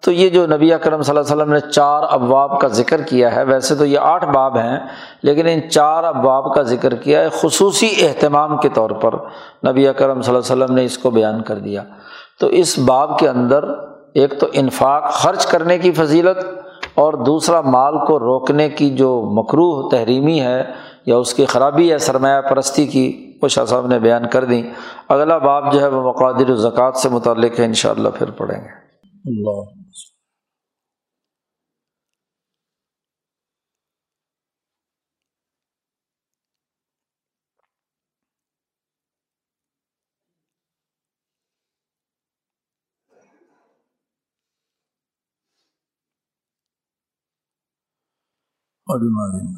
تو 0.00 0.12
یہ 0.12 0.28
جو 0.28 0.46
نبی 0.46 0.70
کرم 0.82 1.02
صلی 1.02 1.16
اللہ 1.16 1.32
علیہ 1.32 1.42
وسلم 1.42 1.52
نے 1.52 1.60
چار 1.60 2.02
ابواب 2.10 2.60
کا 2.60 2.68
ذکر 2.68 3.02
کیا 3.02 3.36
ہے، 3.36 3.44
ویسے 3.44 3.74
تو 3.74 3.84
یہ 3.84 3.98
آٹھ 3.98 4.24
باب 4.24 4.56
ہیں، 4.56 4.78
لیکن 5.22 5.46
ان 5.46 5.70
چار 5.70 6.04
ابواب 6.04 6.54
کا 6.54 6.62
ذکر 6.62 6.94
کیا 6.94 7.20
ہے 7.20 7.28
خصوصی 7.32 7.88
اہتمام 8.00 8.56
کے 8.56 8.68
طور 8.68 8.90
پر۔ 8.90 9.14
نبی 9.68 9.86
کرم 9.96 10.22
صلی 10.22 10.36
اللہ 10.36 10.52
علیہ 10.52 10.64
وسلم 10.64 10.74
نے 10.74 10.84
اس 10.84 10.98
کو 10.98 11.10
بیان 11.10 11.42
کر 11.42 11.58
دیا۔ 11.58 11.82
تو 12.40 12.46
اس 12.46 12.78
باب 12.78 13.18
کے 13.18 13.28
اندر 13.28 13.64
ایک 14.14 14.40
تو 14.40 14.46
انفاق 14.52 15.12
خرچ 15.12 15.46
کرنے 15.46 15.78
کی 15.78 15.92
فضیلت 15.92 16.59
اور 16.94 17.12
دوسرا 17.12 17.60
مال 17.60 17.94
کو 18.06 18.18
روکنے 18.18 18.68
کی 18.68 18.90
جو 18.90 19.22
مکروح 19.24 19.88
تحریمی 19.90 20.40
ہے 20.40 20.64
یا 21.06 21.16
اس 21.16 21.34
کی 21.34 21.44
خرابی 21.44 21.92
ہے 21.92 21.98
سرمایہ 21.98 22.40
پرستی 22.40 22.86
کی، 22.86 23.32
وہ 23.42 23.48
شاہ 23.48 23.64
صاحب 23.64 23.86
نے 23.86 23.98
بیان 23.98 24.26
کر 24.26 24.44
دیں۔ 24.44 24.62
اگلا 25.08 25.38
باب 25.38 25.72
جو 25.72 25.80
ہے 25.80 25.88
وہ 25.88 26.02
مقادر 26.02 26.54
زکوٰۃ 26.54 26.92
سے 26.92 27.08
متعلق 27.08 27.60
ہے 27.60 27.64
ان 27.64 27.72
شاء 27.72 27.90
اللہ 27.90 28.08
پھر 28.08 28.30
پڑھیں 28.30 28.60
گے۔ 28.60 28.68
اللہ۔ 29.24 29.79
اجمعین 48.94 49.56